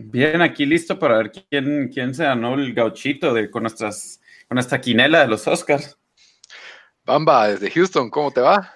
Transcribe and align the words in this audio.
Bien, 0.00 0.40
aquí 0.42 0.64
listo 0.64 0.96
para 0.96 1.18
ver 1.18 1.32
quién, 1.32 1.90
quién 1.92 2.14
se 2.14 2.22
ganó 2.22 2.54
el 2.54 2.72
gauchito 2.72 3.34
de, 3.34 3.50
con, 3.50 3.64
nuestras, 3.64 4.20
con 4.46 4.54
nuestra 4.54 4.80
quinela 4.80 5.20
de 5.20 5.26
los 5.26 5.46
Oscars. 5.48 5.98
Bamba, 7.04 7.48
desde 7.48 7.68
Houston, 7.70 8.08
¿cómo 8.08 8.30
te 8.30 8.40
va? 8.40 8.74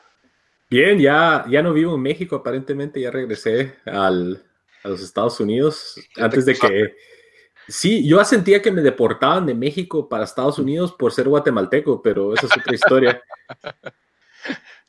Bien, 0.68 0.98
ya, 0.98 1.44
ya 1.48 1.62
no 1.62 1.72
vivo 1.72 1.94
en 1.94 2.02
México, 2.02 2.36
aparentemente 2.36 3.00
ya 3.00 3.12
regresé 3.12 3.76
al, 3.86 4.42
a 4.82 4.88
los 4.88 5.00
Estados 5.00 5.38
Unidos. 5.38 5.94
Antes 6.16 6.44
de 6.44 6.54
que... 6.56 6.96
Sí, 7.68 8.04
yo 8.06 8.22
sentía 8.24 8.60
que 8.60 8.72
me 8.72 8.82
deportaban 8.82 9.46
de 9.46 9.54
México 9.54 10.08
para 10.08 10.24
Estados 10.24 10.58
Unidos 10.58 10.92
por 10.98 11.12
ser 11.12 11.28
guatemalteco, 11.28 12.02
pero 12.02 12.34
esa 12.34 12.46
es 12.46 12.56
otra 12.56 12.74
historia. 12.74 13.22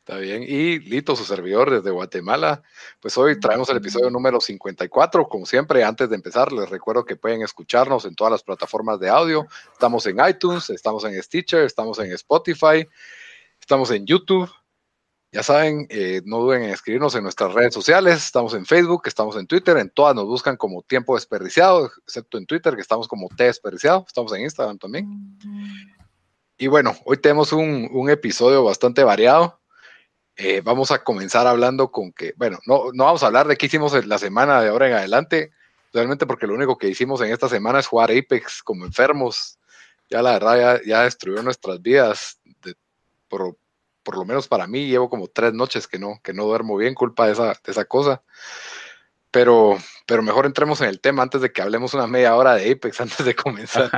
Está 0.06 0.18
bien. 0.18 0.42
Y 0.42 0.80
Lito, 0.80 1.16
su 1.16 1.24
servidor 1.24 1.70
desde 1.70 1.90
Guatemala. 1.90 2.62
Pues 3.00 3.16
hoy 3.16 3.40
traemos 3.40 3.70
el 3.70 3.78
episodio 3.78 4.10
número 4.10 4.38
54. 4.38 5.26
Como 5.30 5.46
siempre, 5.46 5.82
antes 5.82 6.10
de 6.10 6.14
empezar, 6.14 6.52
les 6.52 6.68
recuerdo 6.68 7.06
que 7.06 7.16
pueden 7.16 7.40
escucharnos 7.40 8.04
en 8.04 8.14
todas 8.14 8.30
las 8.30 8.42
plataformas 8.42 9.00
de 9.00 9.08
audio. 9.08 9.46
Estamos 9.72 10.04
en 10.04 10.18
iTunes, 10.28 10.68
estamos 10.68 11.06
en 11.06 11.22
Stitcher, 11.22 11.62
estamos 11.62 11.98
en 12.00 12.12
Spotify, 12.12 12.86
estamos 13.58 13.90
en 13.92 14.04
YouTube. 14.04 14.50
Ya 15.32 15.42
saben, 15.42 15.86
eh, 15.88 16.20
no 16.26 16.40
duden 16.40 16.64
en 16.64 16.70
escribirnos 16.70 17.14
en 17.14 17.22
nuestras 17.22 17.54
redes 17.54 17.72
sociales. 17.72 18.26
Estamos 18.26 18.52
en 18.52 18.66
Facebook, 18.66 19.04
estamos 19.06 19.38
en 19.38 19.46
Twitter. 19.46 19.78
En 19.78 19.88
todas 19.88 20.14
nos 20.14 20.26
buscan 20.26 20.58
como 20.58 20.82
Tiempo 20.82 21.14
Desperdiciado, 21.14 21.90
excepto 22.06 22.36
en 22.36 22.44
Twitter, 22.44 22.74
que 22.74 22.82
estamos 22.82 23.08
como 23.08 23.30
T 23.30 23.44
Desperdiciado. 23.44 24.04
Estamos 24.06 24.34
en 24.34 24.42
Instagram 24.42 24.76
también. 24.76 25.38
Y 26.58 26.66
bueno, 26.66 26.94
hoy 27.06 27.16
tenemos 27.16 27.54
un, 27.54 27.88
un 27.90 28.10
episodio 28.10 28.64
bastante 28.64 29.02
variado. 29.02 29.63
Eh, 30.36 30.62
vamos 30.64 30.90
a 30.90 31.04
comenzar 31.04 31.46
hablando 31.46 31.92
con 31.92 32.12
que, 32.12 32.34
bueno, 32.36 32.58
no, 32.66 32.90
no 32.92 33.04
vamos 33.04 33.22
a 33.22 33.26
hablar 33.26 33.46
de 33.46 33.56
qué 33.56 33.66
hicimos 33.66 34.04
la 34.06 34.18
semana 34.18 34.60
de 34.60 34.68
ahora 34.68 34.88
en 34.88 34.94
adelante, 34.94 35.52
realmente 35.92 36.26
porque 36.26 36.48
lo 36.48 36.54
único 36.54 36.76
que 36.76 36.88
hicimos 36.88 37.20
en 37.20 37.30
esta 37.30 37.48
semana 37.48 37.78
es 37.78 37.86
jugar 37.86 38.10
Apex 38.10 38.62
como 38.62 38.84
enfermos. 38.84 39.58
Ya 40.10 40.22
la 40.22 40.32
verdad 40.32 40.80
ya, 40.84 41.02
destruyó 41.02 41.42
nuestras 41.42 41.80
vidas, 41.80 42.40
por, 43.28 43.56
lo 44.12 44.24
menos 44.24 44.48
para 44.48 44.66
mí, 44.66 44.88
llevo 44.88 45.08
como 45.08 45.28
tres 45.28 45.54
noches 45.54 45.86
que 45.86 45.98
no, 45.98 46.20
que 46.22 46.34
no 46.34 46.44
duermo 46.44 46.76
bien, 46.76 46.94
culpa 46.94 47.26
de 47.26 47.32
esa, 47.32 47.48
de 47.48 47.72
esa 47.72 47.84
cosa. 47.84 48.22
Pero, 49.30 49.78
pero 50.06 50.22
mejor 50.22 50.46
entremos 50.46 50.80
en 50.80 50.88
el 50.88 51.00
tema 51.00 51.22
antes 51.22 51.40
de 51.40 51.52
que 51.52 51.62
hablemos 51.62 51.94
una 51.94 52.06
media 52.06 52.34
hora 52.34 52.54
de 52.54 52.72
Apex 52.72 53.00
antes 53.00 53.24
de 53.24 53.36
comenzar. 53.36 53.88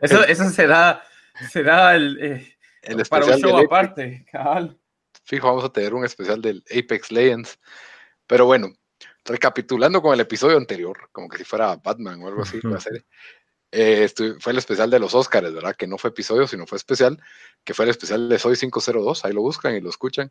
eso, 0.00 0.24
eso 0.24 0.50
será, 0.50 1.02
será 1.50 1.94
el, 1.94 2.18
eh, 2.20 2.56
el 2.82 3.04
para 3.06 3.26
un 3.26 3.38
show 3.38 3.56
aparte, 3.56 4.26
cabal 4.30 4.76
fijo, 5.24 5.46
vamos 5.46 5.64
a 5.64 5.72
tener 5.72 5.94
un 5.94 6.04
especial 6.04 6.40
del 6.40 6.64
Apex 6.70 7.10
Legends. 7.10 7.58
Pero 8.26 8.46
bueno, 8.46 8.72
recapitulando 9.24 10.02
con 10.02 10.14
el 10.14 10.20
episodio 10.20 10.56
anterior, 10.56 11.08
como 11.12 11.28
que 11.28 11.38
si 11.38 11.44
fuera 11.44 11.76
Batman 11.76 12.22
o 12.22 12.28
algo 12.28 12.42
así, 12.42 12.60
la 12.62 12.80
serie. 12.80 13.04
Eh, 13.74 14.06
fue 14.38 14.52
el 14.52 14.58
especial 14.58 14.90
de 14.90 14.98
los 14.98 15.14
Oscars, 15.14 15.52
¿verdad? 15.52 15.74
Que 15.74 15.86
no 15.86 15.96
fue 15.96 16.10
episodio, 16.10 16.46
sino 16.46 16.66
fue 16.66 16.76
especial, 16.76 17.18
que 17.64 17.72
fue 17.72 17.86
el 17.86 17.90
especial 17.90 18.28
de 18.28 18.38
Soy 18.38 18.56
502, 18.56 19.24
ahí 19.24 19.32
lo 19.32 19.40
buscan 19.40 19.74
y 19.74 19.80
lo 19.80 19.88
escuchan. 19.88 20.30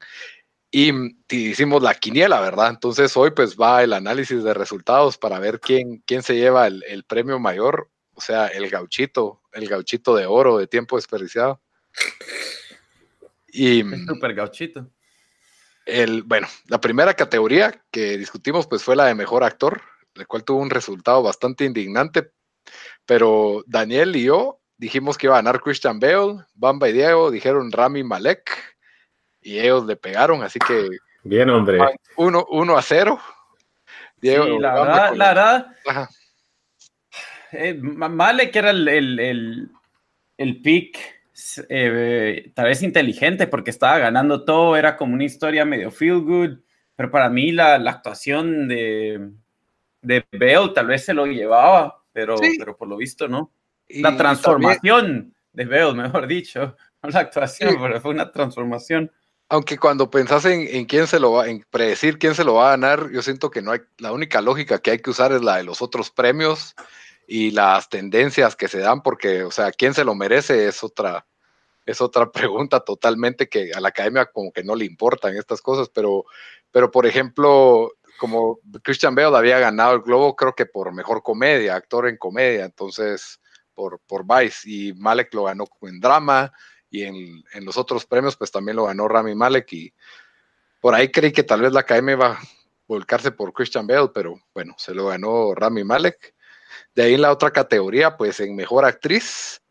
Y, 0.70 0.92
hicimos 1.30 1.82
la 1.82 1.96
quiniela, 1.96 2.40
¿verdad? 2.40 2.70
Entonces 2.70 3.18
hoy 3.18 3.32
pues 3.32 3.58
va 3.58 3.84
el 3.84 3.94
análisis 3.94 4.44
de 4.44 4.54
resultados 4.54 5.18
para 5.18 5.40
ver 5.40 5.60
quién, 5.60 6.04
quién 6.06 6.24
se 6.24 6.36
lleva 6.36 6.68
el, 6.68 6.84
el 6.88 7.04
premio 7.04 7.40
mayor, 7.40 7.90
o 8.14 8.22
sea, 8.22 8.48
el 8.48 8.70
gauchito, 8.70 9.42
el 9.54 9.68
gauchito 9.68 10.16
de 10.16 10.28
oro 10.28 10.58
de 10.58 10.68
tiempo 10.68 10.96
desperdiciado. 10.96 11.62
Y, 13.52 13.84
Super 14.08 14.34
gauchito. 14.34 14.90
El, 15.86 16.24
bueno, 16.24 16.48
la 16.68 16.80
primera 16.80 17.14
categoría 17.14 17.84
que 17.92 18.18
discutimos 18.18 18.68
pues 18.68 18.84
fue 18.84 18.96
la 18.96 19.06
de 19.06 19.16
mejor 19.16 19.44
actor, 19.44 19.82
el 20.16 20.28
cual 20.28 20.44
tuvo 20.44 20.62
un 20.62 20.70
resultado 20.70 21.24
bastante 21.24 21.66
indignante, 21.66 22.32
pero 23.06 23.64
Daniel 23.66 24.16
y 24.16 24.26
yo 24.26 24.60
dijimos 24.78 25.18
que 25.18 25.28
iba 25.28 25.36
a 25.36 25.40
ganar 25.40 25.62
Christian 25.62 26.00
Bale, 26.00 26.46
Bamba 26.54 26.90
y 26.90 26.94
Diego 26.94 27.32
dijeron 27.32 27.72
Rami 27.72 28.04
Malek 28.04 28.78
y 29.42 29.60
ellos 29.60 29.86
le 29.86 29.96
pegaron, 29.96 30.44
así 30.44 30.60
que... 30.60 30.90
Bien, 31.24 31.50
hombre. 31.50 31.80
Uno, 32.18 32.46
uno 32.50 32.78
a 32.78 32.82
cero. 32.82 33.20
Diego, 34.18 34.60
la, 34.60 34.74
verdad, 34.74 35.16
la 35.16 35.28
verdad, 35.28 36.10
eh, 37.52 37.74
Malek 37.74 38.56
era 38.56 38.70
el, 38.70 38.88
el, 38.88 39.20
el, 39.20 39.72
el 40.38 40.62
pick 40.62 41.21
eh, 41.70 42.52
tal 42.54 42.66
vez 42.66 42.84
inteligente 42.84 43.48
porque 43.48 43.70
estaba 43.70 44.00
ganando 44.00 44.44
todo, 44.44 44.76
era 44.76 44.98
como 44.98 45.14
una 45.14 45.24
historia 45.24 45.66
medio 45.66 45.92
feel 45.92 46.20
good, 46.20 46.60
pero 46.96 47.10
para 47.10 47.30
mí 47.30 47.52
la, 47.52 47.78
la 47.78 47.92
actuación 47.92 48.68
de, 48.68 49.32
de 50.02 50.26
Bale 50.32 50.74
tal 50.74 50.88
vez 50.88 51.06
se 51.06 51.14
lo 51.14 51.26
llevaba, 51.26 52.04
pero, 52.12 52.36
pero 52.58 52.76
por 52.76 52.88
lo 52.88 52.98
visto 52.98 53.28
no. 53.28 53.52
la 53.90 54.16
transformación 54.18 55.34
de 55.54 55.66
Bale, 55.66 55.94
mejor 55.94 56.28
dicho, 56.28 56.76
no 57.04 57.10
la 57.10 57.20
actuación, 57.20 57.78
pero 57.82 58.02
fue 58.02 58.12
una 58.12 58.32
transformación. 58.32 59.12
Aunque 59.50 59.78
cuando 59.78 60.10
pensás 60.10 60.46
en, 60.46 60.62
en, 60.62 60.86
quién 60.86 61.08
se 61.08 61.20
lo 61.20 61.34
va, 61.34 61.50
en 61.50 61.66
predecir 61.70 62.18
quién 62.18 62.36
se 62.36 62.46
lo 62.46 62.54
va 62.56 62.68
a 62.68 62.72
ganar, 62.72 63.10
yo 63.12 63.22
siento 63.22 63.52
que 63.52 63.62
no 63.62 63.72
hay, 63.72 63.80
la 63.98 64.14
única 64.14 64.42
lógica 64.42 64.80
que 64.80 64.92
hay 64.92 65.00
que 65.00 65.10
usar 65.10 65.34
es 65.34 65.42
la 65.42 65.58
de 65.58 65.64
los 65.64 65.82
otros 65.82 66.10
premios 66.10 66.74
y 67.34 67.52
las 67.52 67.88
tendencias 67.88 68.58
que 68.58 68.68
se 68.68 68.80
dan, 68.80 69.02
porque, 69.02 69.44
o 69.44 69.52
sea, 69.52 69.72
quién 69.72 69.94
se 69.94 70.04
lo 70.04 70.14
merece 70.16 70.68
es 70.68 70.84
otra, 70.84 71.26
es 71.86 72.02
otra 72.02 72.30
pregunta 72.32 72.82
totalmente 72.82 73.48
que 73.48 73.72
a 73.74 73.80
la 73.80 73.88
academia 73.88 74.26
como 74.26 74.52
que 74.52 74.66
no 74.66 74.76
le 74.76 74.84
importan 74.84 75.38
estas 75.38 75.62
cosas, 75.62 75.88
pero, 75.88 76.26
pero 76.72 76.92
por 76.92 77.06
ejemplo, 77.06 77.94
como 78.20 78.60
Christian 78.84 79.16
Bale 79.16 79.38
había 79.38 79.60
ganado 79.60 79.94
el 79.94 80.02
Globo, 80.02 80.36
creo 80.36 80.54
que 80.54 80.66
por 80.66 80.94
mejor 80.94 81.24
comedia, 81.24 81.76
actor 81.76 82.10
en 82.10 82.18
comedia, 82.18 82.66
entonces 82.66 83.40
por, 83.74 84.02
por 84.08 84.26
Vice, 84.28 84.70
y 84.70 84.92
Malek 84.92 85.34
lo 85.34 85.46
ganó 85.46 85.64
en 85.84 86.02
drama, 86.02 86.52
y 86.90 87.04
en, 87.04 87.42
en 87.54 87.64
los 87.64 87.78
otros 87.78 88.06
premios, 88.06 88.36
pues 88.36 88.52
también 88.52 88.76
lo 88.76 88.88
ganó 88.88 89.08
Rami 89.08 89.36
Malek, 89.36 89.72
y 89.72 89.94
por 90.82 90.96
ahí 90.96 91.10
creí 91.10 91.32
que 91.32 91.44
tal 91.44 91.62
vez 91.62 91.72
la 91.72 91.80
academia 91.80 92.12
iba 92.12 92.28
a 92.34 92.40
volcarse 92.88 93.32
por 93.32 93.54
Christian 93.54 93.88
Bale, 93.88 94.10
pero 94.14 94.36
bueno, 94.54 94.76
se 94.78 94.94
lo 94.94 95.06
ganó 95.06 95.56
Rami 95.56 95.86
Malek. 95.86 96.34
De 96.96 97.04
ahí 97.04 97.14
en 97.14 97.22
la 97.22 97.32
otra 97.32 97.52
categoría, 97.52 98.18
pues 98.18 98.40
en 98.40 98.56
Mejor 98.56 98.86
Actriz, 98.86 99.62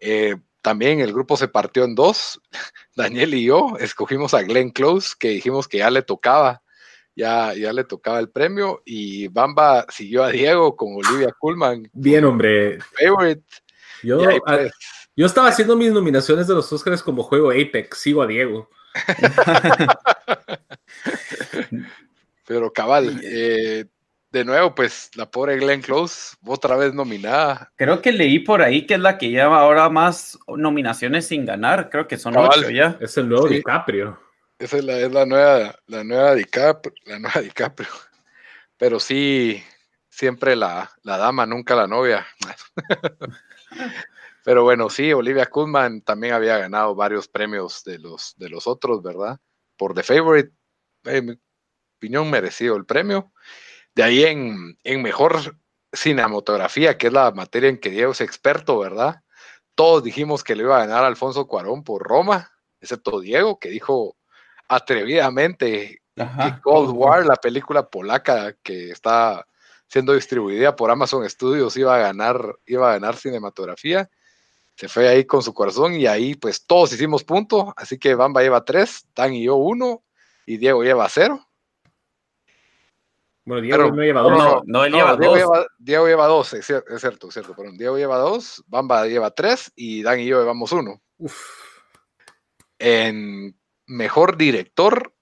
eh, 0.00 0.36
también 0.60 1.00
el 1.00 1.12
grupo 1.12 1.36
se 1.36 1.48
partió 1.48 1.84
en 1.84 1.94
dos. 1.94 2.40
Daniel 2.96 3.34
y 3.34 3.44
yo 3.44 3.76
escogimos 3.78 4.34
a 4.34 4.42
Glenn 4.42 4.70
Close, 4.70 5.14
que 5.18 5.28
dijimos 5.28 5.68
que 5.68 5.78
ya 5.78 5.90
le 5.90 6.02
tocaba, 6.02 6.62
ya, 7.14 7.54
ya 7.54 7.72
le 7.72 7.84
tocaba 7.84 8.18
el 8.18 8.30
premio, 8.30 8.82
y 8.84 9.28
Bamba 9.28 9.86
siguió 9.88 10.24
a 10.24 10.30
Diego 10.30 10.76
con 10.76 10.94
Olivia 10.94 11.32
Kuhlman. 11.38 11.88
Bien, 11.92 12.24
hombre. 12.24 12.78
Yo, 14.02 14.18
pues, 14.44 14.72
yo 15.16 15.26
estaba 15.26 15.48
haciendo 15.48 15.76
mis 15.76 15.92
nominaciones 15.92 16.46
de 16.46 16.54
los 16.54 16.72
Oscars 16.72 17.02
como 17.02 17.22
juego 17.22 17.50
Apex, 17.50 17.98
sigo 17.98 18.22
a 18.22 18.26
Diego. 18.26 18.68
Pero 22.46 22.72
cabal, 22.72 23.20
eh, 23.24 23.86
de 24.30 24.44
nuevo, 24.44 24.74
pues 24.74 25.10
la 25.14 25.30
pobre 25.30 25.56
Glenn 25.56 25.82
Close, 25.82 26.36
otra 26.44 26.76
vez 26.76 26.92
nominada. 26.94 27.72
Creo 27.76 28.02
que 28.02 28.12
leí 28.12 28.40
por 28.40 28.62
ahí 28.62 28.86
que 28.86 28.94
es 28.94 29.00
la 29.00 29.18
que 29.18 29.30
lleva 29.30 29.60
ahora 29.60 29.88
más 29.88 30.38
nominaciones 30.48 31.26
sin 31.26 31.46
ganar. 31.46 31.90
Creo 31.90 32.06
que 32.06 32.18
son 32.18 32.36
ocho 32.36 32.70
ya. 32.70 32.98
Es 33.00 33.16
el 33.16 33.28
nuevo 33.28 33.48
DiCaprio. 33.48 34.20
Esa 34.58 34.78
es 34.78 34.84
la, 34.84 34.98
es 34.98 35.12
la 35.12 35.26
nueva, 35.26 35.74
la 35.86 36.04
nueva 36.04 36.34
DiCaprio, 36.34 36.94
la 37.04 37.18
nueva 37.18 37.40
DiCaprio. 37.42 37.88
Pero 38.76 39.00
sí, 39.00 39.62
siempre 40.08 40.56
la, 40.56 40.90
la 41.02 41.18
dama, 41.18 41.46
nunca 41.46 41.74
la 41.74 41.86
novia. 41.86 42.26
Pero 44.44 44.62
bueno, 44.62 44.88
sí, 44.90 45.12
Olivia 45.12 45.46
Colman 45.46 46.02
también 46.02 46.32
había 46.32 46.56
ganado 46.56 46.94
varios 46.94 47.26
premios 47.26 47.82
de 47.84 47.98
los, 47.98 48.34
de 48.36 48.48
los 48.48 48.66
otros, 48.66 49.02
¿verdad? 49.02 49.38
Por 49.76 49.92
The 49.92 50.04
Favorite, 50.04 50.52
en 51.04 51.26
mi 51.26 51.38
opinión, 51.96 52.30
merecido 52.30 52.76
el 52.76 52.86
premio. 52.86 53.32
De 53.96 54.02
ahí 54.02 54.24
en, 54.24 54.78
en 54.84 55.00
mejor 55.00 55.56
cinematografía, 55.90 56.98
que 56.98 57.06
es 57.06 57.12
la 57.14 57.30
materia 57.30 57.70
en 57.70 57.78
que 57.78 57.88
Diego 57.88 58.12
es 58.12 58.20
experto, 58.20 58.78
¿verdad? 58.78 59.22
Todos 59.74 60.04
dijimos 60.04 60.44
que 60.44 60.54
le 60.54 60.64
iba 60.64 60.76
a 60.76 60.86
ganar 60.86 61.04
Alfonso 61.04 61.46
Cuarón 61.46 61.82
por 61.82 62.02
Roma, 62.02 62.52
excepto 62.78 63.20
Diego, 63.20 63.58
que 63.58 63.70
dijo 63.70 64.14
atrevidamente 64.68 66.02
que 66.14 66.60
Cold 66.62 66.90
War, 66.90 67.24
la 67.24 67.36
película 67.36 67.88
polaca 67.88 68.54
que 68.62 68.90
está 68.90 69.46
siendo 69.88 70.12
distribuida 70.12 70.76
por 70.76 70.90
Amazon 70.90 71.26
Studios, 71.28 71.74
iba 71.78 71.96
a 71.96 71.98
ganar, 71.98 72.54
iba 72.66 72.90
a 72.90 72.92
ganar 72.92 73.16
cinematografía. 73.16 74.10
Se 74.74 74.88
fue 74.88 75.08
ahí 75.08 75.24
con 75.24 75.42
su 75.42 75.54
corazón 75.54 75.94
y 75.94 76.06
ahí 76.06 76.34
pues 76.34 76.66
todos 76.66 76.92
hicimos 76.92 77.24
punto, 77.24 77.72
así 77.78 77.98
que 77.98 78.14
Bamba 78.14 78.42
lleva 78.42 78.62
tres, 78.62 79.06
Dan 79.14 79.32
y 79.32 79.44
yo 79.44 79.56
uno 79.56 80.02
y 80.44 80.58
Diego 80.58 80.82
lleva 80.82 81.08
cero. 81.08 81.46
Bueno, 83.46 83.62
Diego 83.62 83.92
no 83.92 84.02
lleva 84.02 84.20
dos. 84.22 84.32
No, 84.32 84.62
no, 84.66 84.84
él 84.84 84.92
lleva 84.92 85.16
Diego 85.16 85.34
dos. 85.34 85.38
Lleva, 85.38 85.66
Diego 85.78 86.06
lleva 86.08 86.26
dos, 86.26 86.52
es 86.52 86.66
cierto, 86.66 87.28
es 87.28 87.32
cierto, 87.32 87.54
perdón. 87.54 87.78
Diego 87.78 87.96
lleva 87.96 88.18
dos, 88.18 88.64
Bamba 88.66 89.06
lleva 89.06 89.30
tres 89.30 89.72
y 89.76 90.02
Dan 90.02 90.18
y 90.18 90.26
yo 90.26 90.40
llevamos 90.40 90.72
uno. 90.72 91.00
En 92.80 93.56
mejor 93.86 94.36
director, 94.36 95.14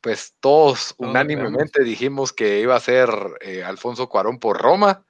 pues 0.00 0.36
todos 0.38 0.94
unánimemente 0.98 1.82
dijimos 1.82 2.32
que 2.32 2.60
iba 2.60 2.76
a 2.76 2.80
ser 2.80 3.10
eh, 3.40 3.64
Alfonso 3.64 4.08
Cuarón 4.08 4.38
por 4.38 4.62
Roma. 4.62 5.04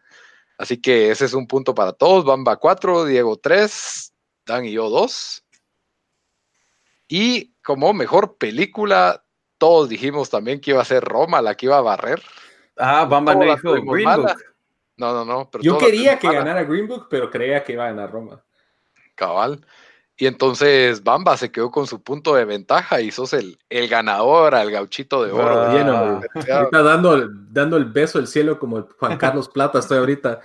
Así 0.56 0.81
que 0.81 1.11
ese 1.11 1.26
es 1.26 1.35
un 1.35 1.47
punto 1.47 1.75
para 1.75 1.93
todos. 1.93 2.25
Bamba 2.25 2.56
cuatro, 2.56 3.05
Diego 3.05 3.37
tres, 3.37 4.14
Dan 4.47 4.64
y 4.64 4.73
yo 4.73 4.88
dos. 4.88 5.44
Y 7.06 7.55
como 7.62 7.93
mejor 7.93 8.38
película, 8.38 9.26
todos 9.58 9.91
dijimos 9.91 10.31
también 10.31 10.58
que 10.58 10.70
iba 10.70 10.81
a 10.81 10.87
ser 10.87 11.05
Roma 11.05 11.43
la 11.43 11.55
que 11.55 11.67
iba 11.67 11.76
a 11.76 11.82
barrer. 11.82 12.23
Ah, 12.76 13.05
Bamba 13.05 13.34
no 13.34 13.44
dijo 13.44 13.73
Green 13.93 14.17
Book. 14.17 14.37
No, 14.96 15.12
no, 15.12 15.25
no. 15.25 15.50
Yo 15.61 15.78
quería 15.78 16.19
que 16.19 16.31
ganara 16.31 16.64
Green 16.64 16.87
Book, 16.87 17.06
pero 17.11 17.31
creía 17.31 17.62
que 17.62 17.73
iba 17.73 17.84
a 17.84 17.88
ganar 17.88 18.11
Roma. 18.11 18.43
Cabal. 19.14 19.64
Y 20.19 20.26
entonces 20.26 21.05
Bamba 21.05 21.37
se 21.37 21.52
quedó 21.52 21.70
con 21.70 21.87
su 21.87 22.02
punto 22.02 22.34
de 22.34 22.46
ventaja 22.46 23.02
y 23.02 23.11
sos 23.11 23.34
el, 23.34 23.58
el 23.69 23.87
ganador 23.87 24.55
al 24.55 24.70
gauchito 24.70 25.23
de 25.23 25.31
oro. 25.31 25.62
Ah, 25.62 25.75
lleno, 25.75 26.23
ahorita 26.34 26.82
dando, 26.82 27.28
dando 27.50 27.76
el 27.76 27.84
beso 27.84 28.19
del 28.19 28.26
cielo 28.26 28.58
como 28.58 28.88
Juan 28.99 29.19
Carlos 29.19 29.50
Plata 29.50 29.81
estoy 29.81 29.99
ahorita. 29.99 30.40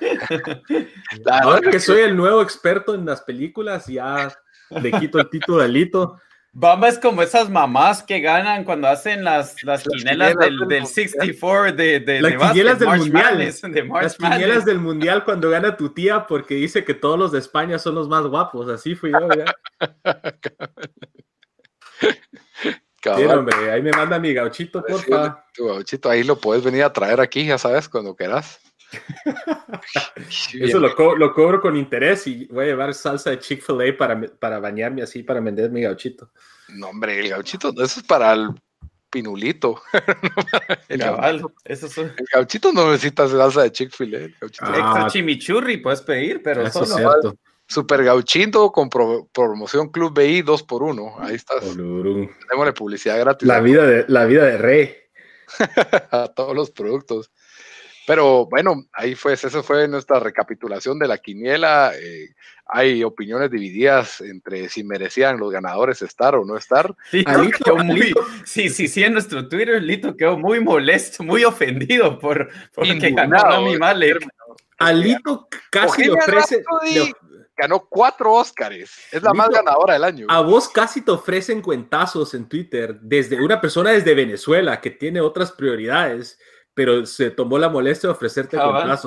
Ahora 1.42 1.72
que 1.72 1.80
soy 1.80 2.01
el 2.01 2.18
nuevo 2.18 2.42
experto 2.42 2.94
en 2.95 3.06
las 3.06 3.22
películas, 3.22 3.88
ya 3.88 4.30
le 4.72 4.92
quito 4.92 5.19
el 5.19 5.30
título 5.30 5.60
de 5.60 5.69
Lito. 5.69 6.19
Bamba 6.53 6.89
es 6.89 7.00
como 7.00 7.21
esas 7.21 7.50
mamás 7.50 8.03
que 8.03 8.19
ganan 8.19 8.65
cuando 8.65 8.89
hacen 8.89 9.24
las, 9.24 9.63
las, 9.63 9.83
quinelas, 9.83 10.36
del, 10.36 10.57
del, 10.68 10.86
64 10.86 11.71
de, 11.71 12.01
de, 12.01 12.21
las 12.21 12.33
quinielas 12.33 12.80
del 12.80 12.89
mundial. 12.89 13.38
las 14.01 14.18
quinielas 14.18 14.65
del 14.65 14.80
mundial 14.80 15.24
cuando 15.24 15.50
gana 15.50 15.77
tu 15.77 15.94
tía 15.94 16.27
porque 16.27 16.56
dice 16.56 16.83
que 16.83 16.94
todos 16.94 17.18
los 17.18 17.31
de 17.31 17.39
España 17.39 17.80
son 17.80 17.95
los 17.95 18.09
más 18.09 18.25
guapos. 18.25 18.68
Así 18.69 18.95
fui 18.95 19.12
yo, 19.12 19.27
¿verdad? 19.27 19.56
Bien, 23.15 23.31
hombre, 23.31 23.71
ahí 23.71 23.81
me 23.81 23.92
manda 23.92 24.19
mi 24.19 24.33
gauchito, 24.33 24.83
porfa. 24.83 25.45
Tu 25.53 25.65
gauchito, 25.65 26.09
ahí 26.09 26.24
lo 26.24 26.36
puedes 26.38 26.63
venir 26.63 26.83
a 26.83 26.94
traer 26.94 27.19
aquí, 27.21 27.45
ya 27.45 27.57
sabes, 27.57 27.88
cuando 27.88 28.15
quieras. 28.15 28.59
Eso 30.53 30.79
lo, 30.79 30.95
co 30.95 31.15
lo, 31.15 31.33
cobro 31.33 31.61
con 31.61 31.77
interés 31.77 32.27
y 32.27 32.45
voy 32.45 32.65
a 32.65 32.67
llevar 32.69 32.93
salsa 32.93 33.29
de 33.29 33.39
Chick-fil-A 33.39 33.97
para, 33.97 34.21
para 34.21 34.59
bañarme 34.59 35.01
así, 35.01 35.23
para 35.23 35.39
vender 35.39 35.71
mi 35.71 35.81
gauchito. 35.81 36.31
No, 36.69 36.89
hombre, 36.89 37.19
el 37.19 37.29
gauchito, 37.29 37.69
eso 37.69 37.99
es 37.99 38.05
para 38.05 38.33
el 38.33 38.49
pinulito. 39.09 39.81
el, 40.89 40.99
gauchito, 40.99 41.53
eso 41.65 41.85
es... 41.88 41.97
el 41.97 42.25
gauchito 42.33 42.71
no 42.71 42.91
necesita 42.91 43.27
salsa 43.27 43.63
de 43.63 43.71
Chick-fil-A. 43.71 44.29
Ah, 44.61 44.77
Extra 44.77 45.07
chimichurri 45.07 45.77
puedes 45.77 46.01
pedir, 46.01 46.41
pero 46.43 46.63
eso 46.63 46.83
es 46.83 46.93
cierto. 46.93 47.35
Super 47.67 48.03
gauchito 48.03 48.69
con 48.69 48.89
pro 48.89 49.29
promoción 49.31 49.89
Club 49.89 50.13
BI 50.13 50.41
2 50.41 50.63
por 50.63 50.83
1 50.83 51.15
Ahí 51.19 51.35
estás. 51.35 51.61
Tenemos 51.61 52.73
publicidad 52.75 53.17
gratis. 53.17 53.47
La 53.47 53.61
vida 53.61 53.85
de, 53.85 54.03
la 54.09 54.25
vida 54.25 54.43
de 54.43 54.57
rey. 54.57 54.95
a 56.11 56.27
todos 56.35 56.55
los 56.55 56.71
productos. 56.71 57.31
Pero 58.07 58.48
bueno, 58.48 58.86
ahí 58.94 59.15
fue, 59.15 59.33
esa 59.33 59.63
fue 59.63 59.88
nuestra 59.88 60.19
recapitulación 60.19 60.98
de 61.00 61.07
la 61.07 61.18
quiniela. 61.19 61.92
Eh, 61.95 62.30
hay 62.65 63.03
opiniones 63.03 63.51
divididas 63.51 64.21
entre 64.21 64.69
si 64.69 64.83
merecían 64.83 65.38
los 65.38 65.51
ganadores 65.51 66.01
estar 66.01 66.36
o 66.36 66.45
no 66.45 66.57
estar. 66.57 66.95
Lito 67.12 67.75
muy, 67.77 68.13
sí, 68.45 68.69
sí, 68.69 68.88
sí, 68.88 69.03
en 69.03 69.13
nuestro 69.13 69.48
Twitter 69.48 69.81
Lito 69.81 70.15
quedó 70.15 70.38
muy 70.38 70.59
molesto, 70.62 71.24
muy 71.24 71.44
ofendido 71.44 72.18
por, 72.18 72.50
que 72.74 73.12
ganó 73.12 73.38
a 73.38 73.62
mi 73.62 73.77
Malek. 73.77 74.25
Alito 74.80 75.48
casi 75.69 76.06
le 76.06 76.13
ofrece. 76.13 76.63
ganó 77.56 77.86
cuatro 77.88 78.33
Óscares. 78.33 78.92
Es 79.12 79.21
la 79.21 79.33
más 79.33 79.50
ganadora 79.50 79.94
del 79.94 80.03
año. 80.03 80.25
A 80.30 80.42
vos 80.42 80.69
casi 80.69 81.01
te 81.01 81.12
ofrecen 81.12 81.62
cuentazos 81.62 82.33
en 82.33 82.48
Twitter 82.48 82.98
desde 83.01 83.39
una 83.39 83.62
persona 83.62 83.92
desde 83.92 84.15
Venezuela 84.15 84.81
que 84.81 84.89
tiene 84.89 85.21
otras 85.21 85.51
prioridades 85.51 86.39
pero 86.73 87.06
se 87.06 87.31
tomó 87.31 87.57
la 87.57 87.69
molestia 87.69 88.07
de 88.07 88.13
ofrecerte 88.13 88.57
ah, 88.59 88.97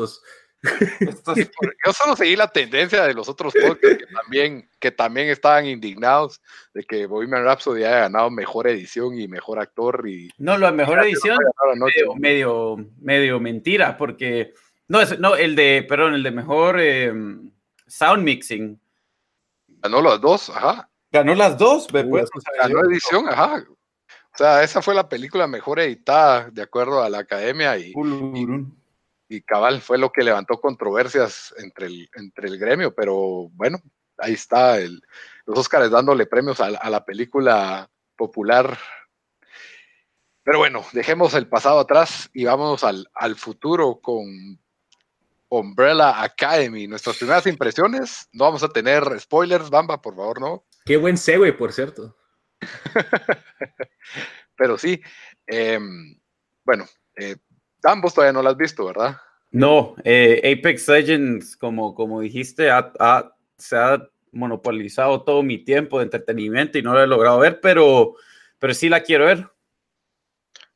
Yo 1.84 1.92
solo 1.92 2.16
seguí 2.16 2.36
la 2.36 2.48
tendencia 2.48 3.04
de 3.04 3.14
los 3.14 3.28
otros 3.28 3.52
podcasts 3.52 3.98
que 3.98 4.06
también, 4.06 4.68
que 4.78 4.90
también 4.90 5.28
estaban 5.28 5.66
indignados 5.66 6.40
de 6.72 6.84
que 6.84 7.06
Bohemian 7.06 7.44
Rhapsody 7.44 7.84
haya 7.84 8.00
ganado 8.00 8.30
mejor 8.30 8.66
edición 8.68 9.18
y 9.18 9.28
mejor 9.28 9.58
actor. 9.58 10.08
Y, 10.08 10.30
no, 10.38 10.56
la 10.56 10.72
mejor 10.72 11.04
edición, 11.04 11.38
medio, 11.76 12.14
medio, 12.14 12.76
medio, 13.00 13.40
mentira, 13.40 13.96
porque 13.96 14.54
no, 14.88 15.00
es, 15.00 15.18
no, 15.18 15.36
el 15.36 15.56
de, 15.56 15.84
perdón, 15.88 16.14
el 16.14 16.22
de 16.22 16.30
mejor 16.30 16.80
em, 16.80 17.50
sound 17.86 18.22
mixing. 18.22 18.80
Ganó 19.68 20.00
las 20.00 20.20
dos, 20.20 20.50
ajá. 20.50 20.88
Ganó 21.10 21.34
las 21.34 21.56
dos, 21.58 21.86
ganó 21.92 22.80
edición, 22.90 23.28
ajá. 23.28 23.64
O 24.34 24.38
sea, 24.38 24.64
esa 24.64 24.82
fue 24.82 24.96
la 24.96 25.08
película 25.08 25.46
mejor 25.46 25.78
editada, 25.78 26.50
de 26.50 26.62
acuerdo 26.62 27.02
a 27.02 27.08
la 27.08 27.18
academia, 27.20 27.78
y, 27.78 27.92
y, 29.28 29.40
cabal 29.42 29.80
fue 29.80 29.96
lo 29.96 30.10
que 30.10 30.24
levantó 30.24 30.60
controversias 30.60 31.54
entre 31.58 31.86
el, 31.86 32.10
entre 32.16 32.48
el 32.48 32.58
gremio, 32.58 32.92
pero 32.92 33.48
bueno, 33.52 33.78
ahí 34.18 34.32
está 34.32 34.78
el, 34.78 35.00
los 35.46 35.60
Óscares 35.60 35.90
dándole 35.90 36.26
premios 36.26 36.60
a, 36.60 36.90
la 36.90 37.04
película 37.04 37.88
popular. 38.16 38.76
Pero 40.42 40.58
bueno, 40.58 40.84
dejemos 40.92 41.34
el 41.34 41.46
pasado 41.46 41.78
atrás 41.78 42.28
y 42.34 42.44
vamos 42.44 42.82
al, 42.82 43.08
al 43.14 43.36
futuro 43.36 44.00
con 44.02 44.58
Umbrella 45.48 46.22
Academy. 46.22 46.88
Nuestras 46.88 47.18
primeras 47.18 47.46
impresiones, 47.46 48.28
no 48.32 48.44
vamos 48.46 48.64
a 48.64 48.68
tener 48.68 49.04
spoilers, 49.20 49.70
Bamba, 49.70 50.02
por 50.02 50.16
favor, 50.16 50.40
¿no? 50.40 50.64
Qué 50.84 50.96
buen 50.96 51.16
segue, 51.16 51.52
por 51.52 51.72
cierto. 51.72 52.16
Pero 54.56 54.78
sí, 54.78 55.00
em, 55.46 56.18
bueno, 56.64 56.86
eh, 57.16 57.36
ambos 57.82 58.14
todavía 58.14 58.32
no 58.32 58.42
lo 58.42 58.50
has 58.50 58.56
visto, 58.56 58.84
¿verdad? 58.84 59.16
No, 59.50 59.94
eh, 60.04 60.40
Apex 60.58 60.88
Legends, 60.88 61.56
como, 61.56 61.94
como 61.94 62.20
dijiste, 62.20 62.68
se 63.56 63.76
ha 63.76 64.08
monopolizado 64.32 65.22
todo 65.22 65.42
mi 65.42 65.58
tiempo 65.58 65.98
de 65.98 66.04
entretenimiento 66.04 66.78
y 66.78 66.82
no 66.82 66.92
lo 66.92 67.02
he 67.02 67.06
logrado 67.06 67.38
ver, 67.38 67.60
pero, 67.60 68.16
pero 68.58 68.74
sí 68.74 68.88
la 68.88 69.02
quiero 69.02 69.26
ver. 69.26 69.48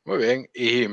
Muy 0.05 0.17
bien, 0.17 0.49
y 0.53 0.85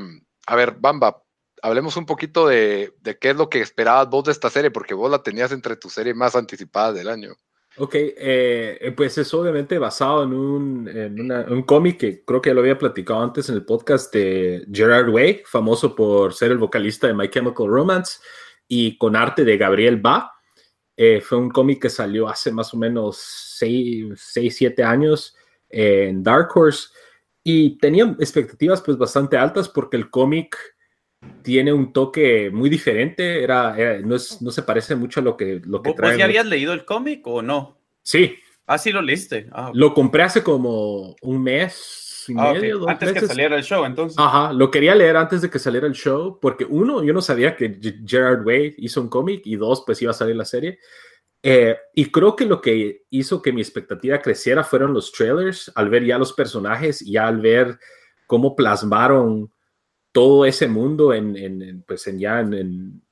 a 0.45 0.55
ver, 0.55 0.75
Bamba, 0.79 1.23
hablemos 1.61 1.97
un 1.97 2.05
poquito 2.05 2.47
de, 2.47 2.93
de, 2.99 3.17
qué 3.17 3.29
es 3.29 3.35
lo 3.35 3.49
que 3.49 3.61
esperabas 3.61 4.09
vos 4.09 4.25
de 4.25 4.31
esta 4.31 4.49
serie, 4.49 4.71
porque 4.71 4.93
vos 4.93 5.09
la 5.09 5.23
tenías 5.23 5.51
entre 5.51 5.75
tus 5.75 5.93
series 5.93 6.15
más 6.15 6.35
anticipadas 6.35 6.93
del 6.93 7.07
año. 7.07 7.35
Ok, 7.79 7.93
eh, 7.93 8.77
eh, 8.81 8.91
pues 8.97 9.19
es 9.19 9.31
obviamente 9.35 9.77
basado 9.77 10.23
en 10.23 10.33
un, 10.33 10.87
en 10.87 11.31
un 11.31 11.61
cómic 11.61 11.99
que 11.99 12.25
creo 12.25 12.41
que 12.41 12.49
ya 12.49 12.55
lo 12.55 12.61
había 12.61 12.79
platicado 12.79 13.21
antes 13.21 13.49
en 13.49 13.55
el 13.55 13.65
podcast 13.65 14.11
de 14.11 14.65
Gerard 14.71 15.09
Way, 15.09 15.43
famoso 15.45 15.95
por 15.95 16.33
ser 16.33 16.49
el 16.51 16.57
vocalista 16.57 17.05
de 17.05 17.13
My 17.13 17.29
Chemical 17.29 17.67
Romance 17.67 18.19
y 18.67 18.97
con 18.97 19.15
arte 19.15 19.43
de 19.43 19.57
Gabriel 19.57 19.97
Ba. 19.97 20.31
Eh, 20.95 21.21
fue 21.21 21.37
un 21.37 21.51
cómic 21.51 21.83
que 21.83 21.89
salió 21.89 22.27
hace 22.27 22.51
más 22.51 22.73
o 22.73 22.77
menos 22.77 23.17
6, 23.57 24.15
7 24.17 24.83
años 24.83 25.35
en 25.69 26.23
Dark 26.23 26.49
Horse 26.55 26.87
y 27.43 27.77
tenía 27.77 28.05
expectativas 28.19 28.81
pues 28.81 28.97
bastante 28.97 29.37
altas 29.37 29.69
porque 29.69 29.97
el 29.97 30.09
cómic 30.09 30.57
tiene 31.41 31.73
un 31.73 31.93
toque 31.93 32.49
muy 32.51 32.69
diferente, 32.69 33.43
era, 33.43 33.75
no, 34.03 34.15
es, 34.15 34.41
no, 34.41 34.51
se 34.51 34.63
parece 34.63 34.95
mucho 34.95 35.19
a 35.19 35.23
lo 35.23 35.37
que, 35.37 35.61
lo 35.63 35.81
que 35.81 35.93
trae. 35.93 36.11
¿Vos 36.11 36.19
ya 36.19 36.25
habías 36.25 36.45
leído 36.45 36.73
el 36.73 36.85
cómic 36.85 37.25
o 37.27 37.41
no? 37.41 37.77
Sí. 38.01 38.35
Ah, 38.65 38.77
sí 38.77 38.91
lo 38.91 39.01
leíste. 39.01 39.47
Ah, 39.51 39.71
lo 39.73 39.93
compré 39.93 40.23
hace 40.23 40.43
como 40.43 41.15
un 41.21 41.41
mes 41.41 42.25
y 42.27 42.35
ah, 42.37 42.53
medio, 42.53 42.79
dos 42.79 42.89
Antes 42.89 43.13
que 43.13 43.21
saliera 43.21 43.55
el 43.55 43.63
show, 43.63 43.85
entonces. 43.85 44.17
Ajá, 44.19 44.51
lo 44.51 44.69
quería 44.69 44.93
leer 44.93 45.15
antes 45.15 45.41
de 45.41 45.49
que 45.49 45.59
saliera 45.59 45.87
el 45.87 45.93
show, 45.93 46.39
porque 46.41 46.65
uno, 46.65 47.03
yo 47.03 47.13
no 47.13 47.21
sabía 47.21 47.55
que 47.55 47.79
Gerard 48.05 48.45
Way 48.45 48.75
hizo 48.79 49.01
un 49.01 49.07
cómic, 49.07 49.41
y 49.45 49.55
dos, 49.55 49.83
pues 49.85 50.01
iba 50.01 50.11
a 50.11 50.15
salir 50.15 50.35
la 50.35 50.45
serie. 50.45 50.79
Eh, 51.43 51.77
y 51.93 52.11
creo 52.11 52.35
que 52.35 52.45
lo 52.45 52.59
que 52.61 53.03
hizo 53.09 53.41
que 53.41 53.53
mi 53.53 53.61
expectativa 53.61 54.21
creciera 54.21 54.63
fueron 54.63 54.93
los 54.93 55.11
trailers, 55.11 55.71
al 55.75 55.89
ver 55.89 56.03
ya 56.03 56.17
los 56.17 56.33
personajes 56.33 57.01
y 57.01 57.15
al 57.15 57.39
ver 57.39 57.79
cómo 58.25 58.55
plasmaron 58.55 59.51
todo 60.17 60.45
ese 60.45 60.67
mundo 60.67 61.13
en, 61.13 61.37
en 61.37 61.83
pues 61.87 62.07
en 62.07 62.17
ya 62.17 62.39
en, 62.39 63.03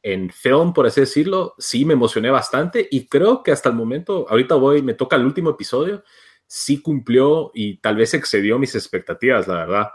en, 0.00 0.30
film, 0.30 0.72
por 0.72 0.86
así 0.86 1.00
decirlo, 1.00 1.56
sí 1.58 1.84
me 1.84 1.94
emocioné 1.94 2.30
bastante 2.30 2.86
y 2.88 3.08
creo 3.08 3.42
que 3.42 3.50
hasta 3.50 3.68
el 3.68 3.74
momento, 3.74 4.26
ahorita 4.30 4.54
voy, 4.54 4.80
me 4.80 4.94
toca 4.94 5.16
el 5.16 5.24
último 5.24 5.50
episodio, 5.50 6.04
sí 6.46 6.80
cumplió 6.80 7.50
y 7.52 7.78
tal 7.78 7.96
vez 7.96 8.14
excedió 8.14 8.60
mis 8.60 8.76
expectativas, 8.76 9.48
la 9.48 9.54
verdad. 9.54 9.88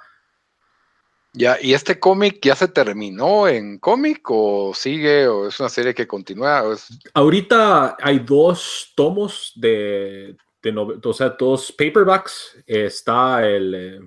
Ya, 1.31 1.57
¿y 1.61 1.73
este 1.73 1.97
cómic 2.01 2.39
ya 2.43 2.57
se 2.57 2.67
terminó 2.67 3.47
en 3.47 3.79
cómic 3.79 4.29
o 4.29 4.73
sigue 4.73 5.25
o 5.25 5.47
es 5.47 5.57
una 5.61 5.69
serie 5.69 5.95
que 5.95 6.05
continúa? 6.05 6.65
Ahorita 7.13 7.95
hay 8.01 8.19
dos 8.19 8.91
tomos 8.93 9.53
de, 9.55 10.35
de 10.61 10.99
o 11.01 11.13
sea, 11.13 11.29
dos 11.29 11.71
paperbacks. 11.71 12.61
Está 12.65 13.47
el, 13.47 13.73
eh, 13.73 13.99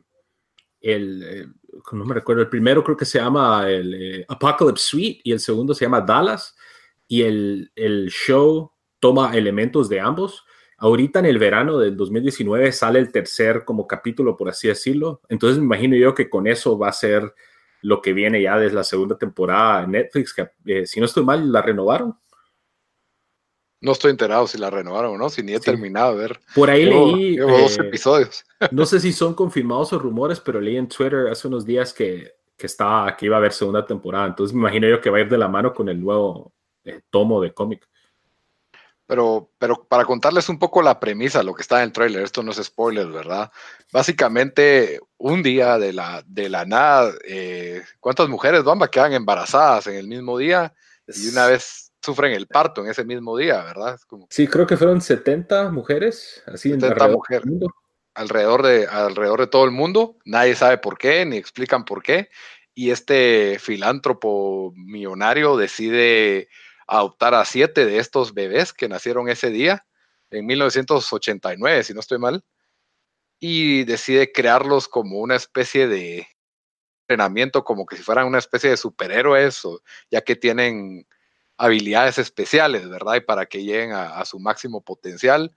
el, 0.81 1.23
eh, 1.23 1.47
no 1.93 2.05
me 2.05 2.15
recuerdo, 2.15 2.43
el 2.43 2.49
primero 2.49 2.83
creo 2.83 2.97
que 2.97 3.05
se 3.05 3.19
llama 3.19 3.69
el 3.69 3.95
eh, 3.95 4.25
Apocalypse 4.29 4.85
Suite 4.85 5.21
y 5.25 5.33
el 5.33 5.41
segundo 5.41 5.75
se 5.75 5.85
llama 5.85 6.01
Dallas 6.01 6.57
y 7.09 7.23
el, 7.23 7.71
el 7.75 8.09
show 8.11 8.73
toma 8.99 9.37
elementos 9.37 9.89
de 9.89 10.01
ambos. 10.01 10.45
Ahorita 10.79 11.19
en 11.19 11.27
el 11.27 11.39
verano 11.39 11.79
del 11.79 11.97
2019 11.97 12.73
sale 12.73 12.99
el 12.99 13.13
tercer 13.13 13.65
como 13.65 13.87
capítulo, 13.87 14.37
por 14.37 14.49
así 14.49 14.69
decirlo. 14.69 15.21
Entonces 15.29 15.59
me 15.59 15.65
imagino 15.65 15.97
yo 15.97 16.15
que 16.15 16.31
con 16.31 16.47
eso 16.47 16.79
va 16.79 16.89
a 16.89 16.93
ser 16.93 17.35
lo 17.83 18.01
que 18.03 18.13
viene 18.13 18.43
ya 18.43 18.59
desde 18.59 18.77
la 18.77 18.85
segunda 18.85 19.17
temporada 19.17 19.85
en 19.85 19.93
Netflix, 19.93 20.35
que 20.35 20.51
eh, 20.67 20.87
si 20.87 21.01
no 21.01 21.07
estoy 21.07 21.25
mal, 21.25 21.51
la 21.51 21.63
renovaron. 21.63 22.19
No 23.81 23.93
estoy 23.93 24.11
enterado 24.11 24.47
si 24.47 24.59
la 24.59 24.69
renovaron 24.69 25.15
o 25.15 25.19
no, 25.19 25.31
si 25.31 25.43
ni 25.43 25.55
he 25.55 25.61
terminado 25.61 26.15
de 26.15 26.23
ver. 26.23 26.41
Por 26.55 26.69
ahí 26.69 26.85
leí. 26.85 27.37
dos 27.37 27.79
eh, 27.79 27.83
episodios. 27.83 28.45
no 28.71 28.85
sé 28.85 29.01
si 29.01 29.13
son 29.13 29.35
confirmados 29.35 29.93
o 29.93 29.99
rumores, 29.99 30.39
pero 30.41 30.61
leí 30.61 30.77
en 30.77 30.89
Twitter 30.89 31.29
hace 31.29 31.49
unos 31.49 31.65
días 31.65 31.95
que, 31.95 32.35
que, 32.57 32.67
está, 32.67 33.17
que 33.19 33.27
iba 33.27 33.37
a 33.37 33.39
haber 33.39 33.53
segunda 33.53 33.87
temporada. 33.87 34.27
Entonces 34.27 34.55
me 34.55 34.61
imagino 34.61 34.87
yo 34.87 35.01
que 35.01 35.09
va 35.09 35.19
a 35.19 35.23
ir 35.23 35.29
de 35.31 35.39
la 35.39 35.49
mano 35.49 35.73
con 35.73 35.89
el 35.89 35.99
nuevo 35.99 36.53
eh, 36.85 37.01
tomo 37.11 37.41
de 37.41 37.53
cómic. 37.53 37.89
Pero, 39.07 39.51
pero 39.59 39.85
para 39.89 40.05
contarles 40.05 40.49
un 40.49 40.59
poco 40.59 40.83
la 40.83 41.01
premisa, 41.01 41.43
lo 41.43 41.53
que 41.53 41.63
está 41.63 41.79
en 41.79 41.85
el 41.85 41.93
tráiler, 41.93 42.23
esto 42.23 42.45
no 42.45 42.53
es 42.53 42.63
spoiler, 42.63 43.09
¿verdad? 43.09 43.51
Básicamente, 43.93 45.01
un 45.17 45.43
día 45.43 45.79
de 45.79 45.93
la, 45.93 46.23
de 46.27 46.49
la 46.49 46.65
nada, 46.65 47.13
eh, 47.27 47.83
¿cuántas 47.99 48.29
mujeres, 48.29 48.63
Bamba, 48.63 48.89
quedan 48.89 49.13
embarazadas 49.13 49.89
en 49.89 49.97
el 49.97 50.07
mismo 50.07 50.39
día? 50.39 50.73
Y 51.09 51.29
una 51.29 51.49
vez 51.49 51.90
sufren 52.03 52.33
el 52.33 52.47
parto 52.47 52.83
en 52.83 52.91
ese 52.91 53.05
mismo 53.05 53.37
día, 53.37 53.63
¿verdad? 53.63 53.99
como... 54.07 54.27
Sí, 54.31 54.47
creo 54.47 54.67
que 54.67 54.77
fueron 54.77 55.01
70 55.01 55.71
mujeres, 55.71 56.43
así 56.47 56.71
70 56.71 57.09
mujeres. 57.09 57.45
Alrededor 58.15 58.63
de, 58.65 58.87
alrededor 58.87 59.41
de 59.41 59.47
todo 59.47 59.65
el 59.65 59.71
mundo, 59.71 60.17
nadie 60.25 60.55
sabe 60.57 60.79
por 60.79 60.99
qué, 60.99 61.25
ni 61.25 61.37
explican 61.37 61.85
por 61.85 62.03
qué, 62.03 62.29
y 62.75 62.91
este 62.91 63.59
filántropo 63.61 64.73
millonario 64.75 65.57
decide 65.57 66.49
adoptar 66.87 67.35
a 67.35 67.45
siete 67.45 67.87
de 67.87 67.99
estos 67.99 68.35
bebés 68.35 68.73
que 68.73 68.89
nacieron 68.89 69.29
ese 69.29 69.51
día, 69.51 69.87
en 70.31 70.47
1989, 70.47 71.85
si 71.85 71.95
no 71.95 72.01
estoy 72.01 72.19
mal, 72.19 72.45
y 73.39 73.85
decide 73.85 74.33
crearlos 74.33 74.89
como 74.89 75.19
una 75.19 75.37
especie 75.37 75.89
de 75.89 76.27
entrenamiento, 77.09 77.65
como 77.65 77.87
que 77.87 77.97
si 77.97 78.03
fueran 78.03 78.27
una 78.27 78.39
especie 78.39 78.71
de 78.71 78.77
superhéroes, 78.77 79.63
ya 80.11 80.21
que 80.21 80.37
tienen 80.37 81.07
habilidades 81.61 82.17
especiales, 82.17 82.89
¿verdad? 82.89 83.17
Y 83.17 83.21
para 83.21 83.45
que 83.45 83.63
lleguen 83.63 83.93
a, 83.93 84.25
su 84.25 84.41
máximo 84.41 84.81
potencial. 84.81 85.53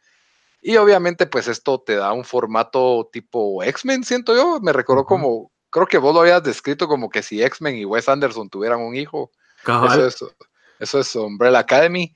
Y 0.61 0.75
obviamente, 0.75 1.25
pues 1.27 1.47
esto 1.47 1.79
te 1.79 1.95
da 1.95 2.11
un 2.11 2.25
formato 2.25 3.09
tipo 3.11 3.63
X-Men, 3.63 4.03
siento 4.03 4.35
yo. 4.35 4.59
Me 4.61 4.73
recordó 4.73 5.05
como, 5.05 5.51
creo 5.69 5.87
que 5.87 5.97
vos 5.97 6.13
lo 6.13 6.21
habías 6.21 6.43
descrito 6.43 6.89
como 6.89 7.09
que 7.09 7.23
si 7.23 7.41
X-Men 7.41 7.77
y 7.77 7.85
Wes 7.85 8.09
Anderson 8.09 8.49
tuvieran 8.49 8.81
un 8.81 8.95
hijo. 8.95 9.31
Eso 9.65 10.29
eso 10.77 10.99
es 10.99 11.15
Umbrella 11.15 11.59
Academy. 11.59 12.13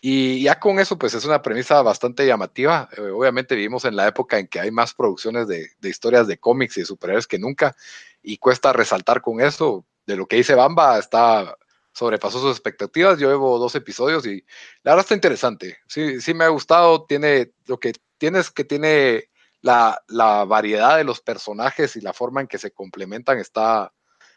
Y 0.00 0.42
ya 0.42 0.58
con 0.58 0.80
eso, 0.80 0.98
pues 0.98 1.14
es 1.14 1.24
una 1.24 1.40
premisa 1.40 1.80
bastante 1.82 2.26
llamativa. 2.26 2.88
Eh, 2.96 3.00
obviamente 3.02 3.54
vivimos 3.54 3.84
en 3.84 3.94
la 3.94 4.08
época 4.08 4.38
en 4.40 4.48
que 4.48 4.58
hay 4.58 4.72
más 4.72 4.94
producciones 4.94 5.46
de, 5.46 5.68
historias 5.82 6.26
de 6.26 6.38
cómics 6.38 6.76
y 6.76 6.84
superhéroes 6.84 7.28
que 7.28 7.38
nunca. 7.38 7.76
Y 8.20 8.38
cuesta 8.38 8.72
resaltar 8.72 9.20
con 9.20 9.40
eso. 9.40 9.84
De 10.06 10.16
lo 10.16 10.26
que 10.26 10.36
dice 10.36 10.56
Bamba, 10.56 10.98
está 10.98 11.56
sobrepasó 11.98 12.40
sus 12.40 12.52
expectativas. 12.52 13.18
Yo 13.18 13.28
llevo 13.28 13.58
dos 13.58 13.74
episodios 13.74 14.24
y 14.26 14.44
la 14.82 14.92
verdad 14.92 15.04
está 15.04 15.14
interesante. 15.14 15.78
Sí, 15.88 16.20
sí 16.20 16.32
me 16.32 16.44
ha 16.44 16.48
gustado. 16.48 17.04
Tiene 17.04 17.52
lo 17.66 17.78
que 17.80 17.92
tiene 18.18 18.38
es 18.38 18.50
que 18.50 18.64
tiene 18.64 19.30
la, 19.60 20.00
la 20.06 20.44
variedad 20.44 20.96
de 20.96 21.04
los 21.04 21.20
personajes 21.20 21.96
y 21.96 22.00
la 22.00 22.12
forma 22.12 22.40
en 22.40 22.46
que 22.46 22.58
se 22.58 22.70
complementan 22.70 23.38
está, 23.38 23.92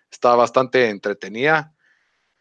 está 0.10 0.36
bastante 0.36 0.90
entretenida 0.90 1.74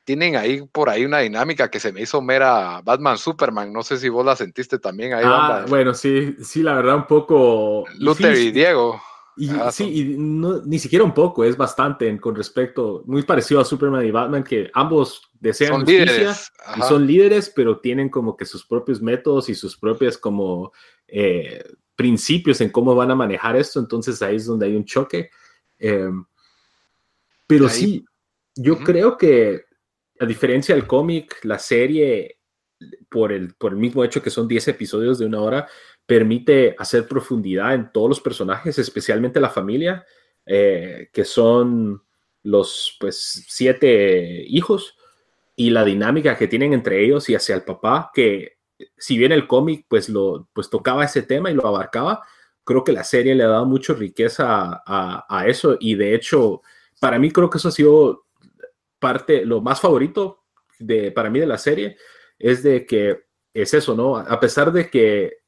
tienen 0.05 0.35
ahí 0.35 0.63
por 0.73 0.89
ahí 0.89 1.05
una 1.05 1.19
dinámica 1.19 1.71
que 1.71 1.79
se 1.79 1.93
me 1.93 2.01
hizo 2.01 2.21
mera 2.21 2.81
Batman 2.83 3.17
Superman. 3.17 3.73
No 3.73 3.85
sé 3.85 3.97
si 3.97 4.09
vos 4.09 4.27
la 4.27 4.35
sentiste 4.35 4.81
también 4.81 5.13
ahí. 5.13 5.23
Ah, 5.25 5.65
bueno, 5.69 5.95
sí, 5.95 6.37
sí, 6.43 6.65
la 6.65 6.75
verdad, 6.75 6.97
un 6.97 7.07
poco. 7.07 7.85
Luther 7.97 8.37
y 8.37 8.51
Diego. 8.51 9.01
Y, 9.37 9.49
sí, 9.71 9.85
y 9.85 10.05
ni 10.19 10.79
siquiera 10.79 11.05
un 11.05 11.15
poco, 11.15 11.45
es 11.45 11.57
bastante 11.57 12.19
con 12.21 12.35
respecto, 12.35 13.03
muy 13.07 13.23
parecido 13.23 13.61
a 13.61 13.65
Superman 13.65 14.05
y 14.05 14.11
Batman, 14.11 14.45
que 14.45 14.71
ambos 14.75 15.23
desean 15.39 15.73
son 15.73 15.81
justicia 15.81 16.37
y 16.77 16.83
son 16.83 17.07
líderes, 17.07 17.51
pero 17.55 17.79
tienen 17.81 18.09
como 18.09 18.37
que 18.37 18.45
sus 18.45 18.67
propios 18.67 19.01
métodos 19.01 19.49
y 19.49 19.55
sus 19.55 19.77
propias 19.77 20.19
como 20.19 20.73
eh, 21.07 21.65
principios 21.97 22.61
en 22.61 22.71
cómo 22.71 22.95
van 22.95 23.11
a 23.11 23.15
manejar 23.15 23.57
esto, 23.57 23.79
entonces 23.81 24.21
ahí 24.23 24.37
es 24.37 24.47
donde 24.47 24.67
hay 24.67 24.77
un 24.77 24.85
choque. 24.85 25.31
Em, 25.79 26.25
pero 27.47 27.69
sí, 27.69 28.05
yo 28.55 28.79
creo 28.79 29.17
que 29.17 29.65
a 30.21 30.27
diferencia 30.27 30.75
del 30.75 30.87
cómic, 30.87 31.39
la 31.45 31.59
serie, 31.59 32.41
por 33.09 33.33
el, 33.33 33.55
por 33.55 33.73
el 33.73 33.79
mismo 33.79 34.05
hecho 34.05 34.23
que 34.23 34.31
son 34.31 34.47
10 34.47 34.69
episodios 34.69 35.19
de 35.19 35.27
una 35.27 35.41
hora, 35.41 35.69
permite 36.11 36.75
hacer 36.77 37.07
profundidad 37.07 37.73
en 37.73 37.93
todos 37.93 38.09
los 38.09 38.21
personajes, 38.21 38.77
especialmente 38.81 39.39
la 39.39 39.49
familia, 39.49 40.05
eh, 40.45 41.09
que 41.13 41.25
son 41.25 42.03
los 42.43 42.97
pues 42.99 43.45
siete 43.47 44.45
hijos 44.49 44.97
y 45.55 45.71
la 45.71 45.85
dinámica 45.85 46.37
que 46.37 46.49
tienen 46.49 46.73
entre 46.73 47.05
ellos 47.05 47.29
y 47.29 47.37
hacia 47.37 47.55
el 47.55 47.63
papá, 47.63 48.11
que 48.13 48.57
si 48.99 49.19
bien 49.19 49.31
el 49.31 49.47
cómic 49.47 49.87
pues 49.89 50.11
pues 50.53 50.69
tocaba 50.69 51.05
ese 51.05 51.23
tema 51.23 51.49
y 51.49 51.55
lo 51.55 51.65
abarcaba, 51.65 52.25
creo 52.65 52.83
que 52.83 52.91
la 52.91 53.05
serie 53.05 53.37
le 53.37 53.45
ha 53.45 53.49
dado 53.49 53.67
mucha 53.67 53.93
riqueza 53.93 54.83
a, 54.85 55.27
a 55.29 55.47
eso 55.47 55.77
y 55.79 55.95
de 55.95 56.17
hecho 56.17 56.61
para 56.99 57.21
mí 57.21 57.31
creo 57.31 57.49
que 57.49 57.59
eso 57.59 57.69
ha 57.69 57.71
sido 57.71 58.27
parte, 58.99 59.47
lo 59.47 59.61
más 59.61 59.81
favorito 59.81 60.43
de, 60.81 61.13
para 61.13 61.31
mí 61.31 61.39
de 61.39 61.47
la 61.47 61.59
serie 61.59 61.99
es 62.37 62.65
de 62.65 62.85
que 62.85 63.27
es 63.55 63.75
eso, 63.75 63.95
¿no? 63.95 64.17
A 64.17 64.41
pesar 64.41 64.73
de 64.73 64.91
que 64.91 65.40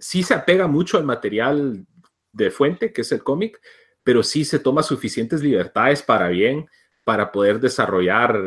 sí 0.00 0.22
se 0.22 0.34
apega 0.34 0.66
mucho 0.66 0.98
al 0.98 1.04
material 1.04 1.86
de 2.32 2.50
fuente, 2.50 2.92
que 2.92 3.02
es 3.02 3.12
el 3.12 3.22
cómic, 3.22 3.60
pero 4.02 4.22
sí 4.22 4.44
se 4.44 4.58
toma 4.58 4.82
suficientes 4.82 5.42
libertades 5.42 6.02
para 6.02 6.28
bien, 6.28 6.68
para 7.04 7.30
poder 7.30 7.60
desarrollar 7.60 8.38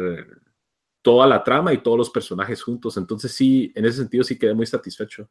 toda 1.02 1.28
la 1.28 1.44
trama 1.44 1.74
y 1.74 1.84
todos 1.84 1.98
los 1.98 2.10
personajes 2.10 2.64
juntos. 2.64 2.98
Entonces 2.98 3.32
sí, 3.34 3.72
en 3.76 3.86
ese 3.86 3.98
sentido 3.98 4.24
sí 4.24 4.38
quedé 4.38 4.54
muy 4.54 4.66
satisfecho. 4.66 5.30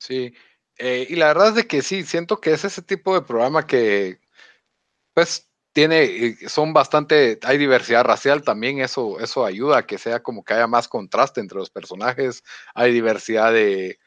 Sí, 0.00 0.34
eh, 0.76 1.06
y 1.08 1.16
la 1.16 1.28
verdad 1.28 1.58
es 1.58 1.66
que 1.66 1.82
sí, 1.82 2.04
siento 2.04 2.40
que 2.40 2.52
es 2.52 2.64
ese 2.64 2.82
tipo 2.82 3.14
de 3.14 3.26
programa 3.26 3.66
que, 3.66 4.20
pues, 5.14 5.48
tiene, 5.72 6.36
son 6.48 6.72
bastante, 6.72 7.38
hay 7.42 7.58
diversidad 7.58 8.04
racial 8.04 8.42
también, 8.42 8.80
eso, 8.80 9.20
eso 9.20 9.44
ayuda 9.44 9.78
a 9.78 9.86
que 9.86 9.98
sea 9.98 10.22
como 10.22 10.44
que 10.44 10.54
haya 10.54 10.66
más 10.66 10.88
contraste 10.88 11.40
entre 11.40 11.58
los 11.58 11.70
personajes, 11.70 12.42
hay 12.74 12.92
diversidad 12.92 13.52
de 13.52 13.98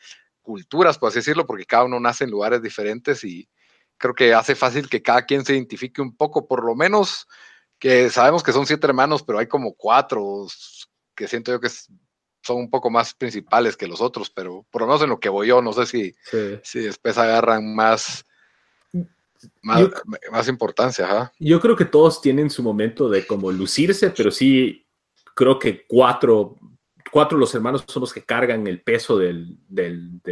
culturas, 0.42 0.98
por 0.98 1.10
así 1.10 1.20
decirlo, 1.20 1.46
porque 1.46 1.66
cada 1.66 1.86
uno 1.86 2.00
nace 2.00 2.24
en 2.24 2.32
lugares 2.32 2.62
diferentes 2.62 3.24
y 3.24 3.48
creo 3.98 4.14
que 4.14 4.34
hace 4.34 4.56
fácil 4.56 4.90
que 4.90 5.02
cada 5.02 5.26
quien 5.26 5.46
se 5.46 5.54
identifique 5.54 6.02
un 6.02 6.16
poco, 6.16 6.48
por 6.48 6.66
lo 6.66 6.76
menos 6.76 7.28
que 7.80 8.10
sabemos 8.10 8.44
que 8.44 8.52
son 8.52 8.66
siete 8.66 8.88
hermanos, 8.88 9.24
pero 9.24 9.40
hay 9.40 9.48
como 9.48 9.74
cuatro 9.74 10.48
que 11.16 11.28
siento 11.28 11.52
yo 11.52 11.60
que 11.60 11.70
son 11.70 12.58
un 12.58 12.70
poco 12.70 12.90
más 12.90 13.14
principales 13.14 13.78
que 13.78 13.88
los 13.88 14.02
otros, 14.02 14.30
pero 14.30 14.66
por 14.72 14.82
lo 14.82 14.88
menos 14.88 15.02
en 15.04 15.10
lo 15.10 15.20
que 15.20 15.30
voy 15.30 15.48
yo, 15.48 15.62
no 15.62 15.74
sé 15.74 15.86
si, 15.86 16.16
si 16.64 16.80
después 16.80 17.18
agarran 17.18 17.76
más 17.76 18.26
más, 19.62 20.48
importancia, 20.48 21.32
Yo 21.40 21.60
creo 21.60 21.76
que 21.76 21.86
todos 21.86 22.22
tienen 22.22 22.50
su 22.50 22.62
momento 22.62 23.10
de 23.10 23.26
como 23.26 23.52
lucirse, 23.52 24.12
pero 24.12 24.32
sí 24.32 24.86
creo 25.36 25.58
que 25.58 25.86
cuatro, 25.88 26.58
cuatro 27.12 27.38
de 27.38 27.42
los 27.42 27.54
hermanos 27.54 27.84
son 27.88 28.02
los 28.02 28.14
que 28.14 28.24
cargan 28.24 28.66
el 28.68 28.82
peso 28.82 29.18
del, 29.18 29.58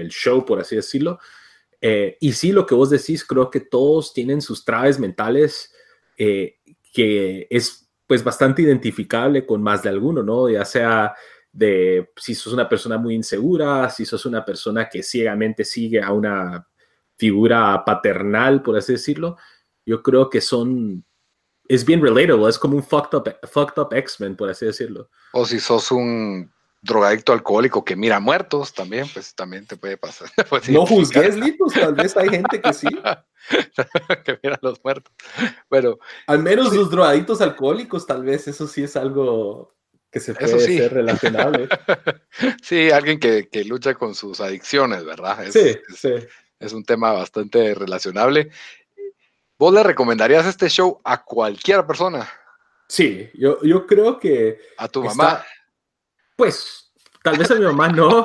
show, 0.10 0.46
por 0.46 0.60
así 0.60 0.76
decirlo. 0.76 1.20
Eh, 1.82 2.18
y 2.20 2.34
sí, 2.34 2.52
lo 2.52 2.66
que 2.66 2.76
vos 2.76 2.90
decís, 2.90 3.24
creo 3.24 3.50
que 3.50 3.60
todos 3.60 4.14
tienen 4.14 4.42
sus 4.42 4.66
traves 4.66 5.00
mentales 5.00 5.74
eh, 6.18 6.58
que 6.94 7.48
es 7.50 7.90
pues 8.08 8.24
bastante 8.24 8.64
identificable 8.64 9.46
con 9.46 9.62
más 9.62 9.84
de 9.84 9.90
alguno, 9.90 10.24
¿no? 10.24 10.50
Ya 10.50 10.66
sea 10.66 11.14
de 11.52 12.12
si 12.18 12.36
sos 12.36 12.54
una 12.54 12.68
persona 12.68 12.98
muy 12.98 13.16
insegura, 13.16 13.90
si 13.90 14.06
sos 14.06 14.26
una 14.26 14.44
persona 14.44 14.90
que 14.90 15.04
ciegamente 15.04 15.64
sigue 15.64 16.02
a 16.02 16.12
una 16.12 16.68
figura 17.18 17.84
paternal, 17.86 18.62
por 18.62 18.78
así 18.78 18.94
decirlo, 18.94 19.38
yo 19.86 20.02
creo 20.02 20.30
que 20.30 20.42
son, 20.42 21.06
es 21.68 21.86
bien 21.86 22.02
relatable, 22.02 22.50
es 22.50 22.58
como 22.58 22.76
un 22.76 22.84
fucked 22.84 23.18
up, 23.18 23.36
fucked 23.48 23.82
up 23.82 23.94
X-Men, 23.94 24.36
por 24.36 24.50
así 24.50 24.66
decirlo. 24.66 25.10
O 25.34 25.46
si 25.46 25.60
sos 25.60 25.92
un 25.92 26.52
drogadicto 26.82 27.34
alcohólico 27.34 27.84
que 27.84 27.96
mira 27.96 28.20
muertos 28.20 28.74
también, 28.74 29.08
pues 29.14 29.36
también 29.36 29.66
te 29.66 29.78
puede 29.78 29.98
pasar. 29.98 30.30
Pues 30.50 30.70
no 30.70 30.86
juzgues, 30.86 31.36
Litos, 31.38 31.74
tal 31.74 31.94
vez 31.94 32.16
hay 32.18 32.30
gente 32.30 32.62
que 32.62 32.74
sí. 32.74 32.88
que 34.26 34.40
mira 34.42 34.58
los 34.62 34.84
muertos. 34.84 35.14
Bueno. 35.70 35.98
Al 36.28 36.40
menos 36.40 36.74
los 36.74 36.90
drogadictos 36.90 37.42
alcohólicos, 37.42 38.06
tal 38.06 38.24
vez, 38.24 38.48
eso 38.48 38.68
sí 38.68 38.84
es 38.84 38.96
algo 38.96 39.76
que 40.12 40.20
se 40.20 40.34
puede 40.34 40.60
ser 40.60 40.94
relacionable. 40.94 41.68
sí, 42.64 42.90
alguien 42.90 43.20
que, 43.20 43.48
que, 43.50 43.64
lucha 43.64 43.94
con 43.94 44.16
sus 44.16 44.40
adicciones, 44.40 45.06
¿verdad? 45.06 45.46
Es, 45.46 45.54
sí, 45.54 45.78
sí. 45.96 46.14
Es 46.60 46.74
un 46.74 46.84
tema 46.84 47.12
bastante 47.12 47.76
relacionable. 47.76 48.50
¿Vos 49.58 49.74
le 49.74 49.84
recomendarías 49.84 50.46
este 50.46 50.70
show 50.70 51.00
a 51.04 51.24
cualquier 51.24 51.86
persona? 51.86 52.30
Sí, 52.88 53.30
yo, 53.36 53.62
yo 53.62 53.86
creo 53.86 54.20
que... 54.20 54.60
A 54.78 54.88
tu 54.88 55.04
mamá. 55.04 55.44
Pues 56.40 56.90
tal 57.22 57.38
vez 57.38 57.52
a 57.52 57.56
mi 57.56 57.66
mamá 57.66 57.90
no, 57.90 58.24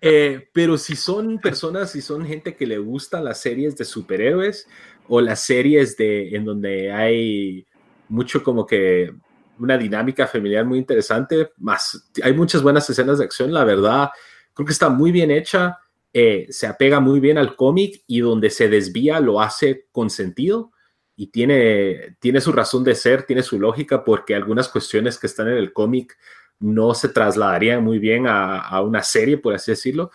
eh, 0.00 0.48
pero 0.52 0.76
si 0.76 0.96
son 0.96 1.38
personas, 1.38 1.92
si 1.92 2.02
son 2.02 2.26
gente 2.26 2.56
que 2.56 2.66
le 2.66 2.78
gustan 2.78 3.24
las 3.24 3.40
series 3.40 3.76
de 3.76 3.84
superhéroes 3.84 4.66
o 5.06 5.20
las 5.20 5.38
series 5.38 5.96
de, 5.96 6.34
en 6.34 6.44
donde 6.44 6.90
hay 6.90 7.68
mucho 8.08 8.42
como 8.42 8.66
que 8.66 9.14
una 9.60 9.78
dinámica 9.78 10.26
familiar 10.26 10.64
muy 10.64 10.80
interesante, 10.80 11.52
más 11.58 12.10
hay 12.20 12.32
muchas 12.32 12.64
buenas 12.64 12.90
escenas 12.90 13.18
de 13.18 13.26
acción, 13.26 13.52
la 13.52 13.62
verdad, 13.62 14.10
creo 14.52 14.66
que 14.66 14.72
está 14.72 14.88
muy 14.88 15.12
bien 15.12 15.30
hecha, 15.30 15.78
eh, 16.12 16.48
se 16.50 16.66
apega 16.66 16.98
muy 16.98 17.20
bien 17.20 17.38
al 17.38 17.54
cómic 17.54 18.02
y 18.08 18.18
donde 18.18 18.50
se 18.50 18.68
desvía 18.68 19.20
lo 19.20 19.40
hace 19.40 19.86
con 19.92 20.10
sentido 20.10 20.72
y 21.14 21.28
tiene, 21.28 22.16
tiene 22.18 22.40
su 22.40 22.50
razón 22.50 22.82
de 22.82 22.96
ser, 22.96 23.22
tiene 23.22 23.44
su 23.44 23.60
lógica 23.60 24.02
porque 24.02 24.34
algunas 24.34 24.68
cuestiones 24.68 25.16
que 25.16 25.28
están 25.28 25.46
en 25.46 25.58
el 25.58 25.72
cómic 25.72 26.18
no 26.60 26.94
se 26.94 27.08
trasladaría 27.08 27.80
muy 27.80 27.98
bien 27.98 28.26
a, 28.28 28.80
una 28.82 29.02
serie, 29.02 29.38
por 29.38 29.54
así 29.54 29.72
decirlo. 29.72 30.10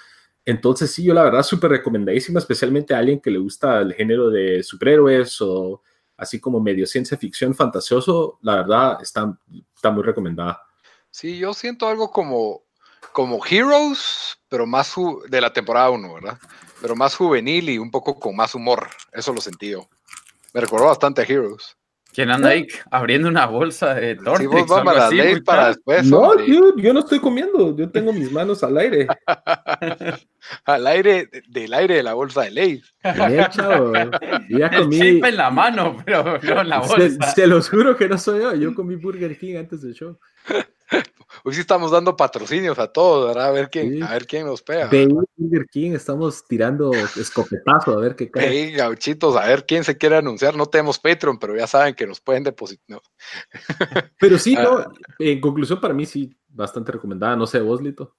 Entonces, 0.45 0.91
sí, 0.91 1.03
yo 1.03 1.13
la 1.13 1.23
verdad 1.23 1.43
súper 1.43 1.71
recomendadísima, 1.71 2.39
especialmente 2.39 2.93
a 2.93 2.99
alguien 2.99 3.19
que 3.19 3.31
le 3.31 3.39
gusta 3.39 3.79
el 3.79 3.93
género 3.93 4.29
de 4.29 4.61
superhéroes 4.61 5.41
o 5.41 5.81
así 6.17 6.39
como 6.39 6.61
medio 6.61 6.85
ciencia 6.85 7.17
ficción 7.17 7.53
fantasioso, 7.55 8.39
la 8.41 8.57
verdad 8.57 8.99
está, 9.01 9.37
está 9.75 9.91
muy 9.91 10.03
recomendada. 10.03 10.61
Sí, 11.09 11.37
yo 11.37 11.53
siento 11.53 11.87
algo 11.87 12.11
como, 12.11 12.63
como 13.11 13.43
Heroes, 13.45 14.37
pero 14.47 14.65
más 14.65 14.93
de 15.27 15.41
la 15.41 15.51
temporada 15.51 15.89
1, 15.89 16.13
¿verdad? 16.13 16.37
Pero 16.81 16.95
más 16.95 17.15
juvenil 17.15 17.69
y 17.69 17.77
un 17.79 17.89
poco 17.89 18.19
con 18.19 18.35
más 18.35 18.53
humor. 18.53 18.87
Eso 19.11 19.33
lo 19.33 19.41
sentí 19.41 19.71
yo. 19.71 19.87
Me 20.53 20.61
recordó 20.61 20.85
bastante 20.85 21.21
a 21.21 21.25
Heroes. 21.25 21.75
¿Quién 22.15 22.31
anda 22.31 22.49
ahí 22.49 22.65
abriendo 22.89 23.27
una 23.27 23.45
bolsa 23.45 23.93
de 23.93 24.15
tortas? 24.15 24.47
para 25.43 25.67
después. 25.67 26.05
No, 26.05 26.33
yo 26.45 26.93
no 26.93 27.01
estoy 27.01 27.19
comiendo, 27.19 27.75
yo 27.75 27.89
tengo 27.89 28.13
mis 28.13 28.31
manos 28.31 28.63
al 28.63 28.77
aire. 28.77 29.07
al 30.65 30.87
aire, 30.87 31.29
del 31.49 31.73
aire 31.73 31.95
de 31.95 32.03
la 32.03 32.13
bolsa 32.13 32.43
de 32.43 32.51
ley. 32.51 32.81
Ya 33.03 33.49
comí. 34.77 34.99
El 34.99 35.25
en 35.25 35.35
la 35.35 35.51
mano, 35.51 35.97
pero 36.05 36.39
no 36.41 36.61
en 36.61 36.69
la 36.69 36.79
bolsa. 36.87 37.31
Se, 37.33 37.47
los 37.47 37.69
juro 37.69 37.97
que 37.97 38.07
no 38.07 38.17
soy 38.17 38.41
yo, 38.41 38.55
yo 38.55 38.73
comí 38.73 38.95
Burger 38.95 39.37
King 39.37 39.57
antes 39.57 39.81
del 39.81 39.93
show. 39.93 40.17
Hoy 41.43 41.53
sí 41.53 41.61
estamos 41.61 41.91
dando 41.91 42.15
patrocinios 42.15 42.77
a 42.79 42.87
todos, 42.87 43.27
¿verdad? 43.27 43.47
A 43.47 43.51
ver 43.51 43.69
quién, 43.69 44.01
a 44.03 44.11
ver 44.11 44.25
quién 44.25 44.45
nos 44.45 44.61
pega. 44.61 44.89
Burger 44.89 45.67
King, 45.69 45.91
estamos 45.91 46.45
tirando 46.47 46.91
escopetazo, 46.93 47.97
a 47.97 47.99
ver 47.99 48.15
qué 48.15 48.29
cae. 48.29 48.47
Hey, 48.47 48.71
gauchitos, 48.71 49.35
a 49.35 49.45
ver 49.45 49.65
quién 49.65 49.83
se 49.83 49.97
quiere 49.97 50.17
anunciar. 50.17 50.55
No 50.55 50.67
tenemos 50.67 50.99
Patreon, 50.99 51.37
pero 51.39 51.55
ya 51.55 51.67
saben 51.67 51.95
que 51.95 52.07
nos 52.07 52.21
pueden 52.21 52.43
depositar. 52.43 53.01
Pero 54.19 54.37
sí, 54.37 54.55
no, 54.55 54.77
ah. 54.77 54.91
en 55.19 55.41
conclusión, 55.41 55.79
para 55.79 55.93
mí 55.93 56.05
sí, 56.05 56.35
bastante 56.47 56.91
recomendada. 56.91 57.35
No 57.35 57.47
sé, 57.47 57.59
vos, 57.59 57.81
Lito. 57.81 58.15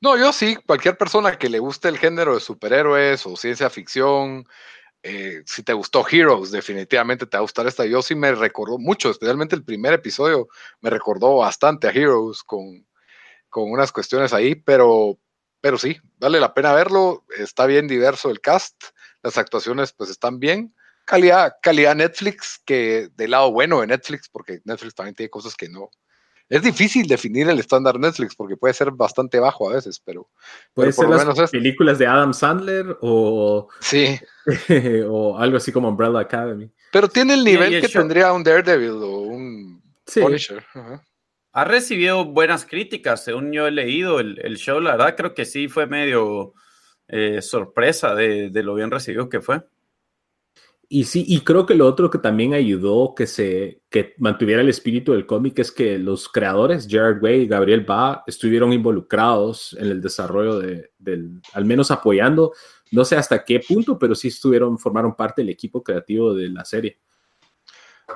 No, 0.00 0.16
yo 0.16 0.32
sí, 0.32 0.56
cualquier 0.66 0.96
persona 0.96 1.36
que 1.36 1.48
le 1.48 1.58
guste 1.58 1.88
el 1.88 1.98
género 1.98 2.34
de 2.34 2.40
superhéroes 2.40 3.26
o 3.26 3.36
ciencia 3.36 3.68
ficción, 3.70 4.44
eh, 5.02 5.42
si 5.46 5.62
te 5.62 5.72
gustó 5.72 6.04
Heroes, 6.08 6.50
definitivamente 6.50 7.26
te 7.26 7.36
va 7.36 7.40
a 7.40 7.42
gustar 7.42 7.66
esta. 7.66 7.86
Yo 7.86 8.02
sí 8.02 8.14
me 8.14 8.32
recordó 8.32 8.78
mucho, 8.78 9.10
especialmente 9.10 9.54
el 9.54 9.64
primer 9.64 9.92
episodio, 9.92 10.48
me 10.80 10.90
recordó 10.90 11.36
bastante 11.36 11.88
a 11.88 11.90
Heroes 11.90 12.42
con, 12.42 12.86
con 13.48 13.70
unas 13.70 13.92
cuestiones 13.92 14.32
ahí, 14.32 14.54
pero, 14.54 15.18
pero 15.60 15.78
sí, 15.78 15.96
vale 16.18 16.40
la 16.40 16.54
pena 16.54 16.72
verlo. 16.72 17.24
Está 17.38 17.66
bien 17.66 17.86
diverso 17.86 18.30
el 18.30 18.40
cast, 18.40 18.76
las 19.22 19.38
actuaciones 19.38 19.92
pues 19.92 20.10
están 20.10 20.38
bien. 20.40 20.74
Calidad, 21.04 21.54
calidad 21.62 21.94
Netflix, 21.94 22.60
que 22.66 23.08
del 23.14 23.30
lado 23.30 23.50
bueno 23.52 23.80
de 23.80 23.86
Netflix, 23.86 24.28
porque 24.28 24.60
Netflix 24.64 24.94
también 24.94 25.14
tiene 25.14 25.30
cosas 25.30 25.54
que 25.54 25.68
no, 25.68 25.90
es 26.48 26.62
difícil 26.62 27.06
definir 27.06 27.48
el 27.48 27.58
estándar 27.58 27.98
Netflix 27.98 28.34
porque 28.34 28.56
puede 28.56 28.72
ser 28.72 28.90
bastante 28.90 29.38
bajo 29.38 29.70
a 29.70 29.74
veces, 29.74 30.00
pero. 30.02 30.28
Puede 30.72 30.92
ser 30.92 31.08
las 31.08 31.50
películas 31.50 31.98
de 31.98 32.06
Adam 32.06 32.32
Sandler 32.32 32.96
o. 33.02 33.68
Sí. 33.80 34.18
o 35.08 35.38
algo 35.38 35.58
así 35.58 35.72
como 35.72 35.88
Umbrella 35.88 36.20
Academy. 36.20 36.70
Pero 36.90 37.08
tiene 37.08 37.34
el 37.34 37.44
nivel 37.44 37.80
que 37.80 37.88
tendría 37.88 38.32
un 38.32 38.42
Daredevil 38.42 39.02
o 39.02 39.20
un 39.20 39.82
Punisher. 40.14 40.64
Ha 41.52 41.64
recibido 41.64 42.24
buenas 42.24 42.64
críticas, 42.64 43.24
según 43.24 43.52
yo 43.52 43.66
he 43.66 43.70
leído 43.70 44.20
el, 44.20 44.56
show. 44.56 44.80
La 44.80 44.92
verdad, 44.92 45.16
creo 45.16 45.34
que 45.34 45.44
sí 45.44 45.68
fue 45.68 45.86
medio 45.86 46.54
eh, 47.08 47.42
sorpresa 47.42 48.14
de, 48.14 48.48
de 48.50 48.62
lo 48.62 48.74
bien 48.74 48.90
recibido 48.90 49.28
que 49.28 49.40
fue. 49.40 49.62
Y 50.90 51.04
sí, 51.04 51.24
y 51.28 51.42
creo 51.42 51.66
que 51.66 51.74
lo 51.74 51.86
otro 51.86 52.08
que 52.08 52.16
también 52.16 52.54
ayudó 52.54 53.14
que 53.14 53.26
se 53.26 53.82
que 53.90 54.14
mantuviera 54.16 54.62
el 54.62 54.70
espíritu 54.70 55.12
del 55.12 55.26
cómic 55.26 55.58
es 55.58 55.70
que 55.70 55.98
los 55.98 56.30
creadores, 56.30 56.86
Jared 56.88 57.22
Way 57.22 57.42
y 57.42 57.46
Gabriel 57.46 57.84
Ba, 57.84 58.24
estuvieron 58.26 58.72
involucrados 58.72 59.76
en 59.78 59.88
el 59.88 60.00
desarrollo 60.00 60.58
de, 60.58 60.92
del, 60.98 61.42
al 61.52 61.66
menos 61.66 61.90
apoyando, 61.90 62.54
no 62.90 63.04
sé 63.04 63.16
hasta 63.16 63.44
qué 63.44 63.60
punto, 63.60 63.98
pero 63.98 64.14
sí 64.14 64.28
estuvieron, 64.28 64.78
formaron 64.78 65.14
parte 65.14 65.42
del 65.42 65.50
equipo 65.50 65.82
creativo 65.82 66.32
de 66.32 66.48
la 66.48 66.64
serie. 66.64 66.98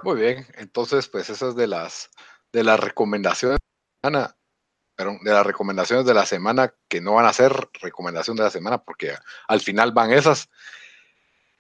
Muy 0.02 0.18
bien, 0.18 0.46
entonces, 0.56 1.08
pues 1.08 1.28
esas 1.28 1.54
de 1.54 1.66
las 1.66 2.10
de 2.52 2.64
las 2.64 2.78
recomendaciones 2.78 3.58
de 3.58 4.10
la 4.10 4.10
semana, 4.10 4.36
de 5.22 5.30
las 5.30 5.46
recomendaciones 5.46 6.06
de 6.06 6.14
la 6.14 6.26
semana 6.26 6.74
que 6.88 7.00
no 7.00 7.14
van 7.14 7.26
a 7.26 7.32
ser 7.32 7.52
recomendación 7.80 8.36
de 8.36 8.44
la 8.44 8.50
semana 8.50 8.82
porque 8.82 9.14
al 9.48 9.60
final 9.60 9.92
van 9.92 10.12
esas. 10.12 10.48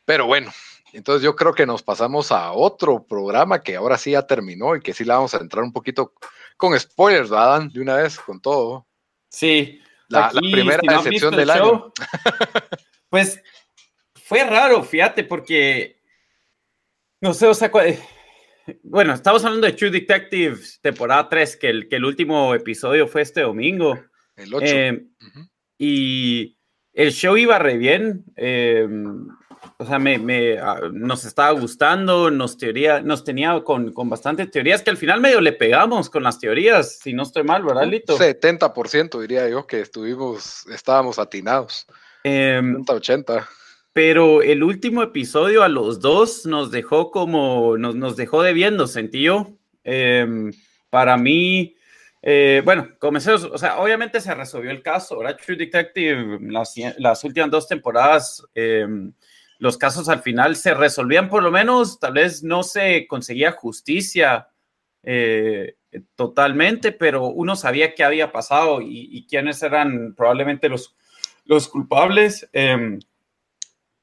Pero 0.04 0.26
bueno, 0.26 0.52
entonces 0.92 1.22
yo 1.22 1.34
creo 1.36 1.54
que 1.54 1.66
nos 1.66 1.82
pasamos 1.82 2.32
a 2.32 2.52
otro 2.52 3.06
programa 3.06 3.62
que 3.62 3.76
ahora 3.76 3.98
sí 3.98 4.12
ya 4.12 4.26
terminó 4.26 4.76
y 4.76 4.80
que 4.80 4.92
sí 4.92 5.04
le 5.04 5.12
vamos 5.12 5.34
a 5.34 5.38
entrar 5.38 5.64
un 5.64 5.72
poquito 5.72 6.14
con 6.56 6.78
spoilers, 6.78 7.30
¿verdad? 7.30 7.62
De 7.72 7.80
una 7.80 7.96
vez, 7.96 8.18
con 8.18 8.40
todo. 8.40 8.86
Sí. 9.28 9.80
La, 10.08 10.30
primera 10.30 10.80
decepción 10.82 11.34
del 11.34 11.50
año. 11.50 11.92
pues 13.08 13.42
fue 14.14 14.44
raro, 14.44 14.82
fíjate, 14.82 15.24
porque 15.24 16.02
no 17.20 17.32
sé, 17.32 17.46
o 17.46 17.54
sea, 17.54 17.70
bueno, 18.82 19.14
estamos 19.14 19.44
hablando 19.44 19.66
de 19.66 19.72
True 19.72 19.90
Detective 19.90 20.58
temporada 20.80 21.28
3, 21.28 21.56
que 21.56 21.68
el, 21.68 21.88
que 21.88 21.96
el 21.96 22.04
último 22.04 22.54
episodio 22.54 23.08
fue 23.08 23.22
este 23.22 23.42
domingo. 23.42 23.98
El 24.36 24.54
8. 24.54 24.66
Eh, 24.66 25.06
y 25.78 26.58
el 26.92 27.12
show 27.12 27.36
iba 27.36 27.58
re 27.58 27.76
bien. 27.76 28.24
Eh, 28.36 28.86
o 29.82 29.86
sea, 29.86 29.98
me, 29.98 30.16
me, 30.18 30.58
ah, 30.58 30.80
nos 30.92 31.24
estaba 31.24 31.50
gustando, 31.50 32.30
nos, 32.30 32.56
teoría, 32.56 33.00
nos 33.00 33.24
tenía 33.24 33.60
con, 33.64 33.92
con 33.92 34.08
bastantes 34.08 34.50
teorías 34.50 34.82
que 34.82 34.90
al 34.90 34.96
final 34.96 35.20
medio 35.20 35.40
le 35.40 35.52
pegamos 35.52 36.08
con 36.08 36.22
las 36.22 36.38
teorías, 36.38 36.98
si 37.00 37.12
no 37.12 37.24
estoy 37.24 37.42
mal, 37.42 37.64
¿verdad, 37.64 37.86
Lito? 37.86 38.16
70% 38.16 39.20
diría 39.20 39.48
yo 39.48 39.66
que 39.66 39.80
estuvimos, 39.80 40.66
estábamos 40.68 41.18
atinados. 41.18 41.86
Eh, 42.22 42.62
80. 42.86 43.48
Pero 43.92 44.40
el 44.40 44.62
último 44.62 45.02
episodio 45.02 45.64
a 45.64 45.68
los 45.68 46.00
dos 46.00 46.46
nos 46.46 46.70
dejó 46.70 47.10
como, 47.10 47.76
nos, 47.76 47.96
nos 47.96 48.16
dejó 48.16 48.42
debiendo, 48.42 48.86
sentí 48.86 49.22
yo. 49.22 49.48
Em, 49.82 50.52
para 50.90 51.16
mí, 51.16 51.74
eh, 52.22 52.62
bueno, 52.64 52.88
comencé, 53.00 53.32
o 53.32 53.58
sea, 53.58 53.78
obviamente 53.80 54.20
se 54.20 54.32
resolvió 54.32 54.70
el 54.70 54.80
caso, 54.80 55.18
¿verdad? 55.18 55.36
True 55.44 55.56
Detective, 55.56 56.38
las, 56.42 56.74
las 56.98 57.24
últimas 57.24 57.50
dos 57.50 57.66
temporadas, 57.66 58.46
eh, 58.54 58.86
los 59.62 59.78
casos 59.78 60.08
al 60.08 60.22
final 60.22 60.56
se 60.56 60.74
resolvían, 60.74 61.28
por 61.28 61.40
lo 61.40 61.52
menos 61.52 62.00
tal 62.00 62.14
vez 62.14 62.42
no 62.42 62.64
se 62.64 63.06
conseguía 63.06 63.52
justicia 63.52 64.48
eh, 65.04 65.76
totalmente, 66.16 66.90
pero 66.90 67.28
uno 67.28 67.54
sabía 67.54 67.94
qué 67.94 68.02
había 68.02 68.32
pasado 68.32 68.80
y, 68.82 69.24
quiénes 69.30 69.62
eran 69.62 70.16
probablemente 70.16 70.68
los, 70.68 70.96
los 71.44 71.68
culpables. 71.68 72.50
Em, 72.52 72.98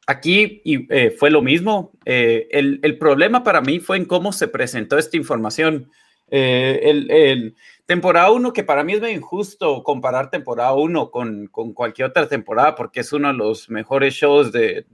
aquí 0.08 0.62
eh, 0.64 1.12
fue 1.12 1.30
lo 1.30 1.42
mismo. 1.42 1.92
Eh, 2.06 2.48
el, 2.52 2.80
el, 2.82 2.98
problema 2.98 3.44
para 3.44 3.60
mí 3.60 3.82
fue 3.82 3.98
en 3.98 4.06
cómo 4.06 4.32
se 4.32 4.48
presentó 4.48 4.98
esta 4.98 5.18
información. 5.18 5.92
El, 6.32 7.12
el, 7.12 7.56
temporada 7.86 8.32
1, 8.32 8.54
que 8.54 8.64
para 8.64 8.86
mí 8.86 8.94
es 8.94 9.02
muy 9.02 9.12
injusto 9.12 9.84
comparar 9.84 10.30
temporada 10.30 10.74
1 10.74 11.12
con, 11.12 11.48
con, 11.48 11.74
cualquier 11.74 12.08
otra 12.12 12.30
temporada, 12.30 12.76
porque 12.76 13.02
es 13.02 13.12
uno 13.12 13.28
de 13.28 13.34
los 13.34 13.70
mejores 13.70 14.14
shows 14.14 14.54
de, 14.54 14.86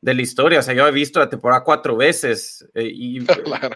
de 0.00 0.14
la 0.14 0.22
historia. 0.22 0.60
O 0.60 0.62
sea, 0.62 0.74
yo 0.74 0.86
he 0.86 0.92
visto 0.92 1.20
la 1.20 1.28
temporada 1.28 1.64
cuatro 1.64 1.96
veces 1.96 2.68
y, 2.74 3.20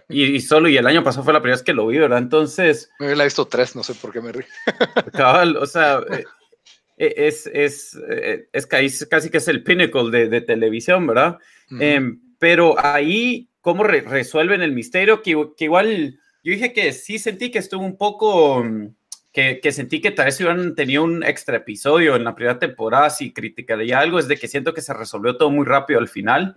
y, 0.08 0.40
solo, 0.40 0.68
y 0.68 0.76
el 0.76 0.86
año 0.86 1.02
pasado 1.02 1.24
fue 1.24 1.32
la 1.32 1.40
primera 1.40 1.56
vez 1.56 1.64
que 1.64 1.74
lo 1.74 1.86
vi, 1.86 1.98
¿verdad? 1.98 2.18
Entonces... 2.18 2.90
Me 2.98 3.14
la 3.14 3.24
he 3.24 3.26
visto 3.26 3.46
tres, 3.46 3.74
no 3.76 3.82
sé 3.82 3.94
por 3.94 4.12
qué 4.12 4.20
me 4.20 4.32
río. 4.32 4.46
Cabal, 5.12 5.56
o 5.56 5.66
sea 5.66 6.00
e, 6.96 7.14
es, 7.16 7.48
es, 7.52 7.98
e, 8.08 8.48
es, 8.52 8.66
casi, 8.66 9.30
que 9.30 9.38
es 9.38 9.48
el 9.48 9.62
pinnacle 9.62 10.28
de, 10.28 10.40
televisión, 10.40 11.06
¿verdad? 11.06 11.38
Em, 11.80 12.20
pero 12.38 12.74
ahí, 12.78 13.48
¿cómo 13.60 13.82
resuelven 13.82 14.62
el 14.62 14.72
misterio? 14.72 15.22
Que, 15.22 15.50
que, 15.56 15.64
igual 15.64 16.18
yo 16.44 16.52
dije 16.52 16.72
que 16.72 16.92
sí 16.92 17.18
sentí 17.18 17.50
que 17.50 17.60
estuvo 17.60 17.84
un 17.84 17.96
poco, 17.96 18.64
mm, 18.64 18.94
que, 19.32 19.60
que, 19.60 19.72
sentí 19.72 20.00
que 20.00 20.10
tal 20.10 20.26
vez 20.26 20.40
hubieran 20.40 20.74
tenido 20.74 21.04
un 21.04 21.24
extra 21.24 21.56
episodio 21.56 22.16
en 22.16 22.24
la 22.24 22.34
primera 22.34 22.58
temporada, 22.58 23.10
si 23.10 23.32
criticaría 23.32 23.98
algo, 23.98 24.18
es 24.18 24.28
de 24.28 24.36
que 24.36 24.48
siento 24.48 24.74
que 24.74 24.82
se 24.82 24.92
resolvió 24.92 25.36
todo 25.36 25.50
muy 25.50 25.64
rápido 25.64 26.00
al 26.00 26.08
final. 26.08 26.54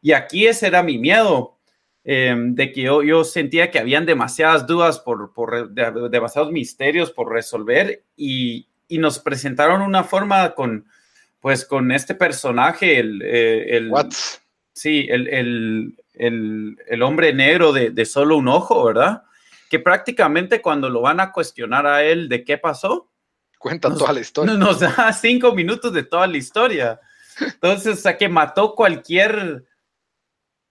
Y 0.00 0.12
aquí 0.12 0.46
ese 0.46 0.66
era 0.66 0.82
mi 0.82 0.98
miedo. 0.98 1.58
Em, 2.06 2.54
de 2.54 2.70
que 2.70 2.82
yo, 2.82 3.02
yo, 3.02 3.24
sentía 3.24 3.70
que 3.70 3.78
habían 3.78 4.04
demasiadas 4.04 4.66
dudas 4.66 4.98
por, 4.98 5.32
por 5.32 5.70
demasiados 5.70 6.52
misterios 6.52 7.10
por 7.10 7.32
resolver 7.32 8.04
y, 8.14 8.68
y 8.88 8.98
nos 8.98 9.18
presentaron 9.18 9.80
una 9.80 10.04
forma 10.04 10.54
con, 10.54 10.84
pues, 11.40 11.64
con 11.64 11.90
este 11.92 12.14
personaje, 12.14 12.98
el, 12.98 13.22
eh, 13.24 13.76
el 13.76 13.90
sí, 14.74 15.06
el, 15.08 15.28
el, 16.14 16.76
el, 16.86 17.02
hombre 17.02 17.32
negro 17.32 17.72
de, 17.72 17.88
de, 17.88 18.04
solo 18.04 18.36
un 18.36 18.48
ojo, 18.48 18.84
¿verdad? 18.84 19.22
Que 19.70 19.78
prácticamente 19.78 20.60
cuando 20.62 20.88
lo 20.88 21.00
van 21.00 21.20
a 21.20 21.32
cuestionar 21.32 21.86
a 21.86 22.02
él 22.02 22.28
de 22.28 22.44
qué 22.44 22.58
pasó, 22.58 23.10
cuenta 23.58 23.88
toda 23.88 24.12
la 24.12 24.20
historia. 24.20 24.54
Nos 24.58 24.80
da 24.80 25.12
cinco 25.12 25.54
minutos 25.54 25.92
de 25.92 26.02
toda 26.02 26.26
la 26.26 26.36
historia. 26.36 27.00
Entonces, 27.40 27.98
o 27.98 28.00
sea, 28.00 28.16
que 28.16 28.28
mató 28.28 28.74
cualquier, 28.74 29.64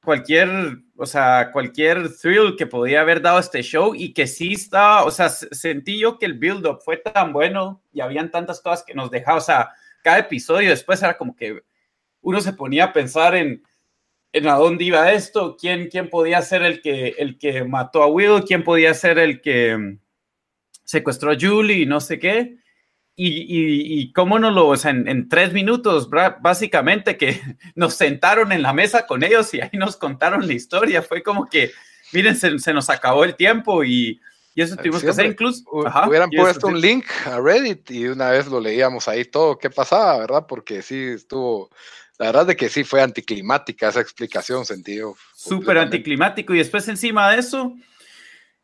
cualquier 0.03 0.83
o 0.95 1.05
sea, 1.05 1.49
cualquier 1.51 2.15
thrill 2.15 2.55
que 2.55 2.67
podía 2.67 3.01
haber 3.01 3.21
dado 3.21 3.39
este 3.39 3.63
show 3.63 3.95
y 3.95 4.13
que 4.13 4.27
sí 4.27 4.53
estaba, 4.53 5.03
o 5.05 5.11
sea, 5.11 5.29
sentí 5.29 5.99
yo 5.99 6.19
que 6.19 6.25
el 6.25 6.35
build-up 6.35 6.81
fue 6.83 6.97
tan 6.97 7.33
bueno 7.33 7.81
y 7.91 8.01
habían 8.01 8.29
tantas 8.29 8.61
cosas 8.61 8.83
que 8.83 8.93
nos 8.93 9.09
dejaba, 9.09 9.37
o 9.37 9.41
sea, 9.41 9.69
cada 10.03 10.19
episodio 10.19 10.69
después 10.69 11.01
era 11.01 11.17
como 11.17 11.35
que 11.35 11.63
uno 12.21 12.41
se 12.41 12.53
ponía 12.53 12.85
a 12.85 12.93
pensar 12.93 13.35
en, 13.35 13.63
en 14.33 14.47
a 14.47 14.55
dónde 14.55 14.83
iba 14.83 15.11
esto, 15.11 15.55
quién, 15.57 15.89
quién 15.89 16.09
podía 16.09 16.41
ser 16.41 16.63
el 16.63 16.81
que, 16.81 17.09
el 17.19 17.37
que 17.37 17.63
mató 17.63 18.01
a 18.01 18.07
Will, 18.07 18.43
quién 18.45 18.63
podía 18.63 18.93
ser 18.95 19.19
el 19.19 19.41
que 19.41 19.77
mm, 19.77 19.99
secuestró 20.83 21.31
a 21.31 21.37
Julie, 21.39 21.85
no 21.85 22.01
sé 22.01 22.19
qué. 22.19 22.57
Y, 23.15 24.01
y, 24.01 24.11
cómo 24.11 24.39
no 24.39 24.49
lo, 24.49 24.69
o 24.69 24.75
sea, 24.75 24.89
en, 24.89 25.29
tres 25.29 25.53
minutos, 25.53 26.09
básicamente 26.09 27.15
que 27.15 27.39
nos 27.75 27.93
sentaron 27.93 28.51
en 28.51 28.63
la 28.63 28.73
mesa 28.73 29.05
con 29.05 29.23
ellos 29.23 29.53
y 29.53 29.61
ahí 29.61 29.69
nos 29.73 29.97
contaron 29.97 30.47
la 30.47 30.53
historia. 30.53 31.03
Fue 31.03 31.21
como 31.21 31.45
que, 31.45 31.69
miren, 32.11 32.35
se, 32.35 32.73
nos 32.73 32.89
acabó 32.89 33.23
el 33.23 33.35
tiempo 33.35 33.83
y, 33.83 34.19
y 34.55 34.61
eso 34.63 34.75
tuvimos 34.75 35.03
que 35.03 35.09
hacer 35.09 35.27
incluso. 35.27 35.63
hubieran 36.07 36.31
puesto 36.31 36.65
un 36.65 36.81
link 36.81 37.05
a 37.27 37.39
Reddit 37.39 37.91
y 37.91 38.07
una 38.07 38.31
vez 38.31 38.47
lo 38.47 38.59
leíamos 38.59 39.07
ahí 39.07 39.25
todo, 39.25 39.59
qué 39.59 39.69
pasaba, 39.69 40.17
¿verdad? 40.17 40.47
Porque 40.47 40.81
sí 40.81 40.99
estuvo, 41.13 41.69
la 42.19 42.27
verdad 42.27 42.47
de 42.47 42.55
que 42.55 42.69
sí 42.69 42.83
fue 42.83 43.01
anticlimática 43.01 43.89
esa 43.89 44.01
explicación, 44.01 44.65
sentido. 44.65 45.15
Súper 45.35 45.77
anticlimático 45.77 46.53
y 46.53 46.59
después 46.59 46.87
encima 46.87 47.31
de 47.31 47.39
eso 47.39 47.75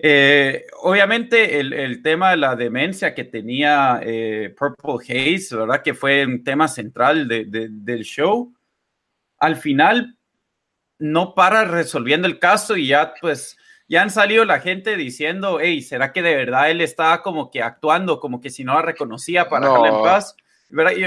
eh, 0.01 0.65
obviamente 0.81 1.59
el, 1.59 2.01
tema 2.01 2.31
de 2.31 2.38
la 2.38 2.55
demencia 2.55 3.13
que 3.13 3.25
tenía 3.25 3.99
eh, 4.01 4.55
Purple 4.57 5.03
Haze, 5.03 5.57
¿verdad? 5.57 5.83
Que 5.83 5.93
fue 5.93 6.25
un 6.25 6.41
tema 6.41 6.69
central 6.69 7.27
del 7.27 8.03
show. 8.03 8.53
Al 9.38 9.57
final 9.57 10.17
no 10.99 11.33
para 11.33 11.65
resolviendo 11.65 12.27
el 12.27 12.39
caso 12.39 12.77
y 12.77 12.88
ya 12.88 13.13
pues 13.19 13.57
ya 13.89 14.01
han 14.01 14.09
salido 14.09 14.45
la 14.45 14.62
gente 14.62 14.95
diciendo, 14.95 15.59
hey, 15.62 15.81
¿será 15.81 16.13
que 16.13 16.21
de 16.21 16.35
verdad 16.35 16.71
él 16.71 16.79
estaba 16.79 17.21
como 17.21 17.51
que 17.51 17.62
actuando, 17.62 18.19
como 18.19 18.39
que 18.39 18.49
si 18.49 18.63
no 18.63 18.75
la 18.75 18.81
reconocía 18.81 19.49
para 19.49 19.67
darle 19.67 19.89
en 19.89 20.03
paz? 20.03 20.35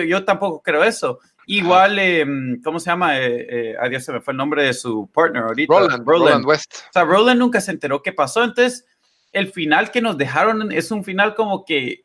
Yo, 0.07 0.25
tampoco 0.25 0.61
creo 0.63 0.85
eso. 0.85 1.21
Igual, 1.47 1.99
em, 1.99 2.63
¿cómo 2.63 2.79
se 2.79 2.91
llama? 2.91 3.19
Eh, 3.19 3.77
adiós, 3.81 4.05
se 4.05 4.13
me 4.13 4.21
fue 4.21 4.33
el 4.33 4.39
nombre 4.39 4.65
de 4.65 4.75
su 4.75 5.11
partner 5.13 5.43
ahorita. 5.43 5.73
Roland, 6.05 6.47
West. 6.47 6.75
O 6.75 6.93
sea, 6.93 7.05
Roland 7.05 7.39
nunca 7.39 7.61
se 7.61 7.73
enteró 7.73 8.03
qué 8.03 8.13
pasó. 8.13 8.45
Entonces, 8.45 8.87
el 9.33 9.51
final 9.51 9.91
que 9.91 10.01
nos 10.01 10.17
dejaron 10.19 10.71
es 10.73 10.91
un 10.91 11.05
final 11.05 11.35
como 11.35 11.65
que, 11.65 12.05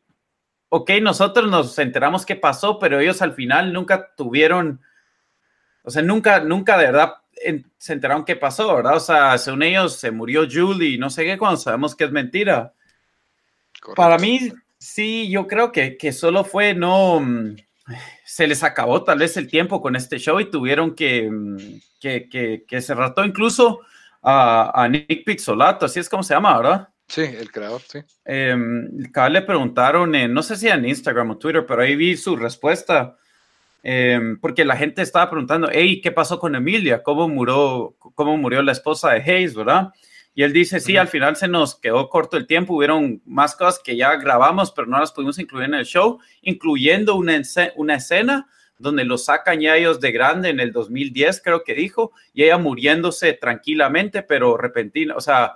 ok, 0.69 0.91
nosotros 1.01 1.49
nos 1.49 1.77
enteramos 1.77 2.25
qué 2.25 2.35
pasó, 2.35 2.79
pero 2.79 2.99
ellos 2.99 3.21
al 3.21 3.33
final 3.33 3.73
nunca 3.73 4.13
tuvieron, 4.15 4.81
o 5.83 5.91
sea, 5.91 6.01
nunca, 6.01 6.39
nunca 6.39 6.77
de 6.77 6.85
verdad 6.85 7.13
se 7.77 7.93
enteraron 7.93 8.25
qué 8.25 8.35
pasó, 8.35 8.75
¿verdad? 8.75 8.95
O 8.95 8.99
sea, 8.99 9.37
según 9.37 9.63
ellos 9.63 9.97
se 9.97 10.09
murió 10.09 10.47
Julie, 10.51 10.97
no 10.97 11.09
sé 11.09 11.25
qué, 11.25 11.37
cuando 11.37 11.57
sabemos 11.57 11.95
que 11.95 12.05
es 12.05 12.11
mentira. 12.11 12.73
Para 13.95 14.17
mí, 14.17 14.51
sí, 14.79 15.29
yo 15.29 15.47
creo 15.47 15.71
que, 15.71 15.97
que 15.97 16.11
solo 16.11 16.43
fue 16.43 16.73
no 16.73 17.21
se 18.25 18.47
les 18.47 18.63
acabó 18.63 19.03
tal 19.03 19.19
vez 19.19 19.37
el 19.37 19.47
tiempo 19.47 19.81
con 19.81 19.95
este 19.95 20.17
show 20.17 20.39
y 20.39 20.49
tuvieron 20.49 20.95
que, 20.95 21.29
mm, 21.29 21.57
que, 21.99 22.29
que, 22.29 22.65
que 22.67 22.81
cerrar 22.81 23.13
todo, 23.13 23.25
incluso 23.25 23.81
a, 24.21 24.83
a, 24.83 24.87
Nick 24.87 25.23
Pixolato, 25.25 25.85
así 25.85 25.99
es 25.99 26.09
como 26.09 26.23
se 26.23 26.33
llama, 26.33 26.57
¿verdad? 26.57 26.89
Sí, 27.07 27.21
el 27.21 27.51
creador, 27.51 27.81
sí. 27.81 27.99
Eh, 28.25 28.55
le 29.29 29.41
preguntaron, 29.41 30.13
en, 30.15 30.33
no 30.33 30.43
sé 30.43 30.57
si 30.57 30.67
en 30.67 30.85
Instagram 30.85 31.31
o 31.31 31.37
Twitter, 31.37 31.65
pero 31.65 31.81
ahí 31.81 31.95
vi 31.95 32.17
su 32.17 32.35
respuesta, 32.35 33.15
em, 33.81 34.37
porque 34.39 34.65
la 34.65 34.75
gente 34.75 35.01
estaba 35.01 35.29
preguntando, 35.29 35.69
hey, 35.71 36.01
¿qué 36.01 36.11
pasó 36.11 36.39
con 36.39 36.55
Emilia? 36.55 37.01
¿Cómo 37.03 37.29
murió, 37.29 37.95
cómo 37.97 38.35
murió 38.35 38.61
la 38.61 38.73
esposa 38.73 39.11
de 39.11 39.21
Hayes, 39.21 39.55
verdad? 39.55 39.93
Y 40.37 40.43
él 40.43 40.53
dice, 40.53 40.79
sí, 40.79 40.97
al 40.97 41.07
final 41.07 41.35
se 41.35 41.47
nos 41.47 41.73
quedó 41.73 42.09
corto 42.09 42.37
el 42.37 42.45
tiempo, 42.45 42.75
hubieron 42.75 43.23
más 43.25 43.55
cosas 43.55 43.81
que 43.83 43.97
ya 43.97 44.15
grabamos, 44.17 44.71
pero 44.71 44.85
no 44.85 44.99
las 44.99 45.11
pudimos 45.11 45.39
incluir 45.39 45.65
en 45.65 45.73
el 45.73 45.85
show, 45.85 46.19
incluyendo 46.43 47.15
una, 47.15 47.41
una 47.75 47.95
escena 47.95 48.47
donde 48.77 49.03
lo 49.03 49.17
sacan 49.17 49.59
ya 49.61 49.75
ellos 49.75 49.99
de 49.99 50.11
grande 50.11 50.49
en 50.49 50.59
el 50.59 50.71
2010, 50.71 51.41
creo 51.43 51.63
que 51.63 51.73
dijo, 51.73 52.11
y 52.35 52.43
ella 52.43 52.59
muriéndose 52.59 53.33
tranquilamente, 53.33 54.21
pero 54.21 54.57
repentina, 54.57 55.15
o 55.15 55.21
sea, 55.21 55.55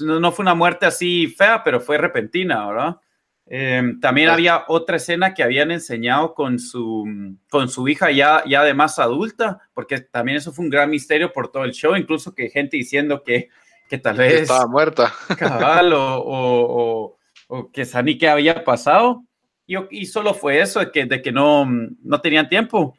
no, 0.00 0.32
fue 0.32 0.42
una 0.42 0.54
muerte 0.54 0.86
así 0.86 1.26
fea, 1.26 1.62
pero 1.62 1.78
fue 1.78 1.98
repentina, 1.98 2.66
¿verdad? 2.66 2.96
Em, 3.44 4.00
también 4.00 4.30
había 4.30 4.64
otra 4.68 4.96
escena 4.96 5.34
que 5.34 5.42
habían 5.42 5.70
enseñado 5.70 6.32
con 6.32 6.58
su, 6.58 7.36
con 7.50 7.68
su 7.68 7.86
hija 7.86 8.10
ya, 8.10 8.42
ya 8.46 8.64
de 8.64 8.72
más 8.72 8.98
adulta, 8.98 9.68
porque 9.74 10.00
también 10.00 10.38
eso 10.38 10.50
fue 10.50 10.64
un 10.64 10.70
gran 10.70 10.88
misterio 10.88 11.30
por 11.30 11.52
todo 11.52 11.64
el 11.64 11.72
show, 11.72 11.94
incluso 11.94 12.34
que 12.34 12.48
gente 12.48 12.78
diciendo 12.78 13.22
que, 13.22 13.50
que 13.88 13.98
tal 13.98 14.16
vez... 14.16 14.42
estaba 14.42 14.66
muerta. 14.66 15.12
Cabal, 15.38 15.92
o, 15.92 16.18
o, 16.18 17.16
o, 17.48 17.72
que 17.72 17.84
Sani 17.84 18.18
que 18.18 18.28
había 18.28 18.64
pasado. 18.64 19.24
Y, 19.66 19.76
y, 19.90 20.06
solo 20.06 20.34
fue 20.34 20.60
eso, 20.60 20.80
de 20.80 20.90
que, 20.90 21.04
de 21.06 21.20
que 21.20 21.32
no, 21.32 21.66
no 21.66 22.20
tenían 22.20 22.48
tiempo. 22.48 22.96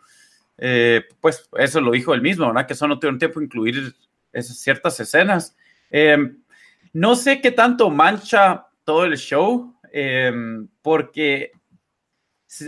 Eh, 0.57 1.03
pues 1.21 1.49
eso 1.57 1.79
lo 1.81 1.91
dijo 1.91 2.13
él 2.13 2.21
mismo, 2.21 2.47
¿verdad? 2.47 2.67
Que 2.67 2.75
solo 2.75 2.95
no 2.95 2.99
tuvieron 2.99 3.19
tiempo 3.19 3.39
de 3.39 3.45
incluir 3.45 3.95
esas 4.33 4.57
ciertas 4.57 4.99
escenas. 4.99 5.55
Eh, 5.89 6.17
no 6.93 7.15
sé 7.15 7.41
qué 7.41 7.51
tanto 7.51 7.89
mancha 7.89 8.67
todo 8.83 9.05
el 9.05 9.17
show, 9.17 9.73
em, 9.91 10.67
porque, 10.81 11.51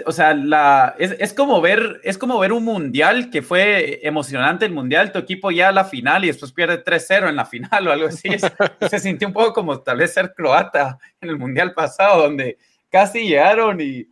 o 0.06 0.12
sea, 0.12 0.36
la, 0.36 0.96
es, 1.00 1.34
como 1.34 1.60
ver, 1.60 2.02
es 2.04 2.18
como 2.18 2.38
ver 2.38 2.54
un 2.54 2.64
mundial 2.64 3.32
que 3.32 3.42
fue 3.42 4.00
emocionante 4.06 4.66
el 4.66 4.74
mundial, 4.74 5.12
tu 5.12 5.18
equipo 5.18 5.50
ya 5.50 5.70
a 5.70 5.72
la 5.72 5.86
final 5.86 6.24
y 6.24 6.28
después 6.28 6.52
pierde 6.52 6.84
3-0 6.84 7.30
en 7.30 7.36
la 7.36 7.46
final 7.46 7.88
o 7.88 7.92
algo 7.92 8.08
así. 8.08 8.30
se 8.90 9.00
sintió 9.00 9.28
un 9.28 9.34
poco 9.34 9.54
como 9.54 9.82
tal 9.82 9.98
vez 9.98 10.14
ser 10.14 10.34
croata 10.36 11.00
en 11.20 11.30
el 11.30 11.38
mundial 11.38 11.74
pasado, 11.74 12.22
donde 12.22 12.60
casi 12.90 13.28
llegaron 13.28 13.82
y, 13.82 14.08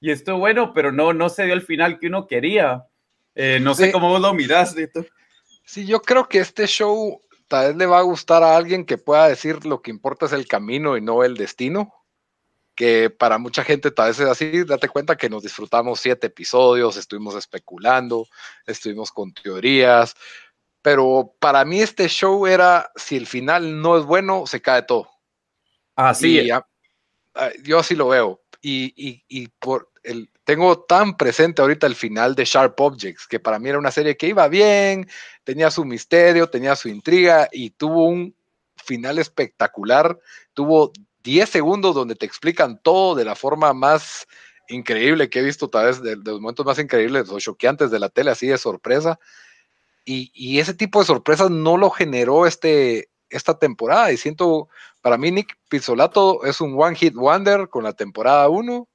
y 0.00 0.10
estuvo 0.10 0.38
bueno, 0.38 0.72
pero 0.72 0.92
no, 0.92 1.12
no 1.12 1.28
se 1.28 1.44
dio 1.44 1.52
el 1.52 1.62
final 1.62 1.98
que 1.98 2.06
uno 2.06 2.26
quería. 2.26 2.86
Eh, 3.34 3.58
no 3.60 3.74
sé 3.74 3.92
cómo 3.92 4.08
vos 4.08 4.20
lo 4.20 4.32
mirás, 4.32 4.74
Dito. 4.74 5.04
Sí, 5.64 5.86
yo 5.86 6.00
creo 6.00 6.26
que 6.26 6.38
este 6.38 6.66
show 6.66 7.20
tal 7.48 7.68
vez 7.68 7.76
le 7.76 7.86
va 7.86 7.98
a 7.98 8.02
gustar 8.02 8.42
a 8.42 8.56
alguien 8.56 8.86
que 8.86 8.96
pueda 8.96 9.28
decir 9.28 9.66
lo 9.66 9.82
que 9.82 9.90
importa 9.90 10.24
es 10.24 10.32
el 10.32 10.48
camino 10.48 10.96
y 10.96 11.02
no 11.02 11.22
el 11.22 11.36
destino. 11.36 11.92
Que 12.74 13.10
para 13.10 13.38
mucha 13.38 13.64
gente 13.64 13.90
tal 13.90 14.08
vez 14.08 14.20
es 14.20 14.28
así, 14.28 14.64
date 14.64 14.88
cuenta 14.88 15.16
que 15.16 15.28
nos 15.28 15.42
disfrutamos 15.42 16.00
siete 16.00 16.28
episodios, 16.28 16.96
estuvimos 16.96 17.34
especulando, 17.34 18.26
estuvimos 18.66 19.12
con 19.12 19.32
teorías, 19.32 20.14
pero 20.80 21.34
para 21.38 21.64
mí 21.64 21.80
este 21.80 22.08
show 22.08 22.46
era, 22.46 22.90
si 22.96 23.16
el 23.16 23.26
final 23.26 23.80
no 23.80 23.98
es 23.98 24.04
bueno, 24.04 24.46
se 24.46 24.60
cae 24.60 24.82
todo. 24.82 25.10
Así 25.94 26.50
ah, 26.50 26.64
yo 27.62 27.78
así 27.78 27.94
lo 27.94 28.08
veo. 28.08 28.42
Y, 28.60 28.92
y, 28.96 29.24
y 29.28 29.48
por 29.48 29.90
el, 30.02 30.30
tengo 30.44 30.80
tan 30.80 31.16
presente 31.16 31.62
ahorita 31.62 31.86
el 31.86 31.94
final 31.94 32.34
de 32.34 32.44
Sharp 32.44 32.78
Objects, 32.80 33.26
que 33.26 33.38
para 33.38 33.58
mí 33.58 33.68
era 33.68 33.78
una 33.78 33.90
serie 33.90 34.16
que 34.16 34.28
iba 34.28 34.48
bien, 34.48 35.08
tenía 35.44 35.70
su 35.70 35.84
misterio, 35.84 36.50
tenía 36.50 36.74
su 36.74 36.88
intriga 36.88 37.48
y 37.52 37.70
tuvo 37.70 38.06
un 38.06 38.34
final 38.76 39.18
espectacular. 39.18 40.18
Tuvo 40.52 40.92
10 41.22 41.48
segundos 41.48 41.94
donde 41.94 42.14
te 42.14 42.26
explican 42.26 42.80
todo 42.82 43.14
de 43.14 43.24
la 43.24 43.34
forma 43.34 43.72
más 43.72 44.26
increíble 44.68 45.28
que 45.30 45.40
he 45.40 45.42
visto, 45.42 45.68
tal 45.68 45.86
vez 45.86 46.02
de, 46.02 46.16
los 46.16 46.40
momentos 46.40 46.66
más 46.66 46.78
increíbles 46.78 47.30
o 47.30 47.38
choqueantes 47.38 47.90
de 47.90 47.98
la 47.98 48.08
tele, 48.08 48.30
así 48.30 48.46
de 48.46 48.58
sorpresa. 48.58 49.18
Y, 50.04 50.58
ese 50.58 50.74
tipo 50.74 50.98
de 50.98 51.06
sorpresas 51.06 51.50
no 51.50 51.76
lo 51.76 51.90
generó 51.90 52.46
este, 52.46 53.08
esta 53.30 53.58
temporada. 53.58 54.10
Y 54.12 54.16
siento, 54.16 54.68
para 55.00 55.16
mí, 55.16 55.30
Nick 55.30 55.56
Pizzolato 55.68 56.44
es 56.44 56.60
un 56.60 56.74
one 56.76 56.96
hit 56.96 57.14
wonder 57.14 57.68
con 57.68 57.84
la 57.84 57.92
temporada 57.92 58.48
1, 58.48 58.88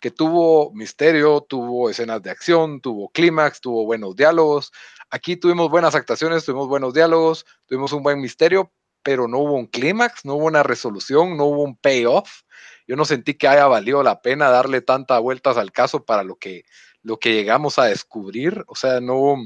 que 0.00 0.10
tuvo 0.10 0.72
misterio, 0.72 1.42
tuvo 1.42 1.90
escenas 1.90 2.22
de 2.22 2.30
acción, 2.30 2.80
tuvo 2.80 3.10
clímax, 3.10 3.60
tuvo 3.60 3.84
buenos 3.84 4.16
diálogos. 4.16 4.72
Aquí 5.10 5.36
tuvimos 5.36 5.70
buenas 5.70 5.94
actuaciones, 5.94 6.44
tuvimos 6.44 6.68
buenos 6.68 6.94
diálogos, 6.94 7.46
tuvimos 7.66 7.92
un 7.92 8.02
buen 8.02 8.20
misterio, 8.20 8.72
pero 9.04 9.28
no 9.28 9.38
hubo 9.38 9.52
un 9.54 9.66
clímax, 9.66 10.24
no 10.24 10.34
hubo 10.34 10.46
una 10.46 10.64
resolución, 10.64 11.36
no 11.36 11.44
hubo 11.44 11.62
un 11.62 11.76
payoff. 11.76 12.42
Yo 12.88 12.96
no 12.96 13.04
sentí 13.04 13.34
que 13.34 13.46
haya 13.46 13.66
valido 13.66 14.02
la 14.02 14.22
pena 14.22 14.50
darle 14.50 14.80
tantas 14.80 15.20
vueltas 15.20 15.56
al 15.56 15.70
caso 15.70 16.04
para 16.04 16.24
lo 16.24 16.36
que, 16.36 16.64
lo 17.02 17.18
que 17.18 17.34
llegamos 17.34 17.78
a 17.78 17.84
descubrir. 17.84 18.64
O 18.66 18.74
sea, 18.74 19.00
no, 19.00 19.36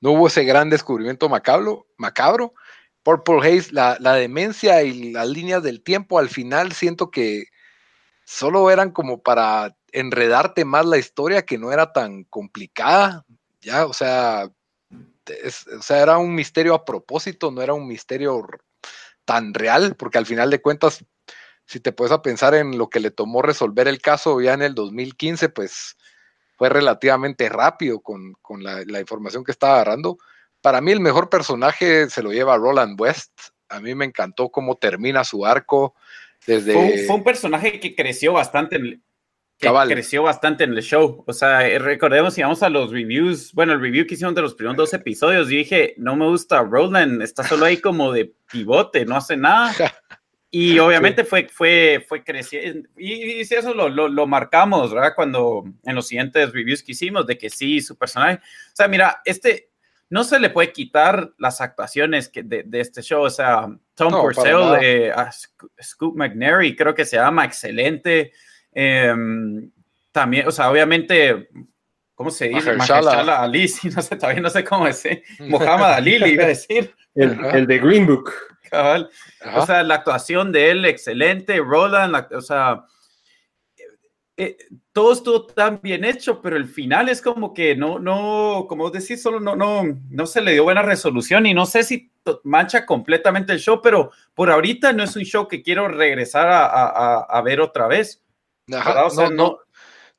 no 0.00 0.12
hubo 0.12 0.28
ese 0.28 0.44
gran 0.44 0.70
descubrimiento 0.70 1.28
macabro. 1.28 1.86
macabro. 1.98 2.54
Purple 3.02 3.40
Haze, 3.40 3.72
la, 3.72 3.98
la 4.00 4.14
demencia 4.14 4.82
y 4.82 5.12
las 5.12 5.28
líneas 5.28 5.62
del 5.62 5.82
tiempo 5.82 6.18
al 6.18 6.30
final 6.30 6.72
siento 6.72 7.10
que 7.10 7.44
solo 8.24 8.70
eran 8.70 8.92
como 8.92 9.22
para 9.22 9.76
enredarte 9.92 10.64
más 10.64 10.86
la 10.86 10.98
historia 10.98 11.44
que 11.44 11.58
no 11.58 11.70
era 11.72 11.92
tan 11.92 12.24
complicada. 12.24 13.26
Ya, 13.60 13.86
o 13.86 13.92
sea, 13.92 14.50
o 15.78 15.82
sea, 15.82 16.02
era 16.02 16.18
un 16.18 16.34
misterio 16.34 16.74
a 16.74 16.84
propósito, 16.84 17.50
no 17.50 17.62
era 17.62 17.74
un 17.74 17.86
misterio 17.86 18.46
tan 19.24 19.54
real, 19.54 19.96
porque 19.96 20.18
al 20.18 20.26
final 20.26 20.50
de 20.50 20.60
cuentas, 20.60 21.04
si 21.66 21.80
te 21.80 21.92
puedes 21.92 22.12
a 22.12 22.22
pensar 22.22 22.54
en 22.54 22.76
lo 22.76 22.88
que 22.90 23.00
le 23.00 23.10
tomó 23.10 23.42
resolver 23.42 23.88
el 23.88 24.00
caso 24.00 24.40
ya 24.40 24.52
en 24.54 24.62
el 24.62 24.74
2015, 24.74 25.48
pues 25.48 25.96
fue 26.56 26.68
relativamente 26.68 27.48
rápido 27.48 28.00
con, 28.00 28.34
la, 28.58 29.00
información 29.00 29.44
que 29.44 29.52
estaba 29.52 29.74
agarrando. 29.74 30.18
Para 30.60 30.80
mí 30.80 30.92
el 30.92 31.00
mejor 31.00 31.28
personaje 31.28 32.08
se 32.08 32.22
lo 32.22 32.32
lleva 32.32 32.56
Roland 32.56 33.00
West. 33.00 33.32
A 33.68 33.80
mí 33.80 33.94
me 33.94 34.04
encantó 34.04 34.50
cómo 34.50 34.76
termina 34.76 35.24
su 35.24 35.44
arco. 35.44 35.94
Desde... 36.46 37.06
Fue, 37.06 37.16
un 37.16 37.24
personaje 37.24 37.80
que 37.80 37.94
creció 37.94 38.34
bastante 38.34 38.78
creció 39.58 40.22
bastante 40.22 40.64
en 40.64 40.72
el 40.72 40.82
show. 40.82 41.24
O 41.26 41.32
sea, 41.32 41.66
eh, 41.66 41.78
recordemos 41.78 42.34
si 42.34 42.42
vamos 42.42 42.62
a 42.62 42.68
los 42.68 42.90
reviews, 42.90 43.52
bueno, 43.52 43.72
el 43.72 43.80
review 43.80 44.06
que 44.06 44.14
hicieron 44.14 44.34
de 44.34 44.42
los 44.42 44.54
primeros 44.54 44.76
dos 44.76 44.94
episodios, 44.94 45.48
yo 45.48 45.56
dije, 45.56 45.94
no 45.98 46.16
me 46.16 46.26
gusta 46.26 46.62
Roland, 46.62 47.22
está 47.22 47.44
solo 47.44 47.66
ahí 47.66 47.78
como 47.78 48.12
de 48.12 48.34
pivote, 48.50 49.04
no 49.04 49.16
hace 49.16 49.36
nada. 49.36 49.74
Y 50.56 50.78
obviamente 50.78 51.24
fue, 51.24 51.48
fue, 51.48 52.06
fue 52.08 52.22
creciendo. 52.22 52.88
Y, 52.96 53.44
si 53.44 53.56
eso 53.56 53.74
lo, 53.74 53.88
lo, 53.88 54.26
marcamos, 54.28 54.94
¿verdad? 54.94 55.10
Cuando 55.16 55.64
en 55.82 55.96
los 55.96 56.06
siguientes 56.06 56.52
reviews 56.52 56.80
que 56.80 56.92
hicimos, 56.92 57.26
de 57.26 57.36
que 57.36 57.50
sí, 57.50 57.80
su 57.80 57.98
personaje. 57.98 58.36
O 58.36 58.76
sea, 58.76 58.86
mira, 58.86 59.20
este 59.24 59.70
no 60.10 60.22
se 60.22 60.38
le 60.38 60.50
puede 60.50 60.70
quitar 60.70 61.32
las 61.38 61.60
actuaciones 61.60 62.28
que 62.28 62.44
de, 62.44 62.62
de 62.62 62.80
este 62.80 63.02
show. 63.02 63.22
O 63.22 63.30
sea, 63.30 63.66
Tom 63.96 64.12
no, 64.12 64.22
Purcell, 64.22 64.78
de 64.78 65.12
Scoop 65.82 66.16
McNary, 66.16 66.76
creo 66.76 66.94
que 66.94 67.04
se 67.04 67.16
llama 67.16 67.44
excelente. 67.44 68.30
Em, 68.74 69.70
también, 70.10 70.48
o 70.48 70.50
sea, 70.50 70.70
obviamente, 70.70 71.48
¿cómo 72.14 72.30
se 72.30 72.48
dice? 72.48 72.74
Mahershala 72.74 73.40
Ali, 73.40 73.68
sí, 73.68 73.88
no 73.88 74.02
sé, 74.02 74.16
todavía 74.16 74.42
no 74.42 74.50
sé 74.50 74.64
cómo 74.64 74.86
es. 74.86 75.04
Muhammad 75.38 75.94
Ali, 75.94 76.18
le 76.18 76.30
iba 76.30 76.44
a 76.44 76.48
decir. 76.48 76.94
El, 77.14 77.66
de 77.66 77.78
Green 77.78 78.06
Book. 78.06 78.32
O 79.54 79.66
sea, 79.66 79.84
la 79.84 79.94
actuación 79.94 80.50
de 80.50 80.70
él, 80.72 80.84
excelente. 80.84 81.58
Roland, 81.58 82.26
o 82.32 82.40
sea, 82.40 82.84
eh, 84.36 84.56
todo 84.92 85.12
estuvo 85.12 85.46
tan 85.46 85.80
bien 85.80 86.04
hecho, 86.04 86.42
pero 86.42 86.56
el 86.56 86.64
final 86.64 87.08
es 87.08 87.22
como 87.22 87.54
que 87.54 87.76
no, 87.76 88.00
no, 88.00 88.66
como 88.68 88.90
decís, 88.90 89.22
solo 89.22 89.38
no, 89.38 89.54
no, 89.54 89.84
no 90.10 90.26
se 90.26 90.40
le 90.40 90.52
dio 90.52 90.64
buena 90.64 90.82
resolución 90.82 91.46
y 91.46 91.54
no 91.54 91.66
sé 91.66 91.84
si 91.84 92.10
mancha 92.42 92.84
completamente 92.84 93.52
el 93.52 93.60
show, 93.60 93.80
pero 93.80 94.10
por 94.34 94.50
ahorita 94.50 94.92
no 94.92 95.04
es 95.04 95.14
un 95.14 95.22
show 95.22 95.46
que 95.46 95.62
quiero 95.62 95.86
regresar 95.86 96.48
a, 96.48 96.66
a, 96.66 97.20
a 97.20 97.42
ver 97.42 97.60
otra 97.60 97.86
vez 97.86 98.23
no, 98.66 99.58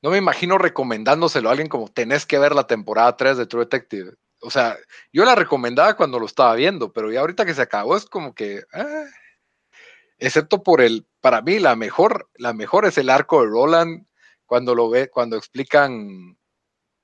no, 0.01 0.09
me 0.09 0.17
imagino 0.17 0.57
recomendándoselo 0.57 1.49
a 1.49 1.51
alguien 1.51 1.69
como 1.69 1.87
tenés 1.87 2.25
que 2.25 2.39
ver 2.39 2.53
la 2.53 2.67
temporada 2.67 3.17
3 3.17 3.37
de 3.37 3.45
True 3.47 3.65
Detective. 3.65 4.13
O 4.41 4.51
sea, 4.51 4.77
yo 5.11 5.25
la 5.25 5.35
recomendaba 5.35 5.95
cuando 5.95 6.19
lo 6.19 6.25
estaba 6.25 6.53
viendo, 6.55 6.93
pero 6.93 7.11
ya 7.11 7.21
ahorita 7.21 7.45
que 7.45 7.53
se 7.53 7.61
acabó 7.61 7.97
es 7.97 8.05
como 8.05 8.35
que. 8.35 8.63
Ah, 8.73 9.05
excepto 10.19 10.61
por 10.63 10.81
el. 10.81 11.07
Para 11.21 11.41
mí, 11.41 11.59
la 11.59 11.75
mejor, 11.75 12.29
la 12.35 12.53
mejor 12.53 12.85
es 12.85 12.97
el 12.97 13.09
arco 13.09 13.41
de 13.41 13.47
Roland 13.47 14.05
cuando 14.45 14.75
lo 14.75 14.89
ve, 14.89 15.09
cuando 15.09 15.37
explican. 15.37 16.37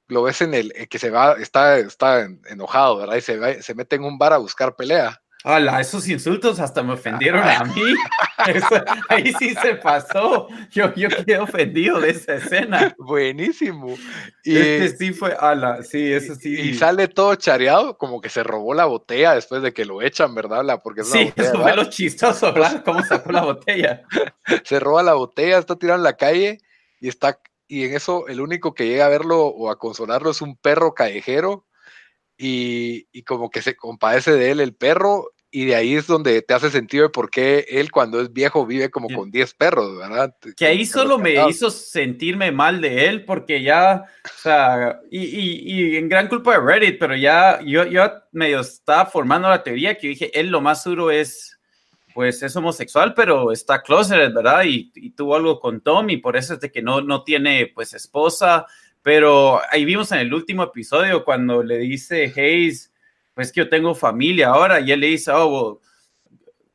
Lo 0.08 0.24
ves 0.24 0.42
en 0.42 0.54
el 0.54 0.74
que 0.90 1.00
se 1.00 1.10
va, 1.10 1.34
está, 1.40 1.80
está 1.80 2.28
enojado, 2.50 2.98
¿verdad? 2.98 3.16
Y 3.16 3.22
se, 3.22 3.64
se 3.64 3.76
mete 3.76 3.96
en 3.96 4.04
un 4.04 4.18
bar 4.18 4.34
a 4.34 4.38
buscar 4.38 4.76
pelea. 4.76 5.22
Hola, 5.44 5.82
esos 5.82 6.08
insultos 6.08 6.60
hasta 6.60 6.84
me 6.84 6.94
ofendieron 6.94 7.42
a 7.42 7.64
mí. 7.64 7.82
ahí 9.10 9.34
sí 9.40 9.56
se 9.56 9.74
pasó. 9.76 10.48
Yo, 10.70 10.94
yo 10.94 11.10
quedé 11.10 11.40
ofendido 11.40 12.00
de 12.00 12.12
esa 12.12 12.36
escena. 12.36 12.94
Buenísimo. 13.00 13.98
Y 14.44 14.56
este 14.56 14.98
sí 14.98 15.14
fue, 15.14 15.36
ala, 15.40 15.82
sí, 15.82 16.14
eso 16.14 16.36
sí. 16.36 16.60
Y 16.60 16.76
sale 16.76 17.08
todo 17.08 17.34
chareado, 17.34 17.98
como 17.98 18.22
que 18.22 18.30
se 18.30 18.44
robó 18.44 18.76
la 18.76 18.86
botella 18.86 19.34
después 19.34 19.64
de 19.64 19.74
que 19.74 19.84
lo 19.84 20.04
echan, 20.04 20.36
¿verdad? 20.36 20.64
La, 20.64 20.78
porque 20.78 21.04
sí, 21.04 21.34
eso 21.36 21.60
fue 21.60 21.76
lo 21.76 21.86
chistoso, 21.86 22.54
¿verdad? 22.54 22.84
¿Cómo 22.86 23.04
sacó 23.04 23.32
la 23.32 23.42
botella? 23.42 24.04
se 24.64 24.80
roba 24.80 25.02
la 25.02 25.16
botella, 25.16 25.58
está 25.58 25.76
tirado 25.76 25.98
en 25.98 26.04
la 26.04 26.18
calle 26.18 26.60
y 27.00 27.08
está, 27.08 27.40
y 27.68 27.86
en 27.86 27.96
eso 27.96 28.28
el 28.28 28.42
único 28.42 28.76
que 28.76 28.88
llega 28.88 29.08
a 29.08 29.10
verlo 29.10 29.48
o 29.48 29.72
a 29.72 29.80
consolarlo 29.80 30.30
es 30.30 30.42
un 30.44 30.56
perro 30.56 30.94
callejero 30.94 31.66
y, 32.42 33.24
como 33.24 33.50
que 33.50 33.62
se 33.62 33.76
compadece 33.76 34.32
de 34.32 34.52
él 34.52 34.60
el 34.60 34.74
perro 34.74 35.32
y 35.52 35.66
de 35.66 35.76
ahí 35.76 35.96
es 35.96 36.08
donde 36.08 36.42
te 36.42 36.54
hace 36.54 36.72
sentido 36.72 37.04
de 37.04 37.10
por 37.10 37.30
qué 37.30 37.66
él 37.70 37.92
cuando 37.92 38.22
es 38.22 38.32
viejo 38.32 38.66
vive 38.66 38.90
como 38.90 39.10
con 39.10 39.30
10 39.30 39.54
perros, 39.56 39.98
¿verdad? 39.98 40.34
Que 40.56 40.66
ahí 40.66 40.86
solo 40.86 41.20
me 41.20 41.36
hizo 41.50 41.70
sentirme 41.70 42.54
mal 42.54 42.80
de 42.80 43.08
él 43.08 43.26
porque 43.26 43.62
ya, 43.62 44.06
o 44.24 44.42
sea, 44.42 45.02
y, 45.12 45.20
y, 45.20 45.98
en 45.98 46.08
gran 46.08 46.30
culpa 46.30 46.54
de 46.54 46.60
Reddit, 46.60 46.98
pero 46.98 47.18
ya 47.18 47.60
yo, 47.62 47.86
yo 47.86 48.10
medio 48.32 48.62
estaba 48.62 49.06
formando 49.06 49.50
la 49.50 49.62
teoría 49.62 49.98
que 49.98 50.08
dije, 50.08 50.40
él 50.40 50.48
lo 50.48 50.62
más 50.62 50.86
duro 50.86 51.12
es, 51.12 51.60
pues 52.14 52.42
es 52.44 52.56
homosexual, 52.56 53.14
pero 53.14 53.52
está 53.52 53.82
closeted, 53.82 54.34
¿verdad? 54.34 54.64
Y, 54.64 54.90
y, 54.96 55.12
tuvo 55.12 55.36
algo 55.36 55.60
con 55.60 55.82
Tom 55.82 56.10
y 56.10 56.18
por 56.18 56.38
eso 56.38 56.54
es 56.54 56.62
de 56.62 56.72
que 56.72 56.82
no, 56.82 57.02
no 57.02 57.24
tiene 57.24 57.70
pues 57.76 57.94
esposa 57.94 58.66
pero 59.02 59.62
ahí 59.72 59.86
vimos 59.86 60.12
en 60.12 60.20
el 60.20 60.34
último 60.34 60.64
episodio 60.64 61.24
cuando 61.26 61.64
le 61.64 61.78
dice 61.80 62.32
Hayes, 62.36 62.92
pues 63.34 63.52
que 63.52 63.62
yo 63.62 63.70
tengo 63.70 63.96
familia 63.96 64.50
ahora, 64.50 64.80
y 64.80 64.92
él 64.92 65.00
le 65.00 65.08
dice, 65.08 65.32
oh, 65.32 65.48
well, 65.48 65.92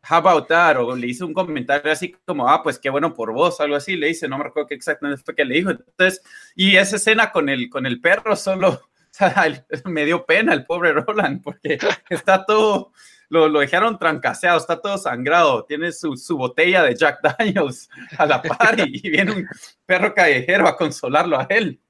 how 0.08 0.16
about 0.16 0.48
that? 0.48 0.78
O 0.78 0.94
le 0.96 1.06
hizo 1.06 1.26
un 1.26 1.34
comentario 1.34 1.90
así 1.90 2.14
como, 2.24 2.48
ah, 2.48 2.62
pues 2.62 2.78
qué 2.78 2.90
bueno 2.90 3.14
por 3.14 3.32
vos, 3.32 3.60
algo 3.60 3.76
así, 3.76 3.96
le 3.96 4.08
dice, 4.08 4.28
no 4.28 4.38
me 4.38 4.44
recuerdo 4.44 4.68
qué 4.68 4.74
exactamente 4.74 5.22
fue 5.22 5.34
que 5.34 5.44
le 5.44 5.56
dijo. 5.56 5.70
Entonces, 5.70 6.22
y 6.54 6.76
esa 6.76 6.96
escena 6.96 7.30
con 7.30 7.48
el, 7.48 7.68
con 7.68 7.86
el 7.86 8.00
perro 8.00 8.36
solo, 8.36 8.88
me 9.84 10.04
dio 10.04 10.24
pena 10.24 10.52
el 10.52 10.64
pobre 10.64 10.92
Roland, 10.92 11.42
porque 11.42 11.78
está 12.10 12.44
todo, 12.44 12.92
lo, 13.28 13.48
lo 13.48 13.60
dejaron 13.60 13.98
trancaseado, 13.98 14.58
está 14.58 14.80
todo 14.80 14.98
sangrado, 14.98 15.64
tiene 15.64 15.92
su, 15.92 16.16
su, 16.16 16.36
botella 16.36 16.82
de 16.82 16.94
Jack 16.94 17.20
Daniels 17.22 17.88
a 18.18 18.26
la 18.26 18.42
par 18.42 18.78
y 18.80 19.10
viene 19.10 19.32
un 19.32 19.48
perro 19.84 20.14
callejero 20.14 20.68
a 20.68 20.76
consolarlo 20.76 21.38
a 21.38 21.46
él. 21.50 21.80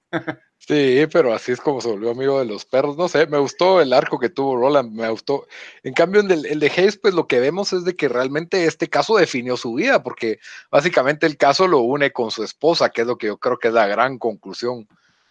Sí, 0.58 1.06
pero 1.12 1.32
así 1.32 1.52
es 1.52 1.60
como 1.60 1.80
se 1.80 1.88
volvió 1.88 2.10
amigo 2.10 2.38
de 2.40 2.44
los 2.46 2.64
perros. 2.64 2.96
No 2.96 3.08
sé, 3.08 3.26
me 3.26 3.38
gustó 3.38 3.80
el 3.80 3.92
arco 3.92 4.18
que 4.18 4.30
tuvo 4.30 4.56
Roland, 4.56 4.90
me 4.92 5.08
gustó. 5.10 5.46
En 5.82 5.92
cambio, 5.94 6.22
de, 6.22 6.34
el 6.34 6.58
de 6.58 6.66
Hayes, 6.76 6.98
pues 6.98 7.14
lo 7.14 7.26
que 7.28 7.38
vemos 7.40 7.72
es 7.72 7.84
de 7.84 7.94
que 7.94 8.08
realmente 8.08 8.64
este 8.64 8.88
caso 8.88 9.16
definió 9.16 9.56
su 9.56 9.74
vida, 9.74 10.02
porque 10.02 10.38
básicamente 10.70 11.26
el 11.26 11.36
caso 11.36 11.68
lo 11.68 11.80
une 11.80 12.10
con 12.12 12.30
su 12.30 12.42
esposa, 12.42 12.90
que 12.90 13.02
es 13.02 13.06
lo 13.06 13.16
que 13.18 13.28
yo 13.28 13.38
creo 13.38 13.58
que 13.58 13.68
es 13.68 13.74
la 13.74 13.86
gran 13.86 14.18
conclusión 14.18 14.88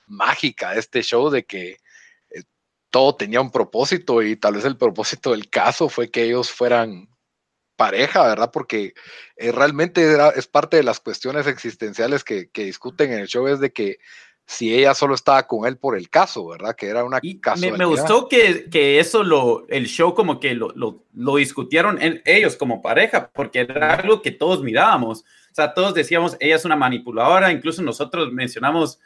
mágica 0.08 0.72
de 0.72 0.80
este 0.80 1.02
show, 1.02 1.30
de 1.30 1.44
que 1.46 1.72
eh, 2.30 2.44
todo 2.90 3.16
tenía 3.16 3.42
un 3.42 3.52
propósito 3.52 4.22
y 4.22 4.36
tal 4.38 4.56
vez 4.56 4.66
el 4.66 4.78
propósito 4.78 5.32
del 5.32 5.50
caso 5.50 5.90
fue 5.90 6.12
que 6.12 6.24
ellos 6.24 6.52
fueran 6.52 7.10
pareja, 7.76 8.28
¿verdad? 8.28 8.52
Porque 8.54 8.94
eh, 9.38 9.52
realmente 9.52 10.18
es 10.36 10.48
parte 10.48 10.78
de 10.78 10.84
las 10.84 11.00
cuestiones 11.02 11.48
existenciales 11.48 12.24
que 12.24 12.50
discuten 12.54 13.12
en 13.14 13.20
el 13.20 13.28
show, 13.28 13.48
es 13.48 13.60
de 13.60 13.74
que 13.74 13.98
si 14.46 14.74
ella 14.74 14.94
solo 14.94 15.16
estaba 15.16 15.48
con 15.48 15.68
él 15.68 15.78
por 15.78 15.98
el 15.98 16.10
caso, 16.10 16.48
¿verdad? 16.48 16.76
Que 16.76 16.88
era 16.88 17.04
una 17.04 17.20
Me, 17.60 17.72
me, 17.72 17.86
gustó 17.86 18.30
que, 18.30 18.70
que, 18.70 19.00
eso 19.00 19.24
lo, 19.24 19.68
el 19.70 19.88
show 19.88 20.14
como 20.14 20.40
que 20.40 20.54
lo, 20.54 20.70
lo, 20.76 21.04
lo 21.14 21.36
discutieron 21.38 22.00
en, 22.02 22.22
ellos 22.26 22.56
como 22.56 22.82
pareja, 22.82 23.32
porque 23.34 23.62
era 23.62 23.96
algo 23.96 24.22
que 24.22 24.32
todos 24.32 24.62
mirábamos. 24.62 25.22
O 25.22 25.56
sea, 25.56 25.74
todos 25.74 25.96
decíamos, 25.96 26.38
ella 26.40 26.58
es 26.58 26.66
una 26.66 26.76
manipuladora, 26.76 27.52
incluso 27.52 27.82
nosotros 27.82 28.32
mencionamos, 28.32 29.00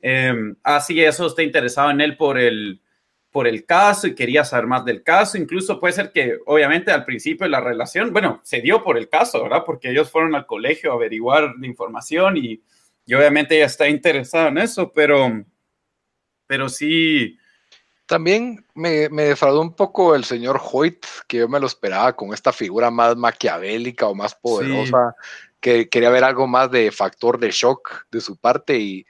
eh, 0.00 0.54
ah, 0.62 0.80
sí, 0.80 1.00
eso 1.00 1.26
está 1.26 1.42
interesado 1.42 1.90
en 1.90 2.02
él 2.02 2.16
por 2.18 2.38
el, 2.38 2.82
por 3.30 3.46
el 3.46 3.64
caso 3.64 4.06
y 4.06 4.14
quería 4.14 4.44
saber 4.44 4.66
más 4.66 4.84
del 4.84 5.02
caso. 5.02 5.38
Incluso 5.38 5.80
puede 5.80 5.94
ser 5.94 6.12
que, 6.12 6.38
obviamente, 6.44 6.92
al 6.92 7.06
principio 7.06 7.44
de 7.44 7.50
la 7.50 7.60
relación, 7.60 8.12
bueno, 8.12 8.40
se 8.44 8.60
dio 8.60 8.84
por 8.84 8.98
el 8.98 9.08
caso, 9.08 9.42
¿verdad? 9.42 9.62
Porque 9.64 9.90
ellos 9.90 10.10
fueron 10.10 10.34
al 10.34 10.44
colegio 10.44 10.92
a 10.92 10.96
averiguar 10.96 11.54
la 11.58 11.66
información 11.66 12.36
y 12.36 12.60
y 13.04 13.14
obviamente 13.14 13.56
ella 13.56 13.66
está 13.66 13.88
interesada 13.88 14.48
en 14.48 14.58
eso, 14.58 14.92
pero, 14.92 15.44
pero 16.46 16.68
sí. 16.68 17.38
También 18.06 18.64
me, 18.74 19.08
me, 19.08 19.24
defraudó 19.24 19.60
un 19.60 19.74
poco 19.74 20.14
el 20.14 20.24
señor 20.24 20.60
Hoyt, 20.62 21.04
que 21.26 21.38
yo 21.38 21.48
me 21.48 21.60
lo 21.60 21.66
esperaba 21.66 22.14
con 22.14 22.32
esta 22.34 22.52
figura 22.52 22.90
más 22.90 23.16
maquiavélica 23.16 24.06
o 24.06 24.14
más 24.14 24.34
poderosa, 24.34 25.14
que 25.60 25.88
quería 25.88 26.10
ver 26.10 26.24
algo 26.24 26.46
más 26.46 26.70
de 26.70 26.90
factor 26.92 27.38
de 27.38 27.50
shock 27.50 28.06
de 28.10 28.20
su 28.20 28.36
parte 28.36 28.78
y 28.78 29.06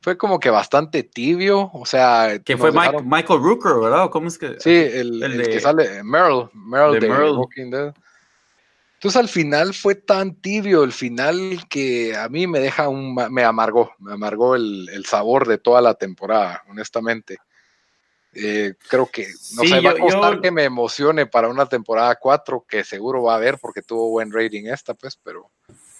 fue 0.00 0.18
como 0.18 0.38
que 0.38 0.50
bastante 0.50 1.02
tibio, 1.02 1.70
o 1.72 1.86
sea... 1.86 2.38
Que 2.44 2.58
fue 2.58 2.70
Michael 2.72 3.40
Rooker, 3.40 3.80
¿verdad? 3.80 4.10
¿Cómo 4.10 4.28
es 4.28 4.36
que...? 4.36 4.60
Sí, 4.60 4.70
el, 4.70 5.22
el, 5.22 5.48
que 5.48 5.60
sale, 5.60 6.04
Meryl, 6.04 6.50
Meryl 6.52 7.00
de, 7.00 7.08
de 7.08 7.30
Walking 7.32 7.70
Dead. 7.70 7.94
Entonces 9.04 9.20
al 9.20 9.28
final 9.28 9.74
fue 9.74 9.96
tan 9.96 10.34
tibio 10.36 10.82
el 10.82 10.90
final 10.90 11.60
que 11.68 12.16
a 12.16 12.26
mí 12.30 12.46
me 12.46 12.58
deja 12.58 12.88
un, 12.88 13.14
me 13.14 13.44
amargó, 13.44 13.92
me 13.98 14.14
amargó 14.14 14.54
el, 14.54 15.04
sabor 15.04 15.46
de 15.46 15.58
toda 15.58 15.82
la 15.82 15.92
temporada, 15.92 16.62
honestamente. 16.70 17.36
Eh, 18.32 18.72
creo 18.88 19.06
que 19.12 19.26
no 19.56 19.64
sé, 19.64 19.80
va 19.82 19.90
a 19.90 19.98
costar 19.98 20.40
que 20.40 20.50
me 20.50 20.64
emocione 20.64 21.26
para 21.26 21.50
una 21.50 21.66
temporada 21.66 22.14
4 22.14 22.64
que 22.66 22.82
seguro 22.82 23.24
va 23.24 23.34
a 23.34 23.36
haber 23.36 23.58
porque 23.58 23.82
tuvo 23.82 24.08
buen 24.08 24.32
rating 24.32 24.68
esta, 24.72 24.94
pues, 24.94 25.20
pero. 25.22 25.50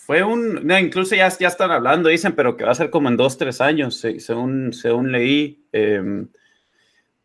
Fue 0.06 0.22
un, 0.22 0.66
no, 0.66 0.78
incluso 0.78 1.14
ya, 1.14 1.28
ya 1.28 1.48
están 1.48 1.72
hablando, 1.72 2.08
dicen, 2.08 2.34
pero 2.34 2.56
que 2.56 2.64
va 2.64 2.70
a 2.70 2.74
ser 2.74 2.88
como 2.88 3.10
en 3.10 3.18
dos, 3.18 3.36
tres 3.36 3.60
años, 3.60 4.02
según, 4.16 4.72
según 4.72 5.12
leí. 5.12 5.68
Em, 5.72 6.28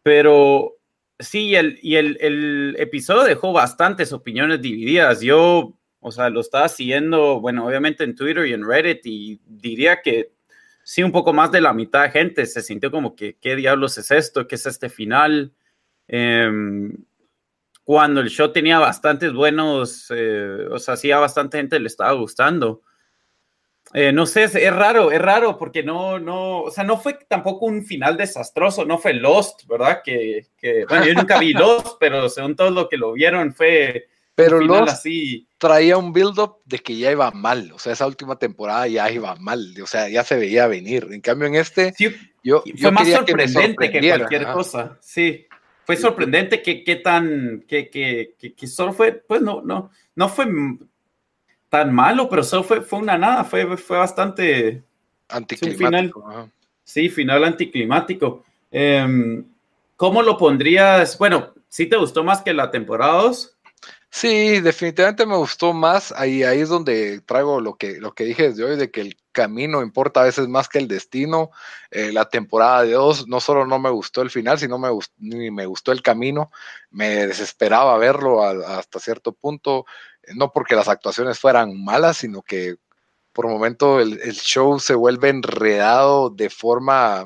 pero 0.03 0.78
Sí, 1.19 1.53
el, 1.55 1.77
y 1.81 1.97
el, 1.97 2.17
el, 2.21 2.75
episodio 2.79 3.23
dejó 3.23 3.51
bastantes 3.51 4.13
opiniones 4.13 4.61
divididas. 4.61 5.19
Yo, 5.19 5.77
o 5.99 6.11
sea, 6.11 6.29
lo 6.29 6.39
estaba 6.39 6.69
siguiendo, 6.69 7.41
bueno, 7.41 7.67
obviamente 7.67 8.05
en 8.05 8.15
Twitter 8.15 8.47
y 8.47 8.53
en 8.53 8.65
Reddit, 8.65 9.05
y 9.05 9.41
diría 9.45 10.01
que 10.01 10.31
sí, 10.83 11.03
un 11.03 11.11
poco 11.11 11.33
más 11.33 11.51
de 11.51 11.61
la 11.61 11.73
mitad 11.73 12.03
de 12.03 12.11
gente 12.11 12.45
se 12.45 12.61
sintió 12.61 12.89
como 12.89 13.15
que, 13.15 13.37
¿qué 13.39 13.55
diablos 13.55 13.97
es 13.97 14.11
esto? 14.11 14.47
¿Qué 14.47 14.55
es 14.55 14.65
este 14.65 14.89
final? 14.89 15.53
Em, 16.07 16.93
cuando 17.83 18.21
el 18.21 18.29
show 18.29 18.51
tenía 18.51 18.79
bastantes 18.79 19.33
buenos, 19.33 20.07
eh, 20.11 20.67
o 20.71 20.79
sea, 20.79 20.95
sí 20.95 21.11
a 21.11 21.19
bastante 21.19 21.57
gente 21.57 21.79
le 21.79 21.87
estaba 21.87 22.13
gustando. 22.13 22.81
Eh, 23.93 24.11
no 24.11 24.25
sé, 24.25 24.43
es, 24.43 24.73
raro, 24.73 25.11
es 25.11 25.19
raro 25.19 25.57
porque 25.57 25.81
no, 25.81 26.19
no, 26.19 26.61
o 26.61 26.71
sea, 26.71 26.83
no 26.83 26.97
fue 26.97 27.17
tampoco 27.27 27.65
un 27.65 27.83
final 27.83 28.17
desastroso, 28.17 28.85
no 28.85 28.99
fue 28.99 29.13
Lost, 29.13 29.65
¿verdad? 29.67 30.01
Que, 30.03 30.45
bueno, 30.87 31.05
yo 31.05 31.13
nunca 31.15 31.39
vi 31.39 31.53
Lost, 31.53 31.97
pero 31.99 32.29
según 32.29 32.55
todo 32.55 32.69
lo 32.69 32.87
que 32.87 32.97
lo 32.97 33.13
vieron 33.13 33.53
fue 33.53 34.07
pero 34.35 34.59
final 34.59 34.87
así. 34.87 35.47
Traía 35.57 35.97
un 35.97 36.13
build-up 36.13 36.59
de 36.65 36.79
que 36.79 36.97
ya 36.97 37.11
iba 37.11 37.29
mal, 37.31 37.71
o 37.73 37.79
sea, 37.79 37.93
esa 37.93 38.07
última 38.07 38.37
temporada 38.37 38.87
ya 38.87 39.11
iba 39.11 39.35
mal, 39.35 39.73
o 39.81 39.87
sea, 39.87 40.07
ya 40.07 40.23
se 40.23 40.37
veía 40.37 40.67
venir. 40.67 41.07
En 41.11 41.19
cambio, 41.19 41.47
en 41.47 41.55
este, 41.55 41.93
yo, 42.43 42.63
fue 42.79 42.91
más 42.91 43.09
sorprendente 43.09 43.91
que, 43.91 44.07
cualquier 44.07 44.51
cosa, 44.51 44.97
sí. 45.01 45.45
Fue 45.83 45.97
sorprendente 45.97 46.61
que, 46.61 46.83
qué 46.83 46.97
tan, 46.97 47.65
que, 47.67 47.89
que, 47.89 48.35
que, 48.55 48.67
solo 48.67 48.93
fue, 48.93 49.11
pues 49.11 49.41
no, 49.41 49.61
no, 49.63 49.89
no 50.15 50.29
fue 50.29 50.45
tan 51.69 51.93
malo, 51.93 52.27
pero 52.27 52.43
solo 52.43 52.63
fue, 52.63 52.81
fue 52.81 52.99
una 52.99 53.17
nada, 53.17 53.43
fue, 53.43 53.77
fue 53.77 53.97
bastante... 53.97 54.83
Anticlimático. 55.29 56.27
Final, 56.27 56.51
sí, 56.83 57.09
final 57.09 57.43
anticlimático. 57.43 58.43
Em, 58.71 59.45
¿Cómo 59.95 60.23
lo 60.23 60.37
pondrías? 60.37 61.17
Bueno, 61.17 61.53
¿sí 61.67 61.85
te 61.85 61.97
gustó 61.97 62.23
más 62.23 62.41
que 62.41 62.53
la 62.53 62.71
temporada 62.71 63.21
2? 63.21 63.55
Sí, 64.11 64.59
definitivamente 64.59 65.25
me 65.25 65.35
gustó 65.35 65.71
más. 65.71 66.11
Ahí, 66.11 66.43
ahí 66.43 66.61
es 66.61 66.69
donde 66.69 67.21
traigo 67.21 67.61
lo 67.61 67.75
que, 67.75 67.99
lo 67.99 68.13
que 68.13 68.23
dije 68.23 68.49
desde 68.49 68.63
hoy, 68.63 68.75
de 68.75 68.89
que 68.89 69.01
el 69.01 69.17
camino 69.31 69.83
importa 69.83 70.21
a 70.21 70.23
veces 70.23 70.47
más 70.47 70.67
que 70.67 70.79
el 70.79 70.87
destino. 70.87 71.51
Eh, 71.91 72.11
la 72.11 72.27
temporada 72.27 72.83
de 72.83 72.93
dos, 72.93 73.27
no 73.27 73.39
solo 73.39 73.65
no 73.67 73.77
me 73.77 73.91
gustó 73.91 74.21
el 74.23 74.31
final, 74.31 74.57
sino 74.57 74.79
me 74.79 74.89
gustó, 74.89 75.13
ni 75.19 75.51
me 75.51 75.67
gustó 75.67 75.91
el 75.91 76.01
camino. 76.01 76.51
Me 76.89 77.27
desesperaba 77.27 77.97
verlo 77.97 78.43
hasta 78.43 78.99
cierto 78.99 79.31
punto 79.33 79.85
no 80.35 80.51
porque 80.51 80.75
las 80.75 80.87
actuaciones 80.87 81.39
fueran 81.39 81.83
malas, 81.83 82.17
sino 82.17 82.41
que 82.41 82.75
por 83.33 83.47
momento 83.47 83.99
el, 83.99 84.19
show 84.33 84.79
se 84.79 84.95
vuelve 84.95 85.29
enredado 85.29 86.29
de 86.29 86.49
forma 86.49 87.25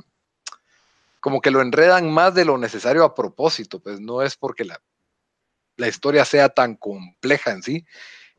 como 1.20 1.42
que 1.42 1.52
lo 1.52 1.62
enredan 1.62 2.12
más 2.12 2.36
de 2.36 2.46
lo 2.46 2.58
necesario 2.58 3.04
a 3.04 3.16
propósito, 3.16 3.80
pues 3.80 4.00
no 4.00 4.22
es 4.22 4.36
porque 4.36 4.66
la, 4.66 4.82
la 5.78 5.88
historia 5.88 6.26
sea 6.26 6.50
tan 6.50 6.76
compleja 6.76 7.52
en 7.52 7.64
sí 7.64 7.86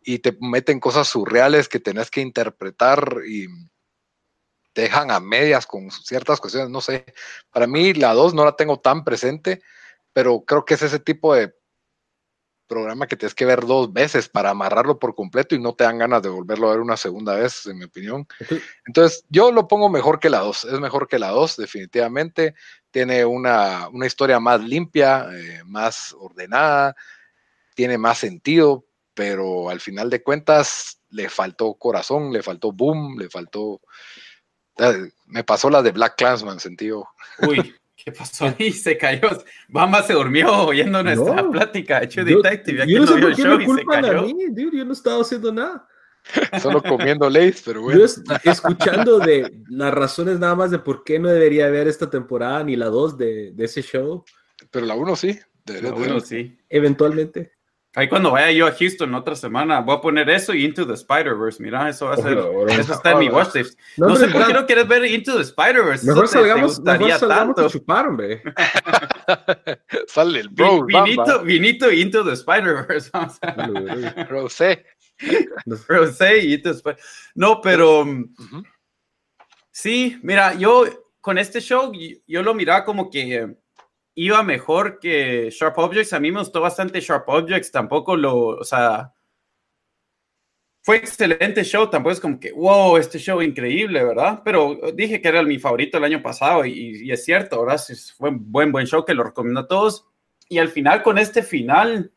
y 0.02 0.18
te 0.18 0.36
meten 0.40 0.80
cosas 0.80 1.08
surreales 1.08 1.68
que 1.68 1.80
tenés 1.80 2.10
que 2.10 2.20
interpretar 2.20 3.22
y 3.26 3.46
te 4.74 4.82
dejan 4.82 5.10
a 5.10 5.20
medias 5.20 5.66
con 5.66 5.90
ciertas 5.90 6.40
cuestiones, 6.40 6.68
no 6.68 6.80
sé, 6.80 7.06
para 7.50 7.66
mí 7.66 7.94
la 7.94 8.12
2 8.12 8.34
no 8.34 8.44
la 8.44 8.56
tengo 8.56 8.80
tan 8.80 9.04
presente, 9.04 9.62
pero 10.12 10.44
creo 10.44 10.64
que 10.64 10.74
es 10.74 10.82
ese 10.82 10.98
tipo 10.98 11.34
de 11.34 11.54
programa 12.66 13.06
que 13.06 13.16
tienes 13.16 13.34
que 13.34 13.44
ver 13.44 13.66
dos 13.66 13.92
veces 13.92 14.28
para 14.28 14.50
amarrarlo 14.50 14.98
por 14.98 15.14
completo 15.14 15.54
y 15.54 15.60
no 15.60 15.74
te 15.74 15.84
dan 15.84 15.98
ganas 15.98 16.22
de 16.22 16.28
volverlo 16.28 16.68
a 16.68 16.72
ver 16.72 16.80
una 16.80 16.96
segunda 16.96 17.34
vez, 17.34 17.66
en 17.66 17.78
mi 17.78 17.84
opinión. 17.84 18.26
Entonces, 18.86 19.24
yo 19.28 19.52
lo 19.52 19.68
pongo 19.68 19.88
mejor 19.88 20.18
que 20.20 20.30
la 20.30 20.40
2, 20.40 20.64
es 20.64 20.80
mejor 20.80 21.08
que 21.08 21.18
la 21.18 21.30
2, 21.30 21.56
definitivamente. 21.56 22.54
Tiene 22.90 23.24
una, 23.24 23.88
historia 24.04 24.40
más 24.40 24.62
limpia, 24.62 25.26
eh, 25.32 25.62
más 25.64 26.14
ordenada, 26.18 26.94
tiene 27.74 27.98
más 27.98 28.18
sentido, 28.18 28.86
pero 29.14 29.70
al 29.70 29.80
final 29.80 30.10
de 30.10 30.22
cuentas 30.22 31.00
le 31.10 31.28
faltó 31.28 31.74
corazón, 31.74 32.32
le 32.32 32.42
faltó 32.42 32.72
boom, 32.72 33.18
le 33.18 33.28
faltó... 33.28 33.80
Eh, 34.78 35.10
me 35.26 35.44
pasó 35.44 35.70
la 35.70 35.82
de 35.82 35.92
Black 35.92 36.16
Clansman, 36.16 36.58
sentido. 36.58 37.08
Uy. 37.38 37.74
¿Qué 37.96 38.12
pasó 38.12 38.46
ahí? 38.58 38.72
Se 38.72 38.98
cayó. 38.98 39.28
Bamba 39.68 40.02
se 40.02 40.14
durmió 40.14 40.66
oyendo 40.66 41.02
nuestra 41.02 41.48
plática 41.48 42.00
de 42.00 42.06
True 42.08 42.24
Detective. 42.24 42.84
Yo, 42.86 43.00
no 43.00 43.06
sé 43.06 43.20
por 43.20 43.34
qué 43.34 43.44
me 43.44 43.64
culpan 43.64 44.04
a 44.04 44.22
mí, 44.22 44.34
dude, 44.50 44.78
yo 44.78 44.84
no 44.84 44.92
estaba 44.92 45.20
haciendo 45.20 45.52
nada. 45.52 45.86
Solo 46.60 46.82
comiendo 46.82 47.28
leis, 47.28 47.62
pero 47.64 47.82
bueno. 47.82 48.00
Yo 48.00 48.06
escuchando 48.50 49.18
de 49.18 49.62
las 49.68 49.92
razones 49.92 50.38
nada 50.38 50.54
más 50.54 50.70
de 50.70 50.78
por 50.78 51.04
qué 51.04 51.18
no 51.18 51.28
debería 51.28 51.66
haber 51.66 51.86
esta 51.86 52.08
temporada 52.08 52.64
ni 52.64 52.76
la 52.76 52.86
2 52.86 53.18
de, 53.18 53.52
de, 53.52 53.64
ese 53.64 53.82
show. 53.82 54.24
Pero 54.70 54.86
la 54.86 54.94
1 54.94 55.16
sí. 55.16 55.38
la 55.66 55.92
1 55.92 56.20
sí. 56.20 56.58
Eventualmente. 56.68 57.53
Ahí 57.96 58.08
cuando 58.08 58.32
vaya 58.32 58.50
yo 58.50 58.66
a 58.66 58.72
Houston 58.72 59.14
otra 59.14 59.36
semana, 59.36 59.80
voy 59.80 59.96
a 59.96 60.00
poner 60.00 60.28
eso 60.28 60.52
y 60.52 60.64
Into 60.64 60.84
the 60.84 60.94
Spider-Verse. 60.94 61.62
Mira, 61.62 61.88
eso 61.88 62.06
va 62.06 62.14
a 62.14 62.16
ser. 62.16 62.38
eso 62.68 62.92
está 62.92 63.12
en 63.12 63.18
mi 63.20 63.28
watchlist. 63.28 63.78
No, 63.96 64.08
no 64.08 64.16
sé 64.16 64.26
por 64.28 64.46
qué 64.46 64.52
no 64.52 64.66
quieres 64.66 64.88
ver 64.88 65.04
Into 65.04 65.36
the 65.36 65.42
Spider-Verse. 65.42 66.04
Mejor 66.04 66.26
salgamos, 66.26 66.80
mejor 66.80 67.10
salgamos 67.12 67.54
tanto. 67.54 67.68
chupar, 67.70 68.08
hombre. 68.08 68.42
Sale 70.08 70.40
el 70.40 70.48
bro. 70.48 70.84
Vinito, 70.84 71.42
vinito 71.44 71.92
Into 71.92 72.24
the 72.24 72.32
Spider-Verse. 72.32 73.10
Rosé. 74.28 74.84
Rosé 75.86 76.38
y 76.38 76.54
Into 76.54 76.70
the 76.70 76.76
Spider-Verse. 76.76 77.08
No, 77.36 77.60
pero. 77.60 78.00
Um, 78.00 78.32
sí, 79.70 80.18
mira, 80.22 80.54
yo 80.54 80.84
con 81.20 81.38
este 81.38 81.60
show, 81.60 81.92
yo 82.26 82.42
lo 82.42 82.54
miraba 82.54 82.84
como 82.84 83.08
que 83.08 83.56
iba 84.14 84.42
mejor 84.42 84.98
que 85.00 85.50
Sharp 85.50 85.78
Objects. 85.78 86.12
A 86.12 86.20
mí 86.20 86.30
me 86.30 86.40
gustó 86.40 86.60
bastante 86.60 87.00
Sharp 87.00 87.28
Objects. 87.28 87.70
Tampoco 87.70 88.16
lo, 88.16 88.36
o 88.48 88.64
sea, 88.64 89.12
fue 90.82 90.96
excelente 90.96 91.64
show. 91.64 91.88
Tampoco 91.90 92.12
es 92.12 92.20
como 92.20 92.38
que, 92.38 92.52
wow, 92.52 92.96
este 92.96 93.18
show 93.18 93.42
increíble, 93.42 94.04
¿verdad? 94.04 94.42
Pero 94.44 94.78
dije 94.94 95.20
que 95.20 95.28
era 95.28 95.42
mi 95.42 95.58
favorito 95.58 95.98
el 95.98 96.04
año 96.04 96.22
pasado 96.22 96.64
y, 96.64 97.10
es 97.10 97.24
cierto, 97.24 97.64
¿verdad? 97.64 97.80
Fue 98.16 98.30
un 98.30 98.52
buen, 98.52 98.72
buen 98.72 98.86
show 98.86 99.04
que 99.04 99.14
lo 99.14 99.24
recomiendo 99.24 99.60
a 99.60 99.68
todos. 99.68 100.06
Y 100.48 100.58
al 100.58 100.68
final, 100.68 101.02
con 101.02 101.18
este 101.18 101.42
final, 101.42 102.12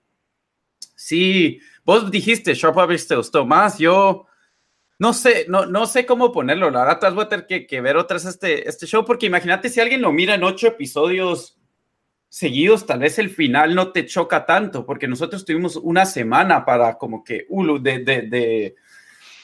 sí, 0.95 1.59
vos 1.83 2.11
dijiste 2.11 2.53
Sharp 2.53 2.77
Objects 2.77 3.07
te 3.07 3.15
gustó 3.15 3.45
más. 3.45 3.77
Yo. 3.79 4.25
No 4.99 5.13
sé, 5.13 5.45
no, 5.47 5.67
no 5.67 5.85
sé 5.85 6.07
cómo 6.07 6.31
ponerlo. 6.31 6.71
La 6.71 6.83
verdad, 6.83 7.13
voy 7.13 7.25
a 7.25 7.29
tener 7.29 7.45
que, 7.45 7.67
que 7.67 7.81
ver 7.81 7.97
otras 7.97 8.25
este, 8.25 8.67
este 8.67 8.87
show, 8.87 9.05
porque 9.05 9.27
imagínate 9.27 9.69
si 9.69 9.79
alguien 9.79 10.01
lo 10.01 10.11
mira 10.11 10.33
en 10.33 10.43
ocho 10.43 10.65
episodios 10.65 11.57
seguidos, 12.29 12.85
tal 12.85 12.99
vez 12.99 13.19
el 13.19 13.29
final 13.29 13.75
no 13.75 13.91
te 13.91 14.05
choca 14.05 14.45
tanto, 14.45 14.85
porque 14.85 15.07
nosotros 15.07 15.45
tuvimos 15.45 15.75
una 15.77 16.05
semana 16.05 16.65
para 16.65 16.97
como 16.97 17.23
que, 17.23 17.47
de, 17.81 17.99
de, 17.99 18.21
de, 18.23 18.75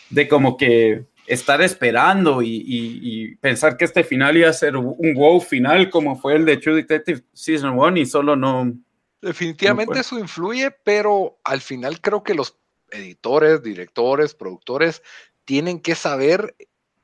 de 0.09 0.27
como 0.27 0.57
que 0.57 1.05
estar 1.25 1.61
esperando 1.61 2.41
y, 2.41 3.37
pensar 3.41 3.77
que 3.77 3.85
este 3.85 4.03
final 4.03 4.37
iba 4.37 4.49
a 4.49 4.53
ser 4.53 4.75
un 4.75 5.13
wow 5.13 5.39
final 5.39 5.89
como 5.89 6.17
fue 6.17 6.35
el 6.35 6.45
de 6.45 6.57
True 6.57 6.75
Detective 6.75 7.23
Season 7.33 7.77
1 7.77 7.97
y 7.97 8.05
solo 8.05 8.35
no. 8.35 8.73
Definitivamente 9.21 9.99
eso 9.99 10.19
influye, 10.19 10.71
pero 10.83 11.39
al 11.43 11.61
final 11.61 12.01
creo 12.01 12.23
que 12.23 12.33
los 12.33 12.57
editores, 12.91 13.63
directores, 13.63 14.35
productores 14.35 15.01
tienen 15.45 15.79
que 15.79 15.95
saber 15.95 16.55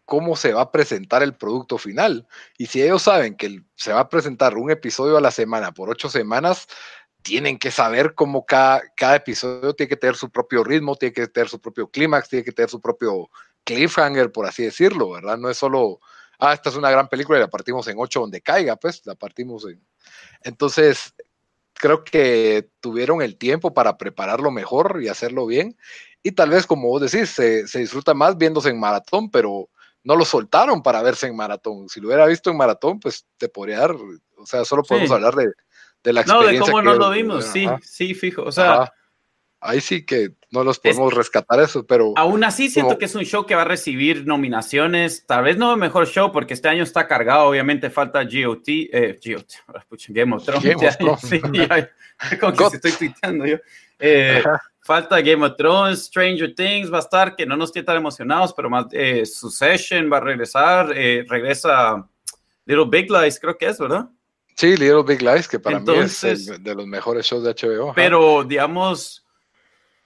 cómo 0.10 0.36
se 0.36 0.54
va 0.54 0.62
a 0.62 0.72
presentar 0.72 1.22
el 1.22 1.36
producto 1.36 1.78
final. 1.78 2.28
Y 2.58 2.66
si 2.66 2.82
ellos 2.82 3.04
saben 3.04 3.36
que 3.36 3.62
se 3.76 3.94
va 3.94 4.02
a 4.02 4.10
presentar 4.10 4.58
un 4.58 4.72
episodio 4.72 5.18
a 5.18 5.22
la 5.22 5.30
semana 5.30 5.72
por 5.72 5.90
ocho 5.90 6.10
semanas, 6.10 6.68
tienen 7.22 7.60
que 7.60 7.70
saber 7.70 8.16
cómo 8.16 8.44
cada, 8.44 8.82
cada 8.96 9.18
episodio 9.18 9.74
tiene 9.76 9.90
que 9.90 9.98
tener 9.98 10.16
su 10.16 10.32
propio 10.32 10.64
ritmo, 10.64 10.96
tiene 10.96 11.14
que 11.14 11.28
tener 11.28 11.48
su 11.48 11.62
propio 11.62 11.90
clímax, 11.90 12.28
tiene 12.28 12.44
que 12.44 12.52
tener 12.52 12.70
su 12.72 12.82
propio 12.82 13.30
cliffhanger, 13.64 14.32
por 14.32 14.48
así 14.48 14.64
decirlo, 14.64 15.12
¿verdad? 15.12 15.38
No 15.38 15.48
es 15.48 15.58
solo, 15.58 16.00
ah, 16.40 16.54
esta 16.54 16.70
es 16.70 16.76
una 16.76 16.90
gran 16.90 17.08
película 17.08 17.38
y 17.38 17.42
la 17.42 17.50
partimos 17.50 17.88
en 17.88 17.98
ocho 18.00 18.22
donde 18.22 18.42
caiga, 18.42 18.78
pues 18.78 19.06
la 19.06 19.14
partimos 19.14 19.66
en... 19.66 19.80
Entonces, 20.44 21.14
creo 21.76 22.04
que 22.04 22.68
tuvieron 22.80 23.22
el 23.22 23.38
tiempo 23.38 23.76
para 23.76 23.96
prepararlo 23.98 24.50
mejor 24.50 25.02
y 25.04 25.08
hacerlo 25.08 25.46
bien. 25.46 25.78
Y 26.24 26.32
tal 26.32 26.50
vez, 26.50 26.66
como 26.66 26.88
vos 26.88 27.12
decís, 27.12 27.30
se, 27.30 27.68
se 27.68 27.80
disfruta 27.80 28.16
más 28.16 28.38
viéndose 28.38 28.70
en 28.70 28.80
maratón, 28.80 29.30
pero 29.30 29.70
no 30.04 30.16
lo 30.16 30.26
soltaron 30.26 30.82
para 30.82 31.02
verse 31.02 31.28
en 31.28 31.36
maratón. 31.36 31.90
Si 31.90 32.00
lo 32.00 32.08
hubiera 32.08 32.26
visto 32.26 32.50
en 32.50 32.58
maratón, 32.58 33.00
pues 33.00 33.26
te 33.38 33.50
podría 33.50 33.80
dar, 33.80 33.92
o 33.92 34.46
sea, 34.46 34.66
solo 34.66 34.84
podemos 34.84 35.12
hablar 35.12 35.36
de, 35.36 35.52
de, 36.04 36.14
la 36.14 36.22
experiencia. 36.22 36.60
No, 36.60 36.66
de 36.66 36.72
cómo 36.72 36.82
no 36.82 36.94
lo 36.96 37.10
vimos, 37.12 37.46
sí, 37.46 37.68
sí, 37.82 38.14
fijo. 38.14 38.44
O 38.44 38.52
sea, 38.52 38.92
ahí 39.62 39.82
sí 39.82 40.06
que 40.06 40.32
no 40.52 40.64
los 40.64 40.80
podemos 40.80 41.14
rescatar 41.14 41.60
eso, 41.60 41.86
pero... 41.86 42.14
Aún 42.16 42.44
así 42.44 42.70
siento 42.70 42.98
que 42.98 43.06
es 43.06 43.16
un 43.16 43.26
show 43.26 43.46
que 43.46 43.56
va 43.56 43.62
a 43.62 43.66
recibir 43.66 44.26
nominaciones, 44.26 45.26
tal 45.26 45.44
vez 45.44 45.58
no 45.58 45.74
el 45.74 45.80
mejor 45.80 46.08
show, 46.08 46.32
porque 46.32 46.54
este 46.54 46.70
año 46.70 46.84
está 46.84 47.08
cargado, 47.08 47.48
obviamente 47.48 47.90
falta 47.90 48.24
GOT, 48.24 48.68
eh, 48.68 49.20
GOT, 49.24 49.54
Game 50.10 50.36
of 50.36 50.44
Thrones, 50.44 50.64
Game 50.64 50.88
of 50.88 50.98
Thrones. 50.98 51.22
sí, 51.22 52.38
como 52.40 52.70
que 52.70 52.78
estoy 52.78 52.92
tuiteando 52.94 53.46
yo. 53.46 53.58
Eh, 54.00 54.42
falta 54.90 55.22
Game 55.22 55.46
of 55.46 55.56
Thrones, 55.56 56.06
Stranger 56.06 56.56
Things 56.56 56.92
va 56.92 56.98
a 56.98 57.02
estar, 57.02 57.36
que 57.36 57.46
no 57.46 57.56
nos 57.56 57.72
tiene 57.72 57.86
tan 57.86 57.98
emocionados, 57.98 58.56
pero 58.56 58.72
más 58.72 58.88
eh, 58.92 59.24
Succession 59.24 60.12
va 60.12 60.18
a 60.18 60.22
regresar, 60.22 60.92
eh, 60.96 61.24
regresa 61.30 62.10
Little 62.66 62.88
Big 62.90 63.12
Lies, 63.12 63.40
creo 63.40 63.56
que 63.56 63.68
es, 63.68 63.78
¿verdad? 63.78 64.10
Sí, 64.56 64.76
Little 64.76 65.04
Big 65.04 65.22
Lies, 65.22 65.48
que 65.48 65.60
para 65.60 65.80
mí 65.80 65.94
es 65.96 66.64
de 66.64 66.74
los 66.74 66.88
mejores 66.88 67.28
shows 67.28 67.44
de 67.44 67.54
HBO. 67.54 67.94
Pero, 67.94 68.44
digamos, 68.44 69.24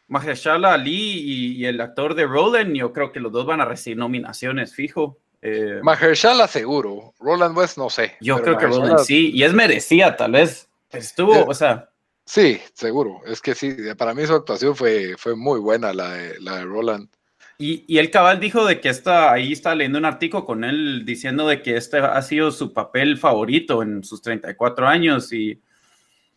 Mahershala 0.10 0.74
Ali 0.74 1.62
y, 1.62 1.66
el 1.66 1.80
actor 1.80 2.14
de 2.14 2.26
Roland, 2.26 2.76
yo 2.76 2.92
creo 2.92 3.14
que 3.14 3.22
los 3.22 3.32
dos 3.32 3.46
van 3.46 3.62
a 3.62 3.66
recibir 3.66 3.98
nominaciones, 3.98 4.76
fijo. 4.76 5.18
Eh, 5.42 5.80
Mahershala 5.82 6.46
seguro, 6.50 7.14
Roland 7.22 7.58
West 7.58 7.78
no 7.78 7.90
sé. 7.90 8.18
Yo 8.20 8.42
creo 8.42 8.58
que 8.58 8.68
Roland 8.68 9.00
sí, 9.00 9.32
y 9.34 9.44
es 9.44 9.54
merecida 9.54 10.18
tal 10.18 10.34
vez. 10.34 10.68
Estuvo, 10.92 11.36
eh, 11.36 11.46
o 11.48 11.54
sea... 11.54 11.90
Sí, 12.26 12.60
seguro. 12.74 13.22
Es 13.26 13.42
que 13.42 13.54
sí, 13.54 13.76
para 13.98 14.14
mí 14.14 14.26
su 14.26 14.34
actuación 14.34 14.76
fue, 14.76 15.16
fue 15.18 15.36
muy 15.36 15.60
buena, 15.60 15.94
la 15.94 16.14
de, 16.14 16.40
la 16.40 16.58
de 16.58 16.66
Roland. 16.66 17.10
Y, 17.58 17.86
y 17.88 18.00
el 18.00 18.10
cabal 18.10 18.40
dijo 18.40 18.66
de 18.66 18.80
que 18.80 18.90
está, 18.90 19.32
ahí 19.32 19.52
está 19.52 19.76
leyendo 19.76 20.00
un 20.00 20.06
artículo 20.06 20.46
con 20.46 20.64
él 20.64 21.04
diciendo 21.06 21.48
de 21.48 21.62
que 21.62 21.78
este 21.78 22.00
ha 22.00 22.22
sido 22.22 22.52
su 22.52 22.74
papel 22.74 23.18
favorito 23.18 23.84
en 23.84 24.04
sus 24.04 24.22
34 24.22 24.88
años 24.88 25.32
y... 25.34 25.62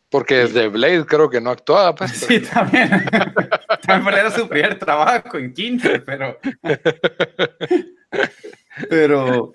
Porque 0.09 0.37
desde 0.37 0.69
Blade 0.69 1.05
creo 1.05 1.29
que 1.29 1.41
no 1.41 1.51
actuaba, 1.51 1.95
pues. 1.95 2.13
Sí, 2.29 2.41
también. 2.41 2.91
también 3.87 4.19
era 4.19 4.31
su 4.31 4.49
primer 4.49 4.79
trabajo 4.79 5.39
en 5.39 5.53
quinto, 5.53 5.89
pero... 6.05 6.39
pero... 8.91 9.55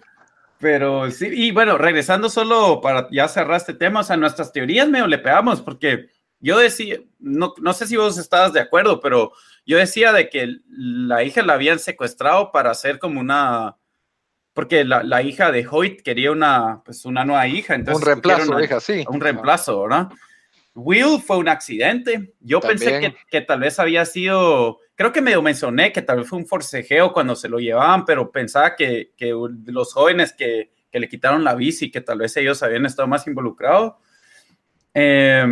Pero 0.60 1.10
sí, 1.10 1.28
y 1.32 1.52
bueno, 1.52 1.80
regresando 1.80 2.30
solo 2.30 2.82
para 2.82 3.08
ya 3.10 3.28
cerrar 3.28 3.58
este 3.58 3.74
tema, 3.74 4.02
o 4.02 4.04
sea, 4.04 4.16
nuestras 4.16 4.54
teorías 4.54 4.88
medio 4.88 5.08
le 5.08 5.18
pegamos, 5.18 5.60
porque 5.60 6.12
yo 6.42 6.58
decía, 6.58 7.00
no, 7.20 7.54
no 7.62 7.74
sé 7.74 7.88
si 7.88 7.96
vos 7.96 8.18
estabas 8.18 8.52
de 8.52 8.60
acuerdo, 8.60 9.00
pero 9.00 9.32
yo 9.66 9.78
decía 9.78 10.12
de 10.12 10.30
que 10.30 10.58
la 10.68 11.24
hija 11.24 11.44
la 11.44 11.54
habían 11.54 11.80
secuestrado 11.80 12.52
para 12.52 12.72
hacer 12.72 12.98
como 12.98 13.22
una, 13.22 13.78
porque 14.54 14.84
la, 14.84 15.04
la 15.04 15.22
hija 15.22 15.52
de 15.52 15.68
Hoyt 15.70 16.02
quería 16.02 16.32
una, 16.32 16.82
pues 16.84 17.06
una 17.06 17.24
nueva 17.24 17.48
hija. 17.48 17.76
Entonces 17.76 18.02
un 18.02 18.08
reemplazo, 18.08 18.60
hija, 18.60 18.80
sí. 18.80 19.06
Un 19.08 19.22
reemplazo, 19.22 19.84
¿verdad? 19.84 20.10
Will 20.74 21.22
fue 21.24 21.38
un 21.38 21.48
accidente. 21.48 22.34
Yo 22.40 22.60
pensé 22.60 23.00
que, 23.00 23.16
que, 23.30 23.42
tal 23.42 23.60
vez 23.60 23.78
había 23.78 24.04
sido, 24.06 24.80
creo 24.96 25.12
que 25.12 25.22
medio 25.22 25.44
mencioné 25.44 25.92
que 25.92 26.02
tal 26.02 26.20
vez 26.20 26.28
fue 26.28 26.40
un 26.40 26.48
forcejeo 26.48 27.14
cuando 27.14 27.36
se 27.36 27.50
lo 27.50 27.60
llevaban, 27.60 28.04
pero 28.04 28.32
pensaba 28.32 28.76
que, 28.76 29.12
que 29.16 29.36
los 29.66 29.94
jóvenes 29.94 30.34
que, 30.34 30.72
que, 30.90 31.00
le 31.00 31.08
quitaron 31.08 31.44
la 31.44 31.54
bici, 31.54 31.92
que 31.92 32.02
tal 32.02 32.20
vez 32.20 32.36
ellos 32.38 32.64
habían 32.64 32.86
estado 32.86 33.08
más 33.08 33.28
involucrados. 33.28 33.94
Eh, 34.94 35.46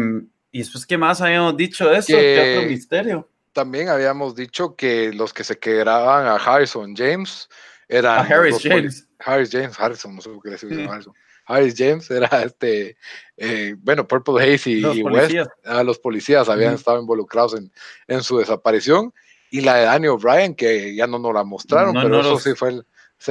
y 0.51 0.59
después, 0.59 0.85
¿qué 0.85 0.97
más 0.97 1.21
habíamos 1.21 1.55
dicho 1.55 1.89
de 1.89 1.97
eso? 1.97 2.07
¿Qué 2.07 2.57
otro 2.57 2.69
misterio? 2.69 3.29
También 3.53 3.89
habíamos 3.89 4.35
dicho 4.35 4.75
que 4.75 5.11
los 5.13 5.33
que 5.33 5.43
se 5.43 5.57
quedaban 5.57 6.25
a 6.25 6.35
Harrison 6.35 6.95
James 6.95 7.49
eran. 7.87 8.19
A 8.19 8.21
Harris 8.21 8.59
James. 8.61 9.07
Harris 9.19 9.49
James, 9.51 9.79
Harrison, 9.79 10.15
no 10.15 10.21
sé 10.21 10.29
por 10.29 10.41
qué 10.41 10.49
le 10.49 10.87
Harrison. 10.87 11.13
Harris 11.45 11.73
James 11.75 12.09
era 12.11 12.43
este, 12.43 12.95
eh, 13.35 13.75
bueno, 13.79 14.07
Purple 14.07 14.41
Haze 14.41 14.69
y, 14.69 15.03
West, 15.03 15.35
a 15.65 15.83
los 15.83 15.97
policías 15.97 16.47
habían 16.47 16.75
estado 16.75 17.01
involucrados 17.01 17.55
en, 17.55 17.71
en, 18.07 18.21
su 18.21 18.37
desaparición. 18.37 19.13
Y 19.49 19.61
la 19.61 19.75
de 19.75 19.85
Danny 19.85 20.07
O'Brien, 20.07 20.53
que 20.53 20.95
ya 20.95 21.07
no 21.07 21.17
nos 21.17 21.33
la 21.33 21.43
mostraron, 21.43 21.95
pero 21.95 22.21
eso 22.21 22.37
sí 22.37 22.53
fue 22.55 22.69
el, 22.69 22.85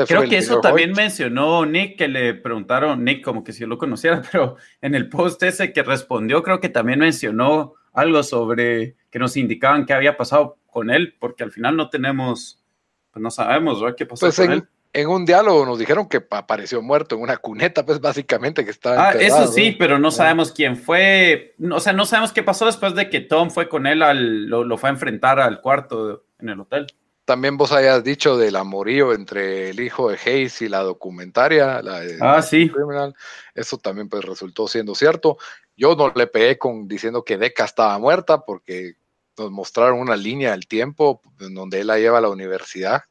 Creo 0.06 0.28
que 0.28 0.36
eso 0.36 0.60
también 0.60 0.92
mencionó 0.92 1.64
Nick, 1.64 1.96
que 1.96 2.08
le 2.08 2.34
preguntaron, 2.34 3.04
Nick, 3.04 3.24
como 3.24 3.42
que 3.42 3.52
si 3.52 3.60
yo 3.60 3.66
lo 3.66 3.78
conociera, 3.78 4.22
pero 4.32 4.56
en 4.82 4.94
el 4.94 5.08
post 5.08 5.42
ese 5.42 5.72
que 5.72 5.82
respondió, 5.82 6.42
creo 6.42 6.60
que 6.60 6.68
también 6.68 6.98
mencionó 6.98 7.74
algo 7.94 8.22
sobre 8.22 8.96
que 9.10 9.18
nos 9.18 9.36
indicaban 9.36 9.86
qué 9.86 9.94
había 9.94 10.16
pasado 10.16 10.58
con 10.66 10.90
él, 10.90 11.16
porque 11.18 11.42
al 11.42 11.50
final 11.50 11.76
no 11.76 11.88
tenemos, 11.88 12.62
pues 13.10 13.22
no 13.22 13.30
sabemos 13.30 13.82
qué 13.96 14.04
pasó 14.04 14.26
pues 14.26 14.36
con 14.36 14.52
él. 14.52 14.64
En 14.92 15.08
un 15.08 15.24
diálogo 15.26 15.66
nos 15.66 15.78
dijeron 15.78 16.08
que 16.08 16.24
apareció 16.30 16.80
muerto 16.80 17.14
en 17.14 17.22
una 17.22 17.36
cuneta, 17.36 17.84
pues 17.84 18.00
básicamente 18.00 18.64
que 18.64 18.70
estaba. 18.70 19.10
Ah, 19.10 19.12
eso 19.12 19.46
sí, 19.46 19.76
pero 19.78 19.98
no 19.98 20.10
sabemos 20.10 20.50
quién 20.50 20.76
fue. 20.76 21.54
O 21.70 21.78
sea, 21.78 21.92
no 21.92 22.06
sabemos 22.06 22.32
qué 22.32 22.42
pasó 22.42 22.64
después 22.66 22.94
de 22.94 23.10
que 23.10 23.20
Tom 23.20 23.50
fue 23.50 23.68
con 23.68 23.86
él, 23.86 24.02
al, 24.02 24.46
lo, 24.46 24.64
lo 24.64 24.78
fue 24.78 24.88
a 24.88 24.92
enfrentar 24.92 25.40
al 25.40 25.60
cuarto 25.60 26.24
en 26.38 26.48
el 26.48 26.60
hotel 26.60 26.86
también 27.28 27.58
vos 27.58 27.72
hayas 27.72 28.02
dicho 28.02 28.38
del 28.38 28.56
amorío 28.56 29.12
entre 29.12 29.68
el 29.68 29.80
hijo 29.80 30.08
de 30.08 30.16
Hayes 30.16 30.62
y 30.62 30.68
la 30.70 30.78
documentaria, 30.78 31.82
la 31.82 32.00
de 32.00 32.16
ah, 32.22 32.40
sí. 32.40 32.70
Criminal, 32.70 33.14
eso 33.54 33.76
también 33.76 34.08
pues 34.08 34.24
resultó 34.24 34.66
siendo 34.66 34.94
cierto. 34.94 35.36
Yo 35.76 35.94
no 35.94 36.10
le 36.16 36.26
pegué 36.26 36.56
con 36.56 36.88
diciendo 36.88 37.26
que 37.26 37.36
Deca 37.36 37.66
estaba 37.66 37.98
muerta 37.98 38.46
porque 38.46 38.94
nos 39.36 39.50
mostraron 39.50 40.00
una 40.00 40.16
línea 40.16 40.52
del 40.52 40.66
tiempo 40.66 41.20
en 41.38 41.52
donde 41.52 41.80
él 41.80 41.88
la 41.88 41.98
lleva 41.98 42.16
a 42.16 42.22
la 42.22 42.30
universidad. 42.30 43.02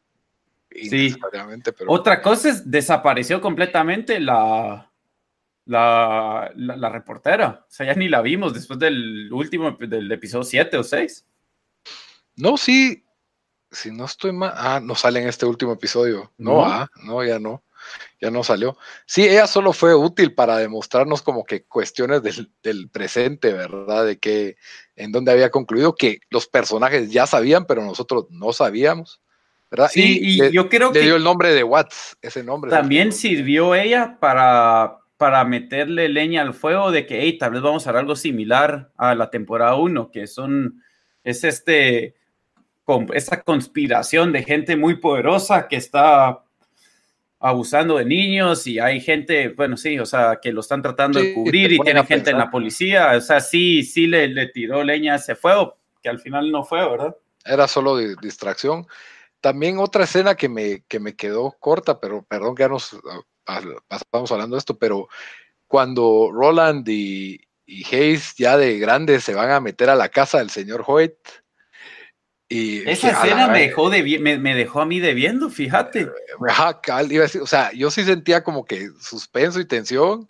Sí. 0.71 1.15
Pero... 1.77 1.91
Otra 1.91 2.19
cosa 2.19 2.49
es, 2.49 2.71
desapareció 2.71 3.39
completamente 3.39 4.19
la, 4.19 4.91
la, 5.65 6.51
la, 6.55 6.89
reportera. 6.89 7.67
O 7.69 7.71
sea, 7.71 7.85
ya 7.85 7.93
ni 7.93 8.09
la 8.09 8.23
vimos 8.23 8.51
después 8.51 8.79
del 8.79 9.31
último, 9.31 9.77
del 9.79 10.11
episodio 10.11 10.43
7 10.43 10.75
o 10.75 10.83
6. 10.83 11.23
No, 12.37 12.57
sí, 12.57 13.03
si 13.77 13.91
no 13.91 14.05
estoy 14.05 14.31
mal, 14.31 14.53
ah, 14.55 14.79
no 14.81 14.95
sale 14.95 15.21
en 15.21 15.27
este 15.27 15.45
último 15.45 15.73
episodio. 15.73 16.31
No, 16.37 16.65
ah, 16.65 16.89
no, 17.03 17.23
ya 17.23 17.37
no, 17.37 17.63
ya 18.19 18.31
no 18.31 18.43
salió. 18.43 18.75
Sí, 19.05 19.23
ella 19.23 19.45
solo 19.45 19.71
fue 19.71 19.93
útil 19.93 20.33
para 20.33 20.57
demostrarnos 20.57 21.21
como 21.21 21.45
que 21.45 21.63
cuestiones 21.63 22.23
del, 22.23 22.89
presente, 22.89 23.53
¿verdad? 23.53 24.05
De 24.05 24.17
que 24.17 24.57
en 24.95 25.11
donde 25.11 25.31
había 25.31 25.51
concluido 25.51 25.95
que 25.95 26.19
los 26.31 26.47
personajes 26.47 27.11
ya 27.11 27.27
sabían, 27.27 27.65
pero 27.65 27.83
nosotros 27.83 28.25
no 28.31 28.51
sabíamos. 28.51 29.21
¿verdad? 29.69 29.89
Sí, 29.91 30.19
y, 30.21 30.51
yo 30.51 30.69
creo 30.69 30.91
que. 30.91 30.99
Le 30.99 31.05
dio 31.05 31.15
el 31.17 31.23
nombre 31.23 31.53
de 31.53 31.63
Watts, 31.63 32.17
ese 32.21 32.43
nombre. 32.43 32.71
También 32.71 33.11
sirvió 33.11 33.75
ella 33.75 34.17
para, 34.19 34.97
para 35.17 35.43
meterle 35.43 36.09
leña 36.09 36.41
al 36.41 36.55
fuego 36.55 36.89
de 36.89 37.05
que, 37.05 37.21
hey, 37.21 37.37
tal 37.37 37.51
vez 37.51 37.61
vamos 37.61 37.85
a 37.85 37.89
hacer 37.89 37.99
algo 37.99 38.15
similar 38.15 38.91
a 38.97 39.13
la 39.13 39.29
temporada 39.29 39.75
1, 39.75 40.09
que 40.11 40.25
son. 40.25 40.81
Es 41.23 41.43
este 41.43 42.16
con 42.87 43.05
esa 43.13 43.41
conspiración 43.41 44.31
de 44.31 44.43
gente 44.43 44.77
muy 44.77 44.95
poderosa 44.95 45.67
que 45.67 45.75
está 45.75 46.41
abusando 47.37 47.97
de 47.97 48.05
niños 48.05 48.65
y 48.65 48.79
hay 48.79 49.01
gente, 49.01 49.49
bueno, 49.49 49.75
sí, 49.75 49.99
o 49.99 50.05
sea, 50.05 50.39
que 50.41 50.53
lo 50.53 50.61
están 50.61 50.81
tratando 50.81 51.19
de 51.19 51.33
cubrir 51.33 51.73
y 51.73 51.79
tiene 51.79 52.05
gente 52.05 52.29
en 52.29 52.37
la 52.37 52.49
policía, 52.49 53.11
o 53.17 53.19
sea, 53.19 53.41
sí, 53.41 53.83
sí 53.83 54.07
le, 54.07 54.29
le, 54.29 54.47
tiró 54.47 54.85
leña 54.85 55.11
a 55.11 55.15
ese 55.17 55.35
fuego, 55.35 55.77
que 56.01 56.07
al 56.07 56.19
final 56.19 56.49
no 56.49 56.63
fue, 56.63 56.79
¿verdad? 56.89 57.13
Era 57.43 57.67
solo 57.67 57.97
distracción. 57.97 58.87
También 59.41 59.79
otra 59.79 60.05
escena 60.05 60.35
que 60.35 60.47
me, 60.47 60.85
que 60.87 61.01
me 61.01 61.13
quedó 61.13 61.57
corta, 61.59 61.99
pero 61.99 62.23
perdón 62.23 62.55
que 62.55 62.63
ya 62.63 62.69
nos 62.69 62.97
estamos 63.89 64.31
hablando 64.31 64.55
de 64.55 64.59
esto, 64.59 64.79
pero 64.79 65.09
cuando 65.67 66.29
Roland 66.31 66.87
y, 66.87 67.37
y 67.65 67.83
Hayes 67.93 68.33
ya 68.37 68.55
de 68.55 68.79
grandes 68.79 69.25
se 69.25 69.35
van 69.35 69.51
a 69.51 69.59
meter 69.59 69.89
a 69.89 69.95
la 69.95 70.07
casa 70.07 70.37
del 70.37 70.51
señor 70.51 70.85
Hoyt, 70.87 71.17
Y 72.49 72.89
Esa 72.89 73.11
escena 73.11 73.49
me 73.49 73.59
dejó, 73.59 73.89
de, 73.89 74.19
me, 74.19 74.37
me, 74.37 74.55
dejó 74.55 74.79
a 74.79 74.85
mí 74.85 75.01
debiendo, 75.01 75.49
fíjate. 75.49 76.01
Eh, 76.01 76.09
o 77.41 77.47
sea, 77.47 77.71
yo 77.73 77.91
sí 77.91 78.05
sentía 78.05 78.43
como 78.43 78.63
que 78.63 78.89
suspenso 79.01 79.59
y 79.59 79.65
tensión, 79.65 80.29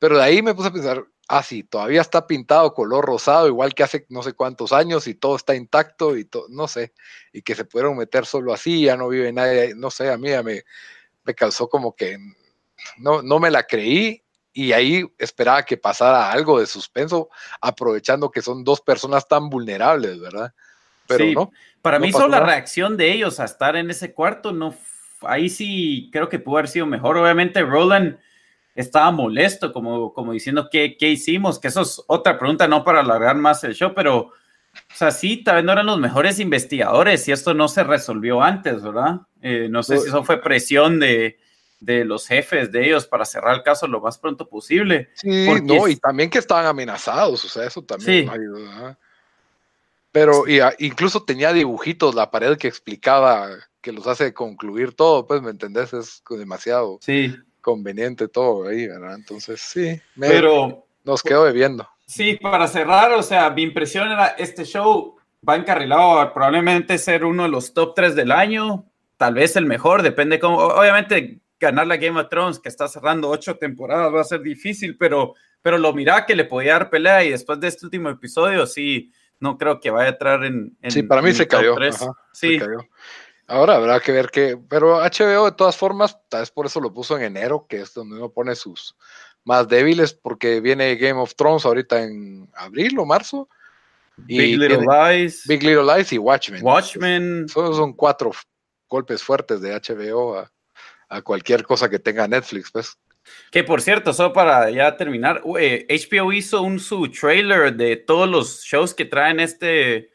pero 0.00 0.18
de 0.18 0.24
ahí 0.24 0.42
me 0.42 0.54
puse 0.54 0.68
a 0.68 0.72
pensar, 0.72 1.04
ah, 1.28 1.42
sí, 1.42 1.62
todavía 1.62 2.00
está 2.00 2.26
pintado 2.26 2.74
color 2.74 3.04
rosado, 3.04 3.46
igual 3.46 3.74
que 3.74 3.84
hace 3.84 4.06
no 4.08 4.24
sé 4.24 4.32
cuántos 4.32 4.72
años 4.72 5.06
y 5.06 5.14
todo 5.14 5.36
está 5.36 5.54
intacto 5.54 6.16
y 6.16 6.24
todo, 6.24 6.46
no 6.50 6.66
sé, 6.66 6.92
y 7.32 7.42
que 7.42 7.54
se 7.54 7.64
pudieron 7.64 7.96
meter 7.96 8.26
solo 8.26 8.52
así, 8.52 8.82
ya 8.82 8.96
no 8.96 9.08
vive 9.08 9.32
nadie, 9.32 9.74
no 9.76 9.90
sé, 9.90 10.10
a 10.10 10.18
mí 10.18 10.30
me, 10.42 10.64
me 11.22 11.34
causó 11.34 11.68
como 11.68 11.94
que 11.94 12.18
no, 12.98 13.22
no 13.22 13.38
me 13.38 13.50
la 13.50 13.62
creí 13.62 14.22
y 14.52 14.72
ahí 14.72 15.04
esperaba 15.18 15.62
que 15.64 15.76
pasara 15.76 16.30
algo 16.30 16.60
de 16.60 16.66
suspenso, 16.66 17.30
aprovechando 17.60 18.30
que 18.30 18.42
son 18.42 18.64
dos 18.64 18.80
personas 18.80 19.26
tan 19.28 19.48
vulnerables, 19.48 20.20
¿verdad? 20.20 20.52
Pero 21.06 21.26
no. 21.32 21.52
Para 21.80 21.98
mí, 21.98 22.12
solo 22.12 22.28
la 22.28 22.40
reacción 22.40 22.96
de 22.96 23.12
ellos 23.12 23.40
a 23.40 23.44
estar 23.44 23.76
en 23.76 23.90
ese 23.90 24.12
cuarto, 24.12 24.52
no, 24.52 24.74
ahí 25.22 25.48
sí 25.48 26.08
creo 26.12 26.28
que 26.28 26.38
pudo 26.38 26.58
haber 26.58 26.68
sido 26.68 26.86
mejor. 26.86 27.16
Obviamente, 27.16 27.62
Roland 27.62 28.18
estaba 28.74 29.10
molesto, 29.10 29.72
como, 29.72 30.12
como 30.12 30.32
diciendo, 30.32 30.68
¿qué, 30.70 30.96
¿qué 30.96 31.10
hicimos? 31.10 31.58
Que 31.58 31.68
eso 31.68 31.82
es 31.82 32.02
otra 32.06 32.38
pregunta, 32.38 32.68
no 32.68 32.84
para 32.84 33.00
alargar 33.00 33.36
más 33.36 33.62
el 33.64 33.74
show, 33.74 33.92
pero, 33.94 34.18
o 34.18 34.32
sea, 34.94 35.10
sí, 35.10 35.42
tal 35.42 35.56
vez 35.56 35.64
no 35.64 35.72
eran 35.72 35.86
los 35.86 35.98
mejores 35.98 36.38
investigadores 36.38 37.26
y 37.28 37.32
esto 37.32 37.52
no 37.52 37.68
se 37.68 37.84
resolvió 37.84 38.42
antes, 38.42 38.82
¿verdad? 38.82 39.20
Eh, 39.42 39.66
no 39.70 39.82
sé 39.82 39.98
si 39.98 40.08
eso 40.08 40.24
fue 40.24 40.40
presión 40.40 41.00
de, 41.00 41.38
de 41.80 42.04
los 42.04 42.26
jefes 42.26 42.70
de 42.70 42.86
ellos 42.86 43.06
para 43.06 43.24
cerrar 43.24 43.56
el 43.56 43.62
caso 43.62 43.86
lo 43.88 44.00
más 44.00 44.16
pronto 44.16 44.48
posible. 44.48 45.10
Sí, 45.14 45.48
no, 45.64 45.88
y 45.88 45.96
también 45.96 46.30
que 46.30 46.38
estaban 46.38 46.64
amenazados, 46.64 47.44
o 47.44 47.48
sea, 47.48 47.66
eso 47.66 47.82
también 47.82 48.24
sí. 48.24 48.96
Pero 50.12 50.46
y, 50.46 50.60
incluso 50.78 51.24
tenía 51.24 51.52
dibujitos 51.52 52.14
la 52.14 52.30
pared 52.30 52.58
que 52.58 52.68
explicaba 52.68 53.48
que 53.80 53.92
los 53.92 54.06
hace 54.06 54.32
concluir 54.32 54.92
todo, 54.94 55.26
pues, 55.26 55.42
¿me 55.42 55.50
entendés? 55.50 55.92
Es 55.92 56.22
demasiado 56.30 56.98
sí. 57.00 57.34
conveniente 57.60 58.28
todo 58.28 58.68
ahí, 58.68 58.86
¿verdad? 58.86 59.16
Entonces, 59.16 59.60
sí, 59.60 60.00
pero 60.18 60.86
nos 61.02 61.22
quedó 61.22 61.44
bebiendo. 61.44 61.88
Sí, 62.06 62.38
para 62.40 62.68
cerrar, 62.68 63.12
o 63.12 63.22
sea, 63.22 63.50
mi 63.50 63.62
impresión 63.62 64.10
era, 64.10 64.28
este 64.38 64.64
show 64.64 65.16
va 65.48 65.56
encarrilado 65.56 66.20
a 66.20 66.32
probablemente 66.32 66.98
ser 66.98 67.24
uno 67.24 67.44
de 67.44 67.48
los 67.48 67.72
top 67.72 67.94
3 67.96 68.14
del 68.14 68.30
año, 68.30 68.84
tal 69.16 69.34
vez 69.34 69.56
el 69.56 69.66
mejor, 69.66 70.02
depende 70.02 70.38
cómo, 70.38 70.58
obviamente 70.58 71.40
ganar 71.58 71.86
la 71.86 71.96
Game 71.96 72.20
of 72.20 72.28
Thrones, 72.28 72.58
que 72.58 72.68
está 72.68 72.86
cerrando 72.86 73.30
ocho 73.30 73.56
temporadas, 73.56 74.12
va 74.12 74.20
a 74.20 74.24
ser 74.24 74.42
difícil, 74.42 74.96
pero, 74.98 75.34
pero 75.62 75.78
lo 75.78 75.92
mira 75.92 76.26
que 76.26 76.36
le 76.36 76.44
podía 76.44 76.74
dar 76.74 76.90
pelea 76.90 77.24
y 77.24 77.30
después 77.30 77.58
de 77.60 77.68
este 77.68 77.86
último 77.86 78.10
episodio, 78.10 78.66
sí, 78.66 79.12
no 79.42 79.58
creo 79.58 79.80
que 79.80 79.90
vaya 79.90 80.06
a 80.06 80.12
entrar 80.12 80.44
en. 80.44 80.76
sí, 80.88 81.02
para 81.02 81.20
mí 81.20 81.34
se 81.34 81.48
cayó. 81.48 81.74
sí. 82.32 82.58
Ahora 83.48 83.74
habrá 83.74 83.98
que 84.00 84.12
ver 84.12 84.30
qué. 84.30 84.56
Pero 84.68 85.00
HBO, 85.00 85.46
de 85.46 85.56
todas 85.56 85.76
formas, 85.76 86.16
tal 86.28 86.40
vez 86.40 86.50
por 86.52 86.64
eso 86.64 86.80
lo 86.80 86.94
puso 86.94 87.16
en 87.16 87.24
enero, 87.24 87.66
que 87.68 87.80
es 87.80 87.92
donde 87.92 88.16
uno 88.16 88.30
pone 88.30 88.54
sus 88.54 88.96
más 89.44 89.66
débiles, 89.66 90.14
porque 90.14 90.60
viene 90.60 90.94
Game 90.94 91.20
of 91.20 91.34
Thrones 91.34 91.66
ahorita 91.66 92.02
en 92.02 92.48
abril 92.54 92.96
o 92.98 93.04
marzo. 93.04 93.48
Big 94.16 94.56
Little 94.56 94.86
Lies. 94.86 95.44
Big 95.46 95.62
Little 95.64 95.92
Lies 95.92 96.12
y 96.12 96.18
Watchmen. 96.18 96.62
Watchmen. 96.62 97.48
son 97.48 97.94
cuatro 97.94 98.30
golpes 98.88 99.22
fuertes 99.24 99.60
de 99.60 99.74
HBO 99.74 100.38
a, 100.38 100.50
a 101.08 101.20
cualquier 101.20 101.64
cosa 101.64 101.90
que 101.90 101.98
tenga 101.98 102.28
Netflix, 102.28 102.70
pues. 102.70 102.96
Que 103.50 103.64
por 103.64 103.80
cierto, 103.80 104.12
solo 104.12 104.32
para 104.32 104.70
ya 104.70 104.96
terminar, 104.96 105.42
HBO 105.44 106.32
hizo 106.32 106.62
un 106.62 106.80
su 106.80 107.08
trailer 107.08 107.74
de 107.74 107.96
todos 107.96 108.28
los 108.28 108.62
shows 108.62 108.94
que 108.94 109.04
traen 109.04 109.40
este, 109.40 110.10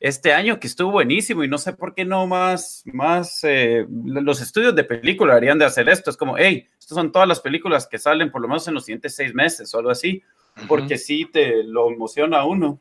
este 0.00 0.32
año 0.32 0.58
que 0.58 0.66
estuvo 0.66 0.90
buenísimo 0.90 1.44
y 1.44 1.48
no 1.48 1.58
sé 1.58 1.72
por 1.74 1.94
qué 1.94 2.04
no 2.04 2.26
más, 2.26 2.82
más 2.86 3.44
eh, 3.44 3.86
los 3.88 4.40
estudios 4.40 4.74
de 4.74 4.84
película 4.84 5.34
harían 5.34 5.58
de 5.58 5.64
hacer 5.64 5.88
esto. 5.88 6.10
Es 6.10 6.16
como, 6.16 6.36
hey, 6.36 6.68
estas 6.78 6.96
son 6.96 7.12
todas 7.12 7.28
las 7.28 7.40
películas 7.40 7.86
que 7.86 7.98
salen 7.98 8.30
por 8.30 8.42
lo 8.42 8.48
menos 8.48 8.66
en 8.66 8.74
los 8.74 8.84
siguientes 8.84 9.14
seis 9.14 9.32
meses 9.32 9.72
o 9.74 9.78
algo 9.78 9.90
así, 9.90 10.22
porque 10.66 10.98
sí 10.98 11.28
te 11.32 11.62
lo 11.62 11.88
emociona 11.88 12.40
a 12.40 12.44
uno. 12.44 12.80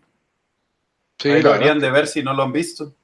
Sí, 1.19 1.41
lo 1.41 1.53
harían 1.53 1.79
de 1.79 1.91
ver 1.91 2.07
si 2.07 2.23
no 2.23 2.33
lo 2.33 2.41
han 2.41 2.51
visto. 2.51 2.95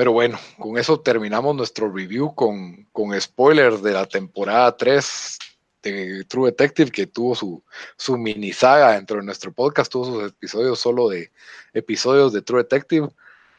Pero 0.00 0.12
bueno, 0.12 0.38
con 0.58 0.78
eso 0.78 0.98
terminamos 1.00 1.54
nuestro 1.54 1.92
review 1.92 2.34
con, 2.34 2.86
con 2.90 3.20
spoilers 3.20 3.82
de 3.82 3.92
la 3.92 4.06
temporada 4.06 4.74
3 4.74 5.38
de 5.82 6.24
True 6.24 6.52
Detective, 6.52 6.90
que 6.90 7.06
tuvo 7.06 7.34
su, 7.34 7.62
su 7.98 8.16
mini 8.16 8.50
saga 8.50 8.92
dentro 8.92 9.18
de 9.18 9.24
nuestro 9.24 9.52
podcast, 9.52 9.92
tuvo 9.92 10.06
sus 10.06 10.30
episodios 10.30 10.78
solo 10.78 11.10
de 11.10 11.30
episodios 11.74 12.32
de 12.32 12.40
True 12.40 12.62
Detective. 12.62 13.10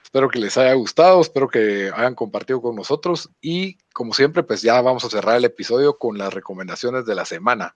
Espero 0.01 0.29
que 0.29 0.39
les 0.39 0.57
haya 0.57 0.73
gustado, 0.73 1.21
espero 1.21 1.47
que 1.47 1.91
hayan 1.95 2.15
compartido 2.15 2.59
con 2.59 2.75
nosotros 2.75 3.29
y 3.39 3.77
como 3.93 4.15
siempre, 4.15 4.41
pues 4.41 4.63
ya 4.63 4.81
vamos 4.81 5.05
a 5.05 5.11
cerrar 5.11 5.35
el 5.35 5.45
episodio 5.45 5.99
con 5.99 6.17
las 6.17 6.33
recomendaciones 6.33 7.05
de 7.05 7.13
la 7.13 7.25
semana. 7.25 7.75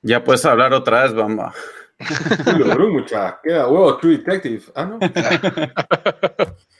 Ya 0.00 0.24
puedes 0.24 0.46
hablar 0.46 0.72
otra 0.72 1.02
vez, 1.02 1.12
Bamba. 1.12 1.52
mucha. 2.90 3.38
Queda 3.42 3.68
huevo, 3.68 3.98
True 3.98 4.16
Detective. 4.16 4.62
Ah, 4.74 4.86
no. 4.86 4.98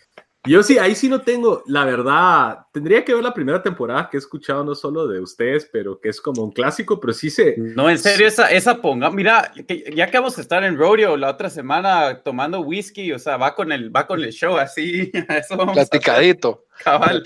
Yo 0.46 0.62
sí, 0.62 0.76
ahí 0.76 0.94
sí 0.94 1.08
no 1.08 1.22
tengo, 1.22 1.62
la 1.66 1.86
verdad, 1.86 2.66
tendría 2.70 3.02
que 3.02 3.14
ver 3.14 3.24
la 3.24 3.32
primera 3.32 3.62
temporada 3.62 4.10
que 4.10 4.18
he 4.18 4.20
escuchado 4.20 4.62
no 4.62 4.74
solo 4.74 5.06
de 5.06 5.18
ustedes, 5.18 5.66
pero 5.72 5.98
que 5.98 6.10
es 6.10 6.20
como 6.20 6.42
un 6.42 6.52
clásico, 6.52 7.00
pero 7.00 7.14
sí 7.14 7.30
se... 7.30 7.54
No, 7.56 7.88
en 7.88 7.98
serio, 7.98 8.26
esa, 8.26 8.50
esa 8.50 8.82
ponga, 8.82 9.10
mira, 9.10 9.50
ya 9.94 10.10
que 10.10 10.18
vamos 10.18 10.36
a 10.36 10.42
estar 10.42 10.62
en 10.62 10.76
rodeo 10.76 11.16
la 11.16 11.30
otra 11.30 11.48
semana 11.48 12.20
tomando 12.22 12.60
whisky, 12.60 13.10
o 13.12 13.18
sea, 13.18 13.38
va 13.38 13.54
con 13.54 13.72
el, 13.72 13.94
va 13.94 14.06
con 14.06 14.22
el 14.22 14.32
show 14.32 14.58
así, 14.58 15.10
eso 15.30 15.56
Platicadito. 15.72 16.66
Cabal. 16.84 17.22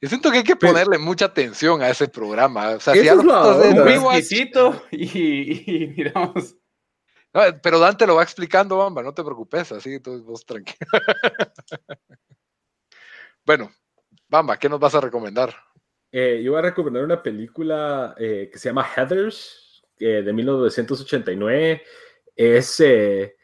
Yo 0.00 0.08
siento 0.08 0.32
que 0.32 0.38
hay 0.38 0.44
que 0.44 0.56
ponerle 0.56 0.98
mucha 0.98 1.26
atención 1.26 1.82
a 1.82 1.88
ese 1.88 2.08
programa, 2.08 2.70
o 2.70 2.80
sea, 2.80 2.94
si 2.94 3.04
ya 3.04 3.14
lo 3.14 3.22
y, 4.90 5.82
y 5.82 5.86
miramos... 5.86 6.56
pero 7.62 7.78
Dante 7.78 8.08
lo 8.08 8.16
va 8.16 8.24
explicando, 8.24 8.78
Bamba, 8.78 9.04
no 9.04 9.14
te 9.14 9.22
preocupes, 9.22 9.70
así, 9.70 9.94
entonces 9.94 10.24
vos 10.24 10.44
tranquilo. 10.44 10.78
bueno, 13.44 13.70
Bamba, 14.28 14.56
¿qué 14.58 14.68
nos 14.68 14.80
vas 14.80 14.94
a 14.94 15.00
recomendar? 15.00 15.54
Eh, 16.10 16.42
yo 16.44 16.52
voy 16.52 16.60
a 16.60 16.62
recomendar 16.62 17.04
una 17.04 17.22
película 17.22 18.14
eh, 18.18 18.48
que 18.52 18.58
se 18.58 18.68
llama 18.68 18.84
Heathers, 18.84 19.82
de 19.98 20.32
1989. 20.32 21.82
Es, 22.36 22.80
eh, 22.80 23.36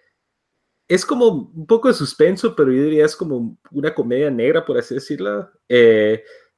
es 0.87 1.07
como 1.07 1.27
un 1.55 1.67
poco 1.67 1.89
de 1.89 1.95
suspenso, 1.95 2.55
pero 2.55 2.73
yo 2.73 2.83
diría 2.83 3.07
es 3.07 3.17
como 3.17 3.57
una 3.71 3.95
comedia 3.95 4.31
negra, 4.31 4.65
por 4.65 4.77
así 4.77 4.95
decirlo 4.95 5.51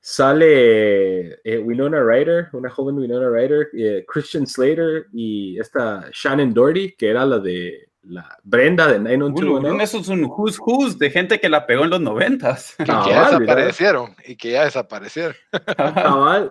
sale 0.02 1.34
eh, 1.44 1.58
Winona 1.58 2.02
Ryder, 2.02 2.48
una 2.52 2.68
joven 2.68 2.98
Winona 2.98 3.30
Ryder, 3.30 3.68
eh, 3.72 4.04
Christian 4.06 4.46
Slater 4.46 5.06
y 5.12 5.58
esta 5.60 6.10
Shannon 6.12 6.52
Doherty, 6.52 6.96
que 6.96 7.08
era 7.08 7.24
la 7.24 7.38
de 7.38 7.88
la 8.02 8.38
Brenda 8.42 8.86
de 8.86 8.98
90210. 8.98 9.82
Eso 9.82 9.98
es 10.00 10.08
un 10.08 10.24
who's 10.24 10.58
who's 10.58 10.98
de 10.98 11.10
gente 11.10 11.40
que 11.40 11.48
la 11.48 11.66
pegó 11.66 11.84
en 11.84 11.90
los 11.90 12.00
noventas. 12.00 12.74
Y 12.78 12.84
que 12.84 13.10
ya 13.10 13.30
desaparecieron, 13.30 14.16
y 14.26 14.36
que 14.36 14.50
ya 14.50 14.64
desaparecieron. 14.64 15.34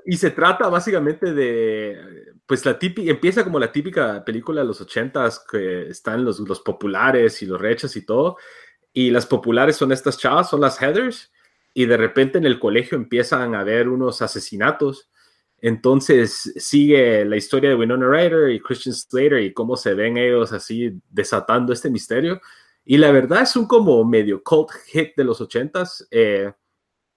y 0.06 0.18
se 0.18 0.32
trata 0.32 0.70
básicamente 0.70 1.34
de, 1.34 2.34
pues 2.46 2.66
la 2.66 2.78
típica, 2.80 3.12
empieza 3.12 3.44
como 3.44 3.60
la 3.60 3.72
típica 3.72 4.24
película 4.24 4.62
de 4.62 4.68
los 4.68 4.82
ochentas, 4.82 5.44
que 5.50 5.88
están 5.88 6.24
los, 6.24 6.40
los 6.40 6.62
populares 6.62 7.42
y 7.42 7.46
los 7.46 7.60
rechas 7.60 7.96
y 7.96 8.06
todo, 8.06 8.38
y 8.94 9.12
las 9.12 9.26
populares 9.26 9.76
son 9.76 9.92
estas 9.92 10.18
chavas, 10.18 10.50
son 10.50 10.62
las 10.62 10.78
Heathers, 10.80 11.32
y 11.74 11.86
de 11.86 11.98
repente 11.98 12.38
en 12.38 12.46
el 12.46 12.60
colegio 12.60 12.98
empiezan 12.98 13.56
a 13.56 13.62
haber 13.62 13.88
unos 13.88 14.22
asesinatos. 14.22 15.11
Entonces 15.62 16.52
sigue 16.58 17.24
la 17.24 17.38
historia 17.38 17.70
de 17.70 17.76
Winona 17.76 18.08
Ryder 18.08 18.50
y 18.50 18.60
Christian 18.60 18.96
Slater 18.96 19.40
y 19.42 19.54
cómo 19.54 19.78
se 19.78 19.94
ven 19.94 20.18
ellos 20.18 20.52
así 20.52 21.00
desatando 21.10 21.72
este 21.72 21.90
misterio. 21.90 22.42
Y 22.84 22.98
la 22.98 23.12
verdad 23.12 23.44
es 23.44 23.56
un 23.56 23.68
como 23.68 24.04
medio 24.04 24.44
cult 24.44 24.72
hit 24.88 25.16
de 25.16 25.24
los 25.24 25.40
ochentas. 25.40 26.08
Eh, 26.10 26.52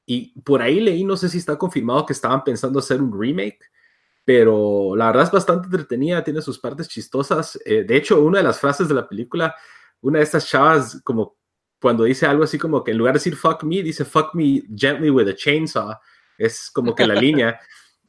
y 0.07 0.39
por 0.41 0.61
ahí 0.61 0.81
leí, 0.81 1.05
no 1.05 1.17
sé 1.17 1.31
si 1.31 1.39
está 1.39 1.57
confirmado 1.57 2.05
que 2.05 2.13
estaban 2.13 2.45
pensando 2.45 2.79
hacer 2.79 3.01
un 3.01 3.19
remake, 3.19 3.61
pero 4.25 4.95
la 4.95 5.07
verdad 5.07 5.25
es 5.25 5.31
bastante 5.31 5.67
entretenida, 5.67 6.23
tiene 6.23 6.43
sus 6.43 6.59
partes 6.59 6.87
chistosas. 6.89 7.59
Eh, 7.65 7.85
de 7.85 7.97
hecho, 7.97 8.23
una 8.23 8.39
de 8.39 8.45
las 8.45 8.61
frases 8.61 8.89
de 8.89 8.95
la 8.95 9.09
película, 9.09 9.55
una 10.03 10.19
de 10.19 10.25
estas 10.25 10.47
chavas 10.47 11.01
como 11.03 11.39
cuando 11.81 12.05
dice 12.05 12.27
algo 12.27 12.45
así 12.45 12.59
como 12.59 12.83
que 12.83 12.93
en 12.93 12.99
lugar 12.99 13.15
de 13.15 13.19
decir 13.19 13.37
fuck 13.37 13.63
me, 13.63 13.83
dice 13.83 14.07
fuck 14.07 14.35
me 14.35 14.63
gently 14.75 15.11
with 15.11 15.29
a 15.29 15.35
chainsaw. 15.35 15.95
Es 16.37 16.71
como 16.71 16.95
que 16.95 17.07
la 17.07 17.15
línea. 17.21 17.59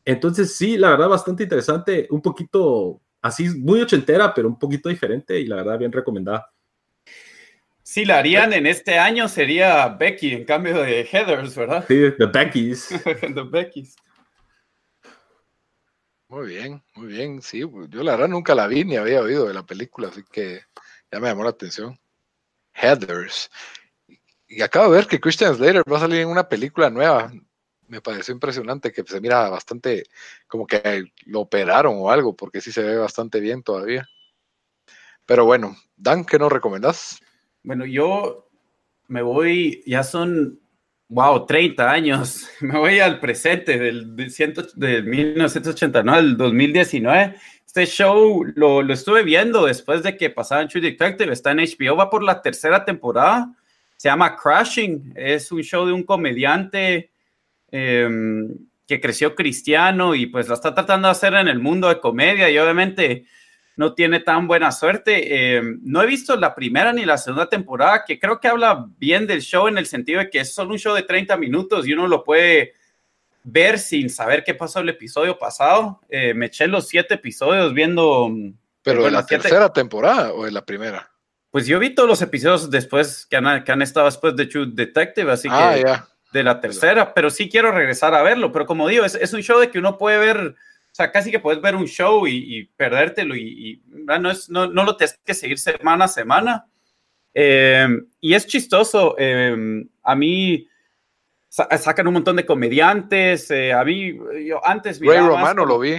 Entonces, 0.06 0.56
sí, 0.56 0.78
la 0.78 0.92
verdad, 0.92 1.10
bastante 1.10 1.44
interesante. 1.44 2.08
Un 2.12 2.22
poquito 2.22 3.02
así, 3.22 3.50
muy 3.50 3.82
ochentera, 3.82 4.34
pero 4.34 4.48
un 4.48 4.60
poquito 4.60 4.88
diferente 4.88 5.40
y 5.40 5.48
la 5.48 5.58
verdad, 5.58 5.80
bien 5.80 5.92
recomendada. 5.92 6.52
Si 7.82 8.06
la 8.06 8.20
harían 8.20 8.54
en 8.54 8.66
este 8.68 8.98
año 8.98 9.28
sería 9.28 9.88
Becky 9.90 10.32
en 10.34 10.46
cambio 10.46 10.82
de 10.82 11.06
Heathers, 11.06 11.56
¿verdad? 11.56 11.86
Sí, 11.88 12.12
The 12.18 12.26
Beckys. 12.26 12.90
the 13.22 13.44
Beckys. 13.44 13.96
Muy 16.28 16.48
bien, 16.48 16.84
muy 16.96 17.08
bien. 17.08 17.42
Sí, 17.42 17.60
yo 17.60 18.04
la 18.04 18.14
verdad 18.14 18.28
nunca 18.28 18.56
la 18.56 18.68
vi 18.68 18.84
ni 18.84 18.96
había 18.96 19.22
oído 19.22 19.48
de 19.48 19.54
la 19.54 19.66
película, 19.66 20.08
así 20.08 20.24
que 20.32 20.62
ya 21.12 21.20
me 21.20 21.28
llamó 21.28 21.44
la 21.44 21.52
atención. 21.52 22.00
Heathers. 22.74 23.50
y 24.48 24.62
acabo 24.62 24.92
de 24.92 24.98
ver 24.98 25.08
que 25.08 25.20
Christian 25.20 25.56
Slater 25.56 25.84
va 25.90 25.98
a 25.98 26.02
salir 26.02 26.22
en 26.22 26.30
una 26.30 26.50
película 26.50 26.90
nueva. 26.90 27.32
Me 27.88 28.02
pareció 28.02 28.34
impresionante 28.34 28.92
que 28.92 29.04
se 29.04 29.22
mira 29.22 29.50
bastante 29.50 30.04
como 30.48 30.66
que 30.66 31.04
lo 31.26 31.42
operaron 31.42 31.96
o 31.98 32.10
algo, 32.10 32.36
porque 32.36 32.62
sí 32.62 32.72
se 32.72 32.84
ve 32.84 32.98
bastante 32.98 33.40
bien 33.40 33.64
todavía. 33.64 34.08
Pero 35.26 35.46
bueno, 35.46 35.76
Dan, 35.96 36.26
¿qué 36.26 36.38
nos 36.38 36.52
recomendás? 36.52 37.20
Bueno, 37.64 37.86
yo 37.86 38.48
me 39.08 39.22
voy, 39.22 39.84
ya 39.86 40.04
son, 40.04 40.60
wow, 41.10 41.46
30 41.46 41.90
años. 41.92 42.48
Me 42.62 42.78
voy 42.78 43.00
al 43.00 43.20
presente 43.20 43.78
del, 43.78 44.16
del, 44.16 45.04
1989 45.04 46.18
al 46.18 46.38
2019. 46.38 47.36
Este 47.66 47.86
show 47.86 48.44
lo, 48.56 48.82
lo, 48.82 48.94
estuve 48.94 49.24
viendo 49.24 49.66
después 49.66 50.04
de 50.04 50.16
que 50.16 50.30
pasaban 50.30 50.68
True 50.68 50.82
Detective, 50.82 51.34
está 51.34 51.52
en 51.52 51.58
HBO, 51.58 51.98
va 51.98 52.10
por 52.10 52.24
la 52.24 52.42
tercera 52.42 52.86
temporada 52.86 53.56
se 53.98 54.10
llama 54.10 54.36
Crashing, 54.36 55.14
es 55.16 55.52
un 55.52 55.62
show 55.62 55.86
de 55.86 55.94
un 55.94 56.04
comediante 56.04 57.12
em, 57.76 58.58
que 58.88 59.02
creció 59.02 59.36
cristiano 59.36 60.16
y 60.16 60.28
pues 60.28 60.48
lo 60.48 60.54
está 60.54 60.74
tratando 60.74 61.08
de 61.08 61.14
hacer 61.14 61.34
en 61.34 61.48
el 61.48 61.60
mundo 61.60 61.90
de 61.90 62.00
comedia 62.00 62.50
y 62.50 62.58
obviamente 62.58 63.26
no 63.76 63.94
tiene 63.94 64.20
tan 64.20 64.48
buena 64.48 64.72
suerte. 64.72 65.58
Em, 65.58 65.80
no 65.84 66.02
he 66.02 66.06
visto 66.06 66.36
la 66.38 66.56
primera 66.56 66.94
ni 66.94 67.04
la 67.04 67.18
segunda 67.18 67.50
temporada, 67.50 68.06
que 68.06 68.20
creo 68.20 68.40
que 68.40 68.48
habla 68.48 68.88
bien 68.98 69.28
del 69.28 69.42
show 69.42 69.68
en 69.68 69.78
el 69.78 69.88
sentido 69.88 70.20
de 70.20 70.30
que 70.30 70.40
es 70.40 70.54
solo 70.54 70.72
un 70.72 70.80
show 70.80 70.96
de 70.96 71.04
30 71.04 71.36
minutos 71.38 71.88
y 71.88 71.94
uno 71.94 72.08
lo 72.08 72.24
puede 72.24 72.74
ver 73.44 73.78
sin 73.78 74.10
saber 74.10 74.44
qué 74.44 74.54
pasó 74.54 74.80
el 74.80 74.90
episodio 74.90 75.38
pasado. 75.38 76.00
Eh, 76.10 76.34
me 76.34 76.46
eché 76.48 76.68
los 76.68 76.88
siete 76.88 77.16
episodios 77.16 77.74
viendo... 77.74 78.32
¿Pero 78.82 79.04
de 79.04 79.12
la 79.12 79.26
tercera 79.26 79.74
temporada 79.74 80.32
o 80.34 80.46
de 80.46 80.52
la 80.52 80.64
primera? 80.64 81.12
Pues 81.50 81.66
yo 81.66 81.80
vi 81.80 81.96
todos 81.96 82.08
los 82.08 82.22
episodios 82.22 82.70
después 82.70 83.26
que 83.26 83.36
han, 83.36 83.64
que 83.64 83.72
han 83.72 83.82
estado 83.82 84.06
después 84.06 84.36
de 84.36 84.46
True 84.46 84.68
Detective, 84.72 85.32
así 85.32 85.48
ah, 85.50 85.74
que 85.74 86.15
de 86.36 86.44
la 86.44 86.60
tercera, 86.60 87.14
pero 87.14 87.30
sí 87.30 87.50
quiero 87.50 87.72
regresar 87.72 88.14
a 88.14 88.22
verlo. 88.22 88.52
Pero 88.52 88.66
como 88.66 88.88
digo, 88.88 89.06
es, 89.06 89.16
es, 89.16 89.34
un 89.34 89.42
show 89.42 89.60
de 89.60 89.72
que 89.72 89.80
uno 89.80 89.98
puede 89.98 90.18
ver, 90.18 90.38
o 90.38 90.56
sea, 90.92 91.12
casi 91.12 91.32
que 91.32 91.40
puedes 91.40 91.62
ver 91.62 91.76
un 91.76 91.88
show 91.88 92.28
y, 92.28 92.66
perdértelo 92.76 93.36
y, 93.36 93.82
no, 93.88 94.30
es, 94.30 94.50
no, 94.50 94.68
no, 94.68 94.84
lo 94.84 94.98
tienes 94.98 95.18
que 95.24 95.34
seguir 95.34 95.58
semana 95.58 96.06
a 96.06 96.10
semana. 96.10 96.66
Eh, 97.34 97.88
y 98.20 98.34
es 98.34 98.46
chistoso. 98.46 99.16
Eh, 99.18 99.86
a 100.04 100.16
mí 100.16 100.68
sacan 101.50 102.08
un 102.08 102.16
montón 102.16 102.36
de 102.36 102.46
comediantes. 102.46 103.50
Eh, 103.52 103.72
a 103.72 103.84
mí, 103.86 104.18
yo 104.46 104.66
antes 104.66 105.00
Ray 105.00 105.20
Romano 105.20 105.66
lo 105.66 105.80
vi. 105.80 105.98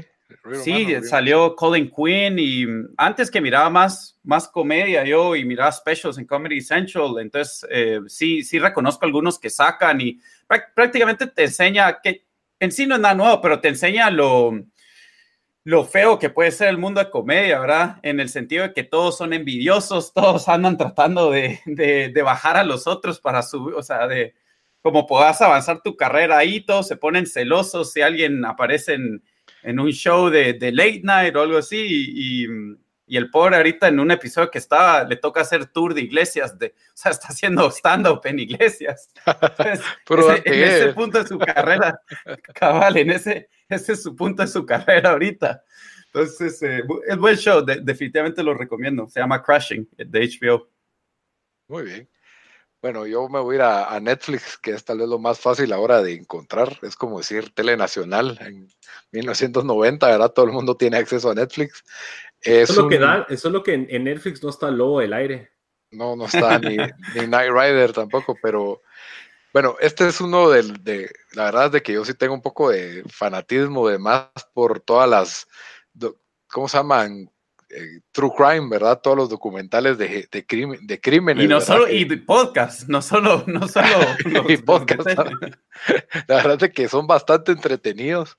Sí, 0.63 0.89
salió 1.03 1.55
Colin 1.55 1.91
Quinn 1.91 2.39
y 2.39 2.67
antes 2.97 3.31
que 3.31 3.41
miraba 3.41 3.71
más, 3.71 4.19
más 4.25 4.49
comedia 4.49 5.05
yo 5.05 5.37
y 5.37 5.45
miraba 5.45 5.71
specials 5.71 6.19
en 6.19 6.27
Comedy 6.27 6.61
Central, 6.61 7.15
entonces 7.21 7.67
eh, 7.71 8.01
sí, 8.09 8.43
sí 8.43 8.59
reconozco 8.59 9.05
algunos 9.07 9.39
que 9.39 9.51
sacan 9.51 10.01
y 10.01 10.21
prácticamente 10.75 11.27
te 11.29 11.45
enseña 11.45 12.01
que 12.03 12.27
en 12.59 12.73
sí 12.73 12.87
no 12.87 12.97
es 12.97 13.01
nada 13.01 13.15
nuevo, 13.15 13.41
pero 13.41 13.61
te 13.61 13.69
enseña 13.69 14.11
lo, 14.11 14.53
lo 15.65 15.85
feo 15.85 16.19
que 16.19 16.31
puede 16.31 16.51
ser 16.51 16.69
el 16.69 16.79
mundo 16.79 17.01
de 17.01 17.11
comedia, 17.11 17.61
¿verdad? 17.61 17.99
En 18.03 18.19
el 18.19 18.29
sentido 18.29 18.65
de 18.65 18.73
que 18.73 18.85
todos 18.85 19.17
son 19.19 19.33
envidiosos, 19.33 20.13
todos 20.15 20.49
andan 20.49 20.77
tratando 20.77 21.31
de, 21.31 21.61
de, 21.67 22.09
de 22.09 22.23
bajar 22.23 22.57
a 22.57 22.65
los 22.65 22.87
otros 22.87 23.21
para 23.21 23.43
subir, 23.43 23.75
o 23.75 23.83
sea, 23.83 24.07
de 24.07 24.35
cómo 24.81 25.07
puedas 25.07 25.41
avanzar 25.41 25.83
tu 25.83 25.97
carrera 25.97 26.39
ahí, 26.39 26.61
todos 26.61 26.87
se 26.87 26.97
ponen 26.97 27.27
celosos 27.27 27.93
si 27.93 28.03
alguien 28.03 28.45
aparece 28.45 28.95
en 28.95 29.23
en 29.63 29.81
un 29.81 29.91
show 29.91 30.29
de, 30.29 30.55
de 30.55 30.73
late 30.73 31.01
night 31.03 31.35
o 31.37 31.41
algo 31.41 31.59
así 31.59 31.77
y, 31.79 32.47
y, 33.07 33.17
el 33.17 33.31
pobre 33.31 33.57
ahorita 33.57 33.87
en 33.89 34.01
un 34.01 34.11
episodio 34.11 34.51
que 34.51 34.59
estaba, 34.59 35.05
le 35.05 35.17
toca 35.17 35.41
hacer 35.41 35.67
tour 35.67 35.95
de 35.95 36.03
iglesias, 36.03 36.59
de, 36.59 36.67
o 36.89 36.93
sea, 36.95 37.13
está 37.13 37.29
haciendo 37.29 37.71
stand-up 37.71 38.21
en 38.25 38.41
iglesias. 38.41 39.11
Pero 40.09 40.33
en 40.33 40.63
ese 40.63 40.93
punto 40.93 41.23
de 41.23 41.29
su 41.29 41.39
carrera, 41.39 42.01
cabal, 42.55 42.97
en 42.97 43.11
ese, 43.11 43.49
ese 43.69 43.93
es 43.93 44.03
su 44.03 44.17
punto 44.17 44.43
de 44.43 44.49
su 44.49 44.67
carrera 44.67 45.11
ahorita. 45.11 45.63
Entonces, 46.07 46.63
eh, 46.63 46.83
es 47.07 47.17
buen 47.17 47.37
show, 47.37 47.65
definitivamente 47.65 48.43
lo 48.43 48.55
recomiendo. 48.55 49.09
Se 49.09 49.21
llama 49.21 49.43
Crashing, 49.43 49.89
de 49.97 50.21
HBO. 50.21 50.69
Muy 51.69 51.85
bien. 51.85 52.09
Bueno, 52.83 53.07
yo 53.07 53.29
me 53.29 53.41
voy 53.41 53.55
a 53.55 53.59
ir 53.59 53.63
a, 53.63 54.01
Netflix, 54.01 54.59
que 54.59 54.73
es 54.73 54.85
tal 54.85 54.99
vez 54.99 55.09
lo 55.09 55.19
más 55.19 55.41
fácil 55.41 55.73
ahora 55.73 56.03
de 56.03 56.15
encontrar. 56.15 56.79
Es 56.83 56.95
como 56.95 57.19
decir 57.19 57.53
Telenacional 57.55 58.39
en 58.41 58.69
1990, 59.13 60.07
¿verdad? 60.07 60.33
Todo 60.33 60.47
el 60.47 60.53
mundo 60.53 60.77
tiene 60.77 60.99
acceso 60.99 61.31
a 61.31 61.35
Netflix. 61.35 61.83
eso, 62.41 62.73
es 62.73 62.79
lo 62.79 62.89
que 62.89 62.99
da, 62.99 63.27
eso 63.29 63.49
es 63.49 63.53
lo 63.53 63.63
que 63.63 63.75
en, 63.75 64.05
Netflix 64.05 64.43
no 64.43 64.51
está 64.51 64.69
el 64.69 64.77
lobo 64.77 65.01
del 65.01 65.15
aire. 65.15 65.51
No, 65.91 66.17
no 66.17 66.27
está 66.27 66.59
ni, 66.59 66.77
ni 67.15 67.27
Night 67.27 67.51
Rider 67.51 67.93
tampoco, 67.93 68.37
pero 68.43 68.83
bueno, 69.57 69.77
este 69.81 70.07
es 70.07 70.21
uno 70.21 70.51
del, 70.51 70.85
de, 70.85 71.11
la 71.33 71.45
verdad 71.45 71.67
es 71.67 71.73
de 71.73 71.83
que 71.83 71.95
yo 71.95 72.05
sí 72.05 72.13
tengo 72.13 72.35
un 72.35 72.43
poco 72.43 72.69
de 72.69 73.03
fanatismo 73.09 73.89
de 73.89 73.99
más 73.99 74.29
por 74.53 74.81
todas 74.81 75.09
las, 75.09 75.49
¿cómo 76.47 76.69
se 76.69 76.77
llaman? 76.77 77.31
Eh, 77.69 78.01
true 78.13 78.31
crime, 78.37 78.69
¿verdad? 78.69 79.01
Todos 79.03 79.17
los 79.17 79.29
documentales 79.29 79.99
de, 79.99 80.29
de, 80.31 80.47
crimen, 80.47 80.87
de 80.87 81.01
crímenes. 81.01 81.45
Y 81.45 81.49
no 81.49 81.61
solo, 81.61 81.89
y 81.89 82.05
podcast, 82.17 82.89
no 82.89 83.03
solo, 83.03 83.43
no 83.47 83.67
solo. 83.67 83.89
y 84.49 84.57
podcast. 84.59 85.07
La 86.29 86.37
verdad 86.37 86.63
es 86.63 86.73
que 86.73 86.89
son 86.89 87.07
bastante 87.07 87.53
entretenidos. 87.53 88.37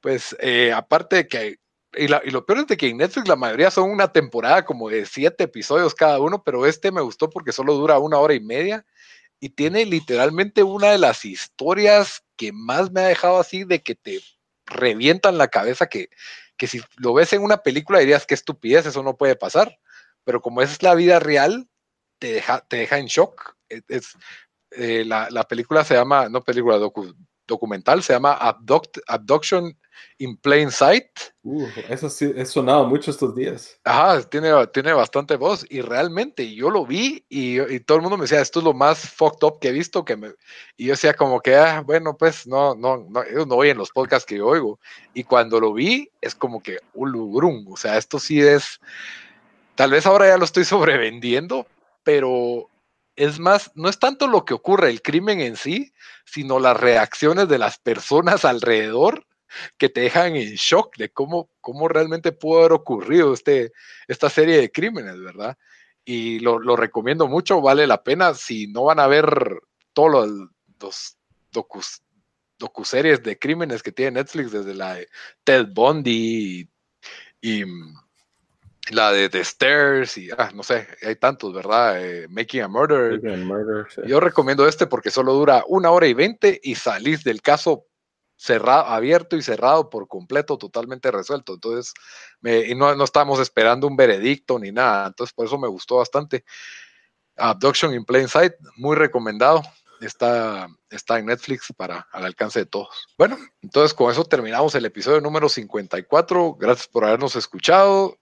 Pues, 0.00 0.34
eh, 0.40 0.72
aparte 0.72 1.16
de 1.16 1.28
que 1.28 1.58
y, 1.96 2.04
y, 2.04 2.30
lo 2.30 2.46
peor 2.46 2.60
es 2.60 2.66
de 2.68 2.76
que 2.76 2.88
en 2.88 2.98
Netflix 2.98 3.28
la 3.28 3.36
mayoría 3.36 3.70
son 3.70 3.90
una 3.90 4.12
temporada 4.12 4.64
como 4.64 4.88
de 4.88 5.04
siete 5.06 5.44
episodios 5.44 5.94
cada 5.94 6.20
uno, 6.20 6.42
pero 6.44 6.64
este 6.64 6.92
me 6.92 7.00
gustó 7.00 7.28
porque 7.28 7.52
solo 7.52 7.74
dura 7.74 7.98
una 7.98 8.18
hora 8.18 8.34
y 8.34 8.40
media 8.40 8.86
y 9.40 9.48
tiene 9.48 9.84
literalmente 9.86 10.62
una 10.62 10.92
de 10.92 10.98
las 10.98 11.24
historias 11.24 12.22
que 12.36 12.52
más 12.52 12.92
me 12.92 13.00
ha 13.00 13.08
dejado 13.08 13.40
así 13.40 13.64
de 13.64 13.82
que 13.82 13.94
te 13.94 14.20
revientan 14.66 15.38
la 15.38 15.48
cabeza 15.48 15.88
que 15.88 16.10
que 16.60 16.66
si 16.66 16.82
lo 16.98 17.14
ves 17.14 17.32
en 17.32 17.42
una 17.42 17.62
película 17.62 18.00
dirías 18.00 18.26
que 18.26 18.34
estupidez, 18.34 18.84
eso 18.84 19.02
no 19.02 19.16
puede 19.16 19.34
pasar, 19.34 19.78
pero 20.24 20.42
como 20.42 20.60
es 20.60 20.82
la 20.82 20.94
vida 20.94 21.18
real, 21.18 21.70
te 22.18 22.34
deja, 22.34 22.60
te 22.68 22.76
deja 22.76 22.98
en 22.98 23.06
shock. 23.06 23.54
Es, 23.88 24.14
eh, 24.72 25.02
la, 25.06 25.28
la, 25.30 25.44
película 25.44 25.84
se 25.84 25.94
llama, 25.94 26.28
no 26.28 26.44
película, 26.44 26.78
documental, 27.50 28.02
se 28.02 28.14
llama 28.14 28.32
Abduction 28.32 29.76
in 30.18 30.36
Plain 30.36 30.70
Sight. 30.70 31.06
Uh, 31.42 31.66
eso 31.88 32.08
sí, 32.10 32.32
he 32.36 32.44
sonado 32.44 32.86
mucho 32.86 33.10
estos 33.10 33.34
días. 33.34 33.78
Ajá, 33.84 34.22
tiene, 34.22 34.50
tiene 34.68 34.92
bastante 34.92 35.36
voz 35.36 35.66
y 35.68 35.80
realmente 35.80 36.54
yo 36.54 36.70
lo 36.70 36.86
vi 36.86 37.24
y, 37.28 37.80
todo 37.80 37.96
el 37.96 38.02
mundo 38.02 38.16
me 38.16 38.24
decía, 38.24 38.40
esto 38.40 38.60
es 38.60 38.64
lo 38.64 38.74
más 38.74 38.98
fucked 38.98 39.46
up 39.46 39.58
que 39.60 39.68
he 39.68 39.72
visto. 39.72 40.04
Que 40.04 40.16
me... 40.16 40.32
Y 40.76 40.86
yo 40.86 40.92
decía 40.92 41.14
como 41.14 41.40
que, 41.40 41.56
ah, 41.56 41.82
bueno, 41.84 42.16
pues 42.16 42.46
no, 42.46 42.74
no, 42.74 43.06
no, 43.08 43.24
yo 43.28 43.46
no 43.46 43.62
en 43.64 43.78
los 43.78 43.90
podcasts 43.90 44.26
que 44.26 44.36
yo 44.36 44.46
oigo. 44.46 44.78
Y 45.14 45.24
cuando 45.24 45.60
lo 45.60 45.72
vi, 45.72 46.10
es 46.20 46.34
como 46.34 46.62
que 46.62 46.78
un 46.94 47.10
lugrum. 47.10 47.66
O 47.70 47.76
sea, 47.76 47.96
esto 47.96 48.18
sí 48.18 48.40
es, 48.40 48.80
tal 49.74 49.90
vez 49.90 50.06
ahora 50.06 50.28
ya 50.28 50.38
lo 50.38 50.44
estoy 50.44 50.64
sobrevendiendo, 50.64 51.66
pero 52.02 52.69
es 53.20 53.38
más, 53.38 53.70
no 53.74 53.90
es 53.90 53.98
tanto 53.98 54.26
lo 54.26 54.46
que 54.46 54.54
ocurre, 54.54 54.88
el 54.88 55.02
crimen 55.02 55.42
en 55.42 55.56
sí, 55.56 55.92
sino 56.24 56.58
las 56.58 56.74
reacciones 56.74 57.48
de 57.48 57.58
las 57.58 57.78
personas 57.78 58.46
alrededor 58.46 59.26
que 59.76 59.90
te 59.90 60.00
dejan 60.00 60.36
en 60.36 60.54
shock 60.54 60.96
de 60.96 61.10
cómo, 61.10 61.50
cómo 61.60 61.86
realmente 61.86 62.32
pudo 62.32 62.60
haber 62.60 62.72
ocurrido 62.72 63.34
este, 63.34 63.72
esta 64.08 64.30
serie 64.30 64.56
de 64.56 64.72
crímenes, 64.72 65.20
¿verdad? 65.20 65.58
Y 66.02 66.38
lo, 66.38 66.76
recomiendo 66.76 67.28
mucho, 67.28 67.60
vale 67.60 67.86
la 67.86 68.02
pena. 68.02 68.32
Si 68.32 68.68
no 68.68 68.84
van 68.84 69.00
a 69.00 69.06
ver 69.06 69.60
todos 69.92 70.10
los, 70.10 70.48
los 70.80 71.16
docus, 71.52 72.00
docuseries 72.58 73.22
de 73.22 73.38
crímenes 73.38 73.82
que 73.82 73.92
tiene 73.92 74.12
Netflix, 74.12 74.50
desde 74.50 74.74
la 74.74 74.94
de 74.94 75.08
Ted 75.44 75.66
Bundy 75.74 76.70
y 77.42 77.64
la 78.90 79.12
de 79.12 79.28
The 79.28 79.40
Stairs 79.40 80.18
y 80.18 80.30
ah, 80.36 80.50
no 80.54 80.62
sé, 80.62 80.86
hay 81.02 81.16
tantos, 81.16 81.52
¿verdad? 81.52 82.04
Eh, 82.04 82.26
Making 82.28 82.62
a 82.62 82.68
Murder. 82.68 83.20
Yo 84.06 84.20
recomiendo 84.20 84.66
este 84.66 84.86
porque 84.86 85.10
solo 85.10 85.32
dura 85.32 85.64
una 85.66 85.90
hora 85.90 86.06
y 86.06 86.14
veinte 86.14 86.60
y 86.62 86.74
salís 86.74 87.24
del 87.24 87.42
caso 87.42 87.86
cerrado, 88.40 88.86
abierto 88.86 89.36
y 89.36 89.42
cerrado 89.42 89.90
por 89.90 90.08
completo, 90.08 90.56
totalmente 90.56 91.10
resuelto. 91.10 91.54
Entonces, 91.54 91.92
y 92.42 92.74
no, 92.74 92.94
no 92.94 93.04
estamos 93.04 93.38
esperando 93.38 93.86
un 93.86 93.96
veredicto 93.96 94.58
ni 94.58 94.72
nada. 94.72 95.08
Entonces, 95.08 95.34
por 95.34 95.44
eso 95.44 95.58
me 95.58 95.68
gustó 95.68 95.96
bastante. 95.96 96.44
Abduction 97.36 97.92
in 97.92 98.04
Plain 98.04 98.28
Sight, 98.28 98.54
muy 98.76 98.96
recomendado. 98.96 99.62
Está, 100.00 100.68
está 100.88 101.18
en 101.18 101.26
Netflix 101.26 101.74
para 101.76 102.08
al 102.12 102.24
alcance 102.24 102.60
de 102.60 102.64
todos. 102.64 103.08
Bueno, 103.18 103.36
entonces 103.60 103.92
con 103.92 104.10
eso 104.10 104.24
terminamos 104.24 104.74
el 104.74 104.86
episodio 104.86 105.20
número 105.20 105.46
54. 105.50 106.56
Gracias 106.58 106.88
por 106.88 107.04
habernos 107.04 107.36
escuchado. 107.36 108.16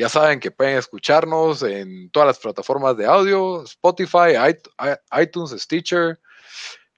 Ya 0.00 0.08
saben 0.08 0.40
que 0.40 0.50
pueden 0.50 0.78
escucharnos 0.78 1.62
en 1.62 2.08
todas 2.08 2.26
las 2.26 2.38
plataformas 2.38 2.96
de 2.96 3.04
audio, 3.04 3.62
Spotify, 3.64 4.32
iTunes, 5.20 5.50
Stitcher, 5.50 6.18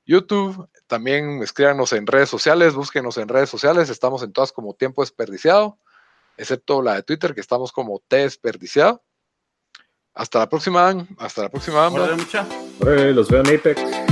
YouTube. 0.07 0.69
También 0.87 1.43
escríbanos 1.43 1.93
en 1.95 2.07
redes 2.07 2.29
sociales, 2.29 2.75
búsquenos 2.75 3.17
en 3.17 3.27
redes 3.27 3.51
sociales. 3.51 3.89
Estamos 3.89 4.23
en 4.23 4.33
todas 4.33 4.53
como 4.53 4.75
tiempo 4.75 5.03
desperdiciado, 5.03 5.81
excepto 6.37 6.81
la 6.81 6.95
de 6.95 7.03
Twitter, 7.03 7.35
que 7.35 7.41
estamos 7.41 7.73
como 7.73 8.01
T 8.07 8.19
desperdiciado. 8.19 9.03
Hasta 10.15 10.39
la 10.39 10.49
próxima, 10.49 11.05
hasta 11.19 11.43
la 11.43 11.49
próxima. 11.49 11.91
los 13.15 13.29
veo 13.29 13.41
en 13.41 13.57
Apex. 13.57 14.12